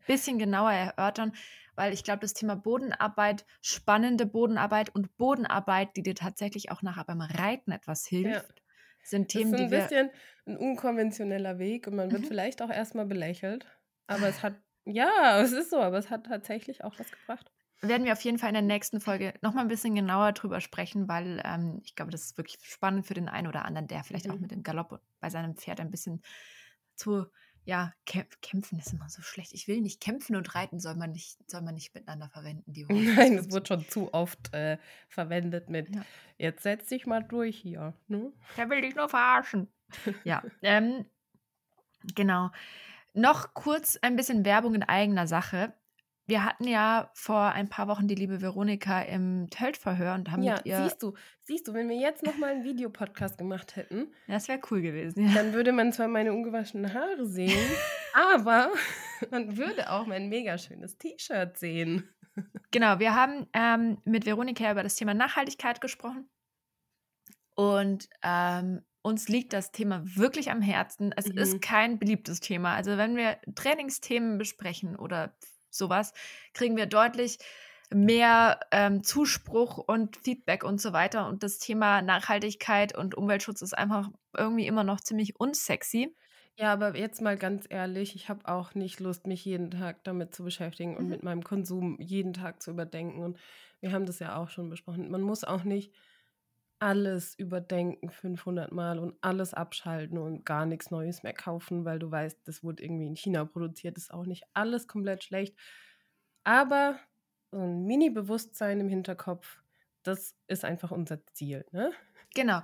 bisschen 0.07 0.39
genauer 0.39 0.71
erörtern, 0.71 1.33
weil 1.75 1.93
ich 1.93 2.03
glaube, 2.03 2.19
das 2.21 2.33
Thema 2.33 2.55
Bodenarbeit, 2.55 3.45
spannende 3.61 4.25
Bodenarbeit 4.25 4.93
und 4.95 5.17
Bodenarbeit, 5.17 5.95
die 5.97 6.03
dir 6.03 6.15
tatsächlich 6.15 6.71
auch 6.71 6.81
nachher 6.81 7.05
beim 7.05 7.21
Reiten 7.21 7.71
etwas 7.71 8.05
hilft, 8.07 8.61
sind 9.03 9.29
Das 9.33 9.43
ist 9.45 9.53
Themen, 9.53 9.55
ein 9.55 9.69
die 9.69 9.71
wir 9.71 9.91
bisschen 9.91 10.11
ein 10.45 10.57
unkonventioneller 10.57 11.57
Weg 11.59 11.87
und 11.87 11.95
man 11.95 12.11
wird 12.11 12.25
Mhm. 12.25 12.27
vielleicht 12.27 12.61
auch 12.61 12.69
erstmal 12.69 13.05
belächelt. 13.05 13.65
Aber 14.07 14.27
es 14.27 14.41
hat, 14.43 14.61
ja, 14.85 15.39
es 15.41 15.51
ist 15.51 15.69
so, 15.71 15.79
aber 15.81 15.97
es 15.97 16.09
hat 16.09 16.25
tatsächlich 16.25 16.83
auch 16.83 16.97
was 16.99 17.11
gebracht. 17.11 17.51
Werden 17.81 18.05
wir 18.05 18.13
auf 18.13 18.21
jeden 18.21 18.37
Fall 18.37 18.49
in 18.49 18.53
der 18.55 18.63
nächsten 18.63 18.99
Folge 19.01 19.33
nochmal 19.41 19.63
ein 19.65 19.69
bisschen 19.69 19.95
genauer 19.95 20.33
drüber 20.33 20.59
sprechen, 20.61 21.07
weil 21.07 21.41
ähm, 21.45 21.79
ich 21.83 21.95
glaube, 21.95 22.11
das 22.11 22.23
ist 22.25 22.37
wirklich 22.37 22.57
spannend 22.63 23.05
für 23.05 23.13
den 23.13 23.29
einen 23.29 23.47
oder 23.47 23.65
anderen, 23.65 23.87
der 23.87 24.03
vielleicht 24.03 24.29
auch 24.29 24.35
Mhm. 24.35 24.41
mit 24.41 24.51
dem 24.51 24.63
Galopp 24.63 25.01
bei 25.19 25.29
seinem 25.29 25.55
Pferd 25.55 25.79
ein 25.79 25.91
bisschen 25.91 26.21
zu, 26.95 27.25
ja, 27.65 27.93
kämp 28.05 28.41
kämpfen 28.41 28.79
ist 28.79 28.91
immer 28.93 29.09
so 29.09 29.21
schlecht. 29.21 29.53
Ich 29.53 29.67
will 29.67 29.79
nicht 29.81 30.01
kämpfen 30.01 30.35
und 30.35 30.55
reiten 30.55 30.79
soll 30.79 30.95
man 30.95 31.11
nicht, 31.11 31.37
soll 31.49 31.61
man 31.61 31.75
nicht 31.75 31.93
miteinander 31.93 32.29
verwenden, 32.29 32.73
die. 32.73 32.85
Nein, 32.89 33.37
Das 33.37 33.45
es 33.47 33.51
wird 33.53 33.67
schon 33.67 33.87
zu 33.87 34.13
oft 34.13 34.53
äh, 34.53 34.77
verwendet 35.07 35.69
mit, 35.69 35.93
Ja. 35.95 36.03
jetzt 36.37 36.63
setz 36.63 36.87
dich 36.87 37.05
mal 37.05 37.23
durch 37.23 37.57
hier. 37.57 37.93
Ne? 38.07 38.33
Der 38.57 38.69
will 38.69 38.81
dich 38.81 38.95
nur 38.95 39.07
verarschen. 39.07 39.67
ja, 40.23 40.41
ähm, 40.61 41.05
genau. 42.15 42.49
noch 43.13 43.53
kurz 43.53 43.97
ein 44.01 44.15
bisschen 44.15 44.45
Werbung 44.45 44.75
in 44.75 44.83
eigener 44.83 45.27
Sache. 45.27 45.73
Wir 46.29 46.45
hatten 46.45 46.65
ja 46.67 47.09
vor 47.15 47.41
ein 47.53 47.69
paar 47.69 47.87
Wochen 47.87 48.07
die 48.07 48.13
liebe 48.15 48.39
Veronika 48.41 49.01
im 49.01 49.49
Tölt-Verhör 49.49 50.13
und 50.13 50.31
haben 50.31 50.43
Ja, 50.43 50.55
mit 50.55 50.65
ihr. 50.67 50.83
siehst 50.83 51.01
du, 51.01 51.13
siehst 51.41 51.67
du, 51.67 51.73
wenn 51.73 51.89
wir 51.89 51.97
jetzt 51.97 52.23
nochmal 52.23 52.51
einen 52.51 52.63
Videopodcast 52.63 53.37
gemacht 53.37 53.75
hätten, 53.75 54.13
Das 54.27 54.47
wäre 54.47 54.59
cool 54.69 54.81
gewesen. 54.81 55.27
Ja. 55.27 55.33
dann 55.33 55.53
würde 55.53 55.71
man 55.71 55.91
zwar 55.91 56.07
meine 56.07 56.31
ungewaschenen 56.31 56.93
Haare 56.93 57.25
sehen, 57.25 57.57
aber 58.13 58.69
man 59.31 59.57
würde 59.57 59.89
auch 59.91 60.05
mein 60.05 60.29
mega 60.29 60.57
schönes 60.57 60.97
T-Shirt 60.99 61.57
sehen. 61.57 62.07
Genau, 62.71 62.99
wir 62.99 63.15
haben 63.15 63.47
ähm, 63.53 63.97
mit 64.05 64.25
Veronika 64.25 64.71
über 64.71 64.83
das 64.83 64.95
Thema 64.95 65.13
Nachhaltigkeit 65.15 65.81
gesprochen. 65.81 66.29
Und 67.55 68.07
ähm, 68.23 68.81
uns 69.01 69.27
liegt 69.27 69.53
das 69.53 69.71
Thema 69.71 70.01
wirklich 70.05 70.51
am 70.51 70.61
Herzen. 70.61 71.11
Es 71.17 71.27
Mhm. 71.27 71.37
ist 71.37 71.61
kein 71.61 71.99
beliebtes 71.99 72.39
Thema. 72.39 72.75
Also 72.75 72.97
wenn 72.97 73.15
wir 73.15 73.37
Trainingsthemen 73.55 74.37
besprechen 74.37 74.95
oder 74.95 75.35
sowas, 75.71 76.13
kriegen 76.53 76.77
wir 76.77 76.85
deutlich 76.85 77.39
mehr 77.91 78.59
ähm, 78.71 79.03
Zuspruch 79.03 79.77
und 79.77 80.17
Feedback 80.17 80.63
und 80.63 80.79
so 80.79 80.93
weiter. 80.93 81.27
Und 81.27 81.43
das 81.43 81.57
Thema 81.59 82.01
Nachhaltigkeit 82.01 82.95
und 82.97 83.15
Umweltschutz 83.15 83.61
ist 83.61 83.77
einfach 83.77 84.09
irgendwie 84.37 84.67
immer 84.67 84.83
noch 84.83 85.01
ziemlich 85.01 85.39
unsexy. 85.39 86.15
Ja, 86.57 86.73
aber 86.73 86.95
jetzt 86.97 87.21
mal 87.21 87.37
ganz 87.37 87.65
ehrlich, 87.69 88.15
ich 88.15 88.27
habe 88.27 88.45
auch 88.47 88.75
nicht 88.75 88.99
Lust, 88.99 89.27
mich 89.27 89.45
jeden 89.45 89.71
Tag 89.71 90.03
damit 90.03 90.35
zu 90.35 90.43
beschäftigen 90.43 90.97
und 90.97 91.07
Mhm. 91.07 91.09
mit 91.09 91.23
meinem 91.23 91.43
Konsum 91.43 91.97
jeden 92.01 92.33
Tag 92.33 92.61
zu 92.61 92.71
überdenken. 92.71 93.23
Und 93.23 93.39
wir 93.79 93.91
haben 93.93 94.05
das 94.05 94.19
ja 94.19 94.35
auch 94.35 94.49
schon 94.49 94.69
besprochen. 94.69 95.09
Man 95.09 95.21
muss 95.21 95.43
auch 95.45 95.63
nicht 95.63 95.93
alles 96.79 97.35
überdenken 97.37 98.09
500 98.09 98.71
Mal 98.71 98.99
und 98.99 99.15
alles 99.21 99.53
abschalten 99.53 100.17
und 100.17 100.45
gar 100.45 100.65
nichts 100.65 100.91
Neues 100.91 101.23
mehr 101.23 101.33
kaufen, 101.33 101.85
weil 101.85 101.99
du 101.99 102.09
weißt, 102.09 102.47
das 102.47 102.63
wurde 102.63 102.83
irgendwie 102.83 103.07
in 103.07 103.15
China 103.15 103.45
produziert. 103.45 103.97
Ist 103.97 104.13
auch 104.13 104.25
nicht 104.25 104.45
alles 104.53 104.87
komplett 104.87 105.23
schlecht. 105.23 105.55
Aber 106.43 106.97
so 107.51 107.59
ein 107.59 107.85
Mini-Bewusstsein 107.85 108.79
im 108.79 108.89
Hinterkopf, 108.89 109.61
das 110.03 110.35
ist 110.47 110.63
einfach 110.63 110.91
unser 110.91 111.25
Ziel. 111.27 111.65
Ne? 111.71 111.91
Genau. 112.33 112.61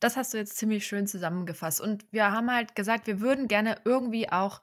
Das 0.00 0.16
hast 0.16 0.34
du 0.34 0.38
jetzt 0.38 0.56
ziemlich 0.56 0.86
schön 0.86 1.06
zusammengefasst. 1.06 1.80
Und 1.80 2.10
wir 2.10 2.32
haben 2.32 2.50
halt 2.50 2.74
gesagt, 2.74 3.06
wir 3.06 3.20
würden 3.20 3.48
gerne 3.48 3.76
irgendwie 3.84 4.30
auch 4.30 4.62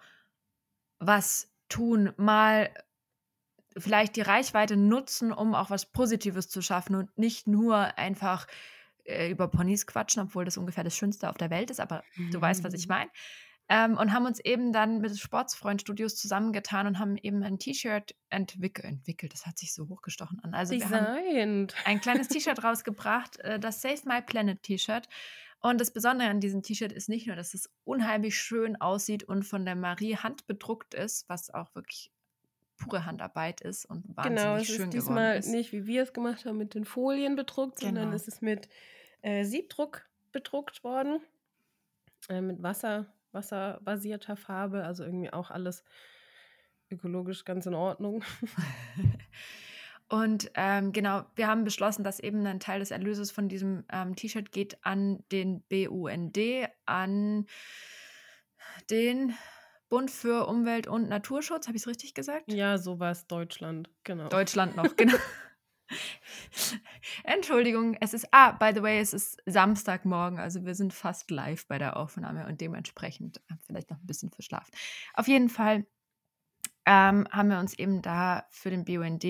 was 1.00 1.54
tun, 1.70 2.12
mal 2.18 2.74
vielleicht 3.78 4.16
die 4.16 4.22
Reichweite 4.22 4.76
nutzen, 4.76 5.32
um 5.32 5.56
auch 5.56 5.70
was 5.70 5.86
Positives 5.86 6.50
zu 6.50 6.62
schaffen 6.62 6.96
und 6.96 7.18
nicht 7.18 7.48
nur 7.48 7.98
einfach 7.98 8.48
äh, 9.10 9.30
über 9.30 9.47
Ponys 9.47 9.86
quatschen, 9.88 10.24
obwohl 10.24 10.45
das 10.45 10.57
ungefähr 10.57 10.84
das 10.84 10.95
Schönste 10.95 11.30
auf 11.30 11.38
der 11.38 11.49
Welt 11.49 11.70
ist, 11.72 11.80
aber 11.80 12.03
du 12.32 12.39
weißt, 12.39 12.64
was 12.64 12.74
ich 12.74 12.88
meine. 12.88 13.10
Ähm, 13.72 13.97
und 13.97 14.14
haben 14.14 14.26
uns 14.26 14.39
eben 14.39 14.74
dann 14.74 14.99
mit 14.99 15.16
Sportsfreund 15.20 15.82
Studios 15.82 16.16
zusammengetan 16.16 16.88
und 16.88 16.97
haben 16.97 17.18
eben 17.18 17.43
ein 17.43 17.60
T-Shirt 17.60 18.16
entwick 18.32 18.84
entwickelt. 18.84 19.32
Das 19.34 19.45
hat 19.45 19.60
sich 19.60 19.74
so 19.76 19.88
hochgestochen 19.88 20.39
an. 20.39 20.55
Also 20.55 20.74
wir 20.74 20.89
haben 20.89 21.68
ein 21.86 22.01
kleines 22.01 22.30
T-Shirt 22.30 22.64
rausgebracht, 22.64 23.38
äh, 23.41 23.60
das 23.60 23.82
Save 23.82 24.01
My 24.05 24.22
Planet 24.24 24.64
T-Shirt. 24.64 25.07
Und 25.62 25.80
das 25.80 25.91
Besondere 25.91 26.30
an 26.30 26.39
diesem 26.39 26.64
T-Shirt 26.64 26.91
ist 26.91 27.10
nicht 27.10 27.28
nur, 27.28 27.36
dass 27.36 27.53
es 27.53 27.70
unheimlich 27.84 28.38
schön 28.39 28.76
aussieht 28.82 29.26
und 29.26 29.43
von 29.43 29.66
der 29.66 29.76
Marie 29.76 30.16
handbedruckt 30.16 30.93
ist, 30.95 31.28
was 31.30 31.53
auch 31.53 31.76
wirklich 31.76 32.12
pure 32.78 33.05
Handarbeit 33.05 33.62
ist 33.62 33.86
und 33.86 34.03
wahnsinnig 34.16 34.39
Genau, 34.41 34.55
es 34.55 34.66
schön 34.66 34.76
ist 34.76 34.78
geworden 34.78 34.91
diesmal 34.91 35.38
ist. 35.38 35.47
nicht, 35.49 35.72
wie 35.74 35.86
wir 35.86 36.03
es 36.03 36.14
gemacht 36.14 36.45
haben, 36.45 36.57
mit 36.57 36.74
den 36.74 36.86
Folien 36.86 37.36
bedruckt, 37.36 37.80
sondern 37.80 38.05
Genau. 38.05 38.16
es 38.16 38.28
ist 38.28 38.41
mit 38.41 38.70
äh, 39.22 39.43
Siebdruck 39.43 40.05
bedruckt 40.32 40.84
worden, 40.84 41.22
äh, 42.30 42.41
mit 42.41 42.61
Wasser, 42.61 43.05
wasserbasierter 43.32 44.36
Farbe, 44.36 44.84
also 44.84 45.03
irgendwie 45.03 45.32
auch 45.32 45.51
alles 45.51 45.84
ökologisch 46.91 47.45
ganz 47.45 47.65
in 47.65 47.74
Ordnung. 47.74 48.24
Und 50.09 50.49
ähm, 50.55 50.91
genau, 50.91 51.24
wir 51.36 51.47
haben 51.47 51.63
beschlossen, 51.63 52.03
dass 52.03 52.20
eben 52.20 52.45
ein 52.47 52.59
Teil 52.59 52.80
des 52.80 52.89
Erlöses 52.89 53.30
von 53.30 53.47
diesem 53.47 53.84
ähm, 53.91 54.15
T-Shirt 54.15 54.51
geht 54.51 54.84
an 54.84 55.24
den 55.32 55.61
BUND, 55.70 56.38
an 56.88 57.45
den 58.89 59.36
Bund 59.88 60.09
für 60.09 60.47
Umwelt 60.47 60.88
und 60.88 61.09
Naturschutz. 61.09 61.67
Habe 61.67 61.78
ich 61.78 61.84
es 61.84 61.88
richtig 61.88 62.15
gesagt? 62.15 62.51
Ja, 62.51 62.80
sowas 62.80 63.28
Deutschland, 63.28 63.91
genau. 64.03 64.30
Deutschland 64.30 64.76
noch, 64.76 64.95
genau. 64.95 65.15
Entschuldigung, 67.24 67.96
es 68.02 68.14
ist, 68.14 68.28
ah, 68.32 68.52
by 68.54 68.72
the 68.74 68.82
way, 68.82 69.00
es 69.00 69.14
ist 69.14 69.38
Samstagmorgen, 69.46 70.40
also 70.40 70.66
wir 70.66 70.76
sind 70.76 70.94
fast 70.94 71.32
live 71.32 71.68
bei 71.68 71.78
der 71.78 71.98
Aufnahme 71.98 72.48
und 72.48 72.62
dementsprechend 72.62 73.42
vielleicht 73.66 73.90
noch 73.90 73.98
ein 74.00 74.06
bisschen 74.08 74.32
verschlafen. 74.32 74.72
Auf 75.14 75.28
jeden 75.28 75.50
Fall 75.50 75.86
ähm, 76.86 77.28
haben 77.32 77.50
wir 77.50 77.60
uns 77.60 77.74
eben 77.78 78.02
da 78.02 78.46
für 78.50 78.70
den 78.70 78.86
BUND 78.86 79.26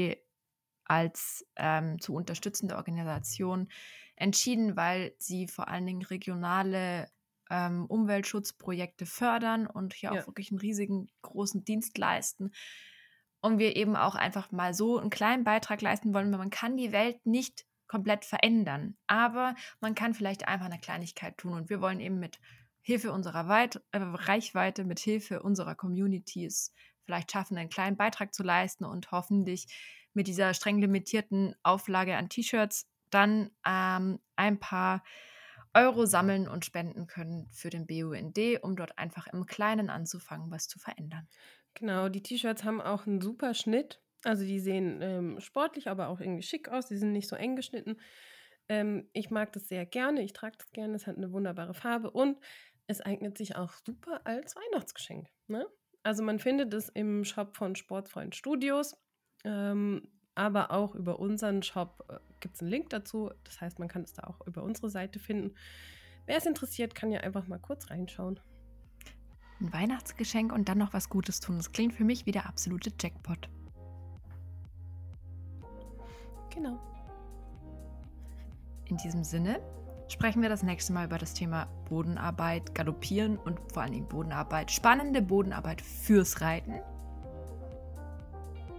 als 0.86 1.45
ähm, 1.55 1.99
zu 1.99 2.16
unterstützende 2.16 2.76
Organisation 2.78 3.70
entschieden, 4.16 4.76
weil 4.76 5.14
sie 5.20 5.47
vor 5.47 5.68
allen 5.68 5.86
Dingen 5.86 6.01
regionale 6.03 7.10
ähm, 7.49 7.86
Umweltschutzprojekte 7.86 9.05
fördern 9.05 9.68
und 9.68 9.93
hier 9.93 10.14
Ja. 10.14 10.14
auch 10.14 10.28
wirklich 10.28 10.51
einen 10.51 10.60
riesigen 10.60 11.07
großen 11.22 11.64
Dienst 11.64 11.97
leisten. 11.97 12.51
Und 13.41 13.57
wir 13.57 13.75
eben 13.75 13.95
auch 13.95 14.15
einfach 14.15 14.51
mal 14.51 14.73
so 14.73 14.97
einen 14.97 15.09
kleinen 15.09 15.43
Beitrag 15.43 15.81
leisten 15.81 16.13
wollen, 16.13 16.31
weil 16.31 16.39
man 16.39 16.49
kann 16.49 16.75
die 16.75 16.91
Welt 16.91 17.25
nicht 17.25 17.65
komplett 17.87 18.23
verändern, 18.23 18.95
aber 19.07 19.55
man 19.81 19.95
kann 19.95 20.13
vielleicht 20.13 20.47
einfach 20.47 20.67
eine 20.67 20.79
Kleinigkeit 20.79 21.37
tun. 21.37 21.53
Und 21.53 21.69
wir 21.69 21.81
wollen 21.81 21.99
eben 21.99 22.19
mit 22.19 22.39
Hilfe 22.81 23.11
unserer 23.11 23.47
Weit 23.47 23.81
äh, 23.91 23.99
Reichweite, 23.99 24.83
mit 24.83 24.99
Hilfe 24.99 25.41
unserer 25.41 25.75
Communities 25.75 26.73
vielleicht 27.03 27.31
schaffen, 27.31 27.57
einen 27.57 27.69
kleinen 27.69 27.97
Beitrag 27.97 28.33
zu 28.33 28.43
leisten 28.43 28.85
und 28.85 29.11
hoffentlich 29.11 29.67
mit 30.13 30.27
dieser 30.27 30.53
streng 30.53 30.79
limitierten 30.79 31.55
Auflage 31.63 32.15
an 32.15 32.29
T-Shirts 32.29 32.87
dann 33.09 33.49
ähm, 33.65 34.19
ein 34.35 34.59
paar 34.59 35.03
Euro 35.73 36.05
sammeln 36.05 36.47
und 36.47 36.65
spenden 36.65 37.07
können 37.07 37.47
für 37.51 37.69
den 37.69 37.85
BUND, 37.85 38.37
um 38.61 38.75
dort 38.75 38.97
einfach 38.97 39.27
im 39.27 39.45
Kleinen 39.45 39.89
anzufangen, 39.89 40.51
was 40.51 40.67
zu 40.67 40.79
verändern. 40.79 41.27
Genau, 41.80 42.09
die 42.09 42.21
T-Shirts 42.21 42.63
haben 42.65 42.82
auch 42.82 43.07
einen 43.07 43.21
super 43.21 43.53
Schnitt. 43.53 44.01
Also 44.25 44.43
die 44.43 44.59
sehen 44.59 44.99
ähm, 45.01 45.39
sportlich, 45.39 45.88
aber 45.88 46.09
auch 46.09 46.19
irgendwie 46.19 46.43
schick 46.43 46.69
aus. 46.69 46.88
Die 46.88 46.97
sind 46.97 47.13
nicht 47.13 47.30
so 47.30 47.38
eng 47.38 47.55
geschnitten. 47.55 47.97
Ähm, 48.67 49.09
ich 49.13 49.30
mag 49.30 49.53
das 49.53 49.69
sehr 49.69 49.86
gerne. 49.86 50.21
Ich 50.21 50.34
trage 50.34 50.57
das 50.57 50.71
gerne. 50.71 50.95
Es 50.95 51.07
hat 51.07 51.15
eine 51.15 51.32
wunderbare 51.32 51.73
Farbe 51.73 52.11
und 52.11 52.38
es 52.88 52.99
eignet 52.99 53.38
sich 53.38 53.55
auch 53.55 53.73
super 53.86 54.21
als 54.25 54.55
Weihnachtsgeschenk. 54.57 55.27
Ne? 55.47 55.65
Also 56.03 56.21
man 56.21 56.39
findet 56.39 56.73
es 56.73 56.89
im 56.89 57.23
Shop 57.23 57.55
von 57.55 57.75
Sportfreund 57.75 58.36
Studios, 58.36 58.97
ähm, 59.45 60.09
aber 60.36 60.71
auch 60.71 60.95
über 60.95 61.19
unseren 61.19 61.63
Shop 61.63 62.05
äh, 62.09 62.19
gibt 62.41 62.55
es 62.55 62.61
einen 62.61 62.71
Link 62.71 62.89
dazu. 62.89 63.32
Das 63.45 63.61
heißt, 63.61 63.80
man 63.80 63.88
kann 63.88 64.03
es 64.03 64.13
da 64.13 64.23
auch 64.23 64.45
über 64.45 64.63
unsere 64.63 64.89
Seite 64.89 65.19
finden. 65.19 65.55
Wer 66.25 66.38
es 66.38 66.45
interessiert, 66.45 66.93
kann 66.93 67.11
ja 67.11 67.21
einfach 67.21 67.47
mal 67.47 67.59
kurz 67.59 67.89
reinschauen. 67.89 68.39
Ein 69.62 69.74
Weihnachtsgeschenk 69.74 70.53
und 70.53 70.70
dann 70.70 70.78
noch 70.78 70.93
was 70.93 71.10
Gutes 71.10 71.39
tun. 71.41 71.57
Das 71.57 71.72
klingt 71.72 71.93
für 71.93 72.03
mich 72.05 72.26
wie 72.26 72.32
der 72.32 72.47
absolute 72.47 72.91
Jackpot. 72.99 73.49
Genau. 76.53 76.80
In 78.86 78.97
diesem 78.97 79.24
Sinne 79.24 79.60
sprechen 80.07 80.41
wir 80.41 80.49
das 80.49 80.64
nächste 80.64 80.93
Mal 80.93 81.05
über 81.05 81.18
das 81.18 81.34
Thema 81.34 81.68
Bodenarbeit, 81.89 82.74
Galoppieren 82.74 83.38
und 83.38 83.60
vor 83.72 83.84
allen 83.84 83.91
Dingen 83.91 84.07
Bodenarbeit, 84.07 84.72
spannende 84.72 85.22
Bodenarbeit 85.22 85.82
fürs 85.82 86.41
Reiten. 86.41 86.74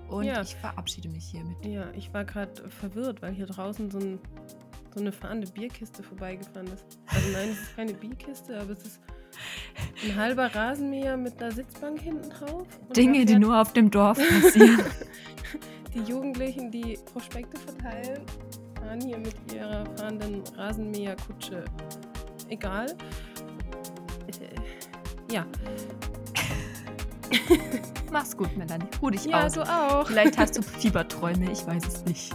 Und 0.09 0.25
Ja. 0.25 0.41
ich 0.43 0.57
verabschiede 0.57 1.09
mich 1.09 1.25
hiermit. 1.27 1.65
Ja, 1.65 1.91
ich 1.93 2.13
war 2.13 2.25
gerade 2.25 2.69
verwirrt, 2.69 3.23
weil 3.23 3.33
hier 3.33 3.47
draußen 3.47 3.91
so, 3.93 3.99
ein, 3.99 4.19
so 4.93 5.01
eine 5.01 5.13
fahrende 5.13 5.47
Bierkiste 5.47 6.03
vorbeigefahren 6.03 6.67
ist. 6.67 6.99
Also 7.07 7.29
nein, 7.33 7.51
es 7.51 7.61
ist 7.61 7.77
keine 7.77 7.95
Bierkiste, 7.95 8.59
aber 8.61 8.73
es 8.73 8.83
ist 8.85 9.01
ein 10.05 10.17
halber 10.17 10.55
Rasenmäher 10.55 11.17
mit 11.17 11.41
einer 11.43 11.53
Sitzbank 11.53 12.01
hinten 12.01 12.31
drauf. 12.31 12.67
Dinge, 12.97 13.25
die 13.25 13.39
nur 13.39 13.61
auf 13.61 13.73
dem 13.73 13.91
Dorf 13.91 14.19
passieren. 14.19 14.85
die 15.95 16.01
Jugendlichen, 16.03 16.71
die 16.71 16.99
Prospekte 17.13 17.59
verteilen, 17.59 18.23
fahren 18.81 19.01
hier 19.01 19.19
mit 19.19 19.35
ihrer 19.53 19.85
fahrenden 19.97 20.43
Rasenmäherkutsche. 20.57 21.65
Egal. 22.49 22.87
Äh, 24.29 25.33
ja. 25.33 25.47
Mach's 28.13 28.37
gut, 28.37 28.57
Melanie. 28.57 28.87
Ruh 29.01 29.11
dich 29.11 29.25
Ja, 29.27 29.47
aus. 29.47 29.53
du 29.53 29.63
auch. 29.63 30.07
Vielleicht 30.07 30.37
hast 30.39 30.57
du 30.59 30.63
Fieberträume, 30.81 31.51
ich 31.53 31.67
weiß 31.67 31.87
es 31.87 32.05
nicht. 32.05 32.35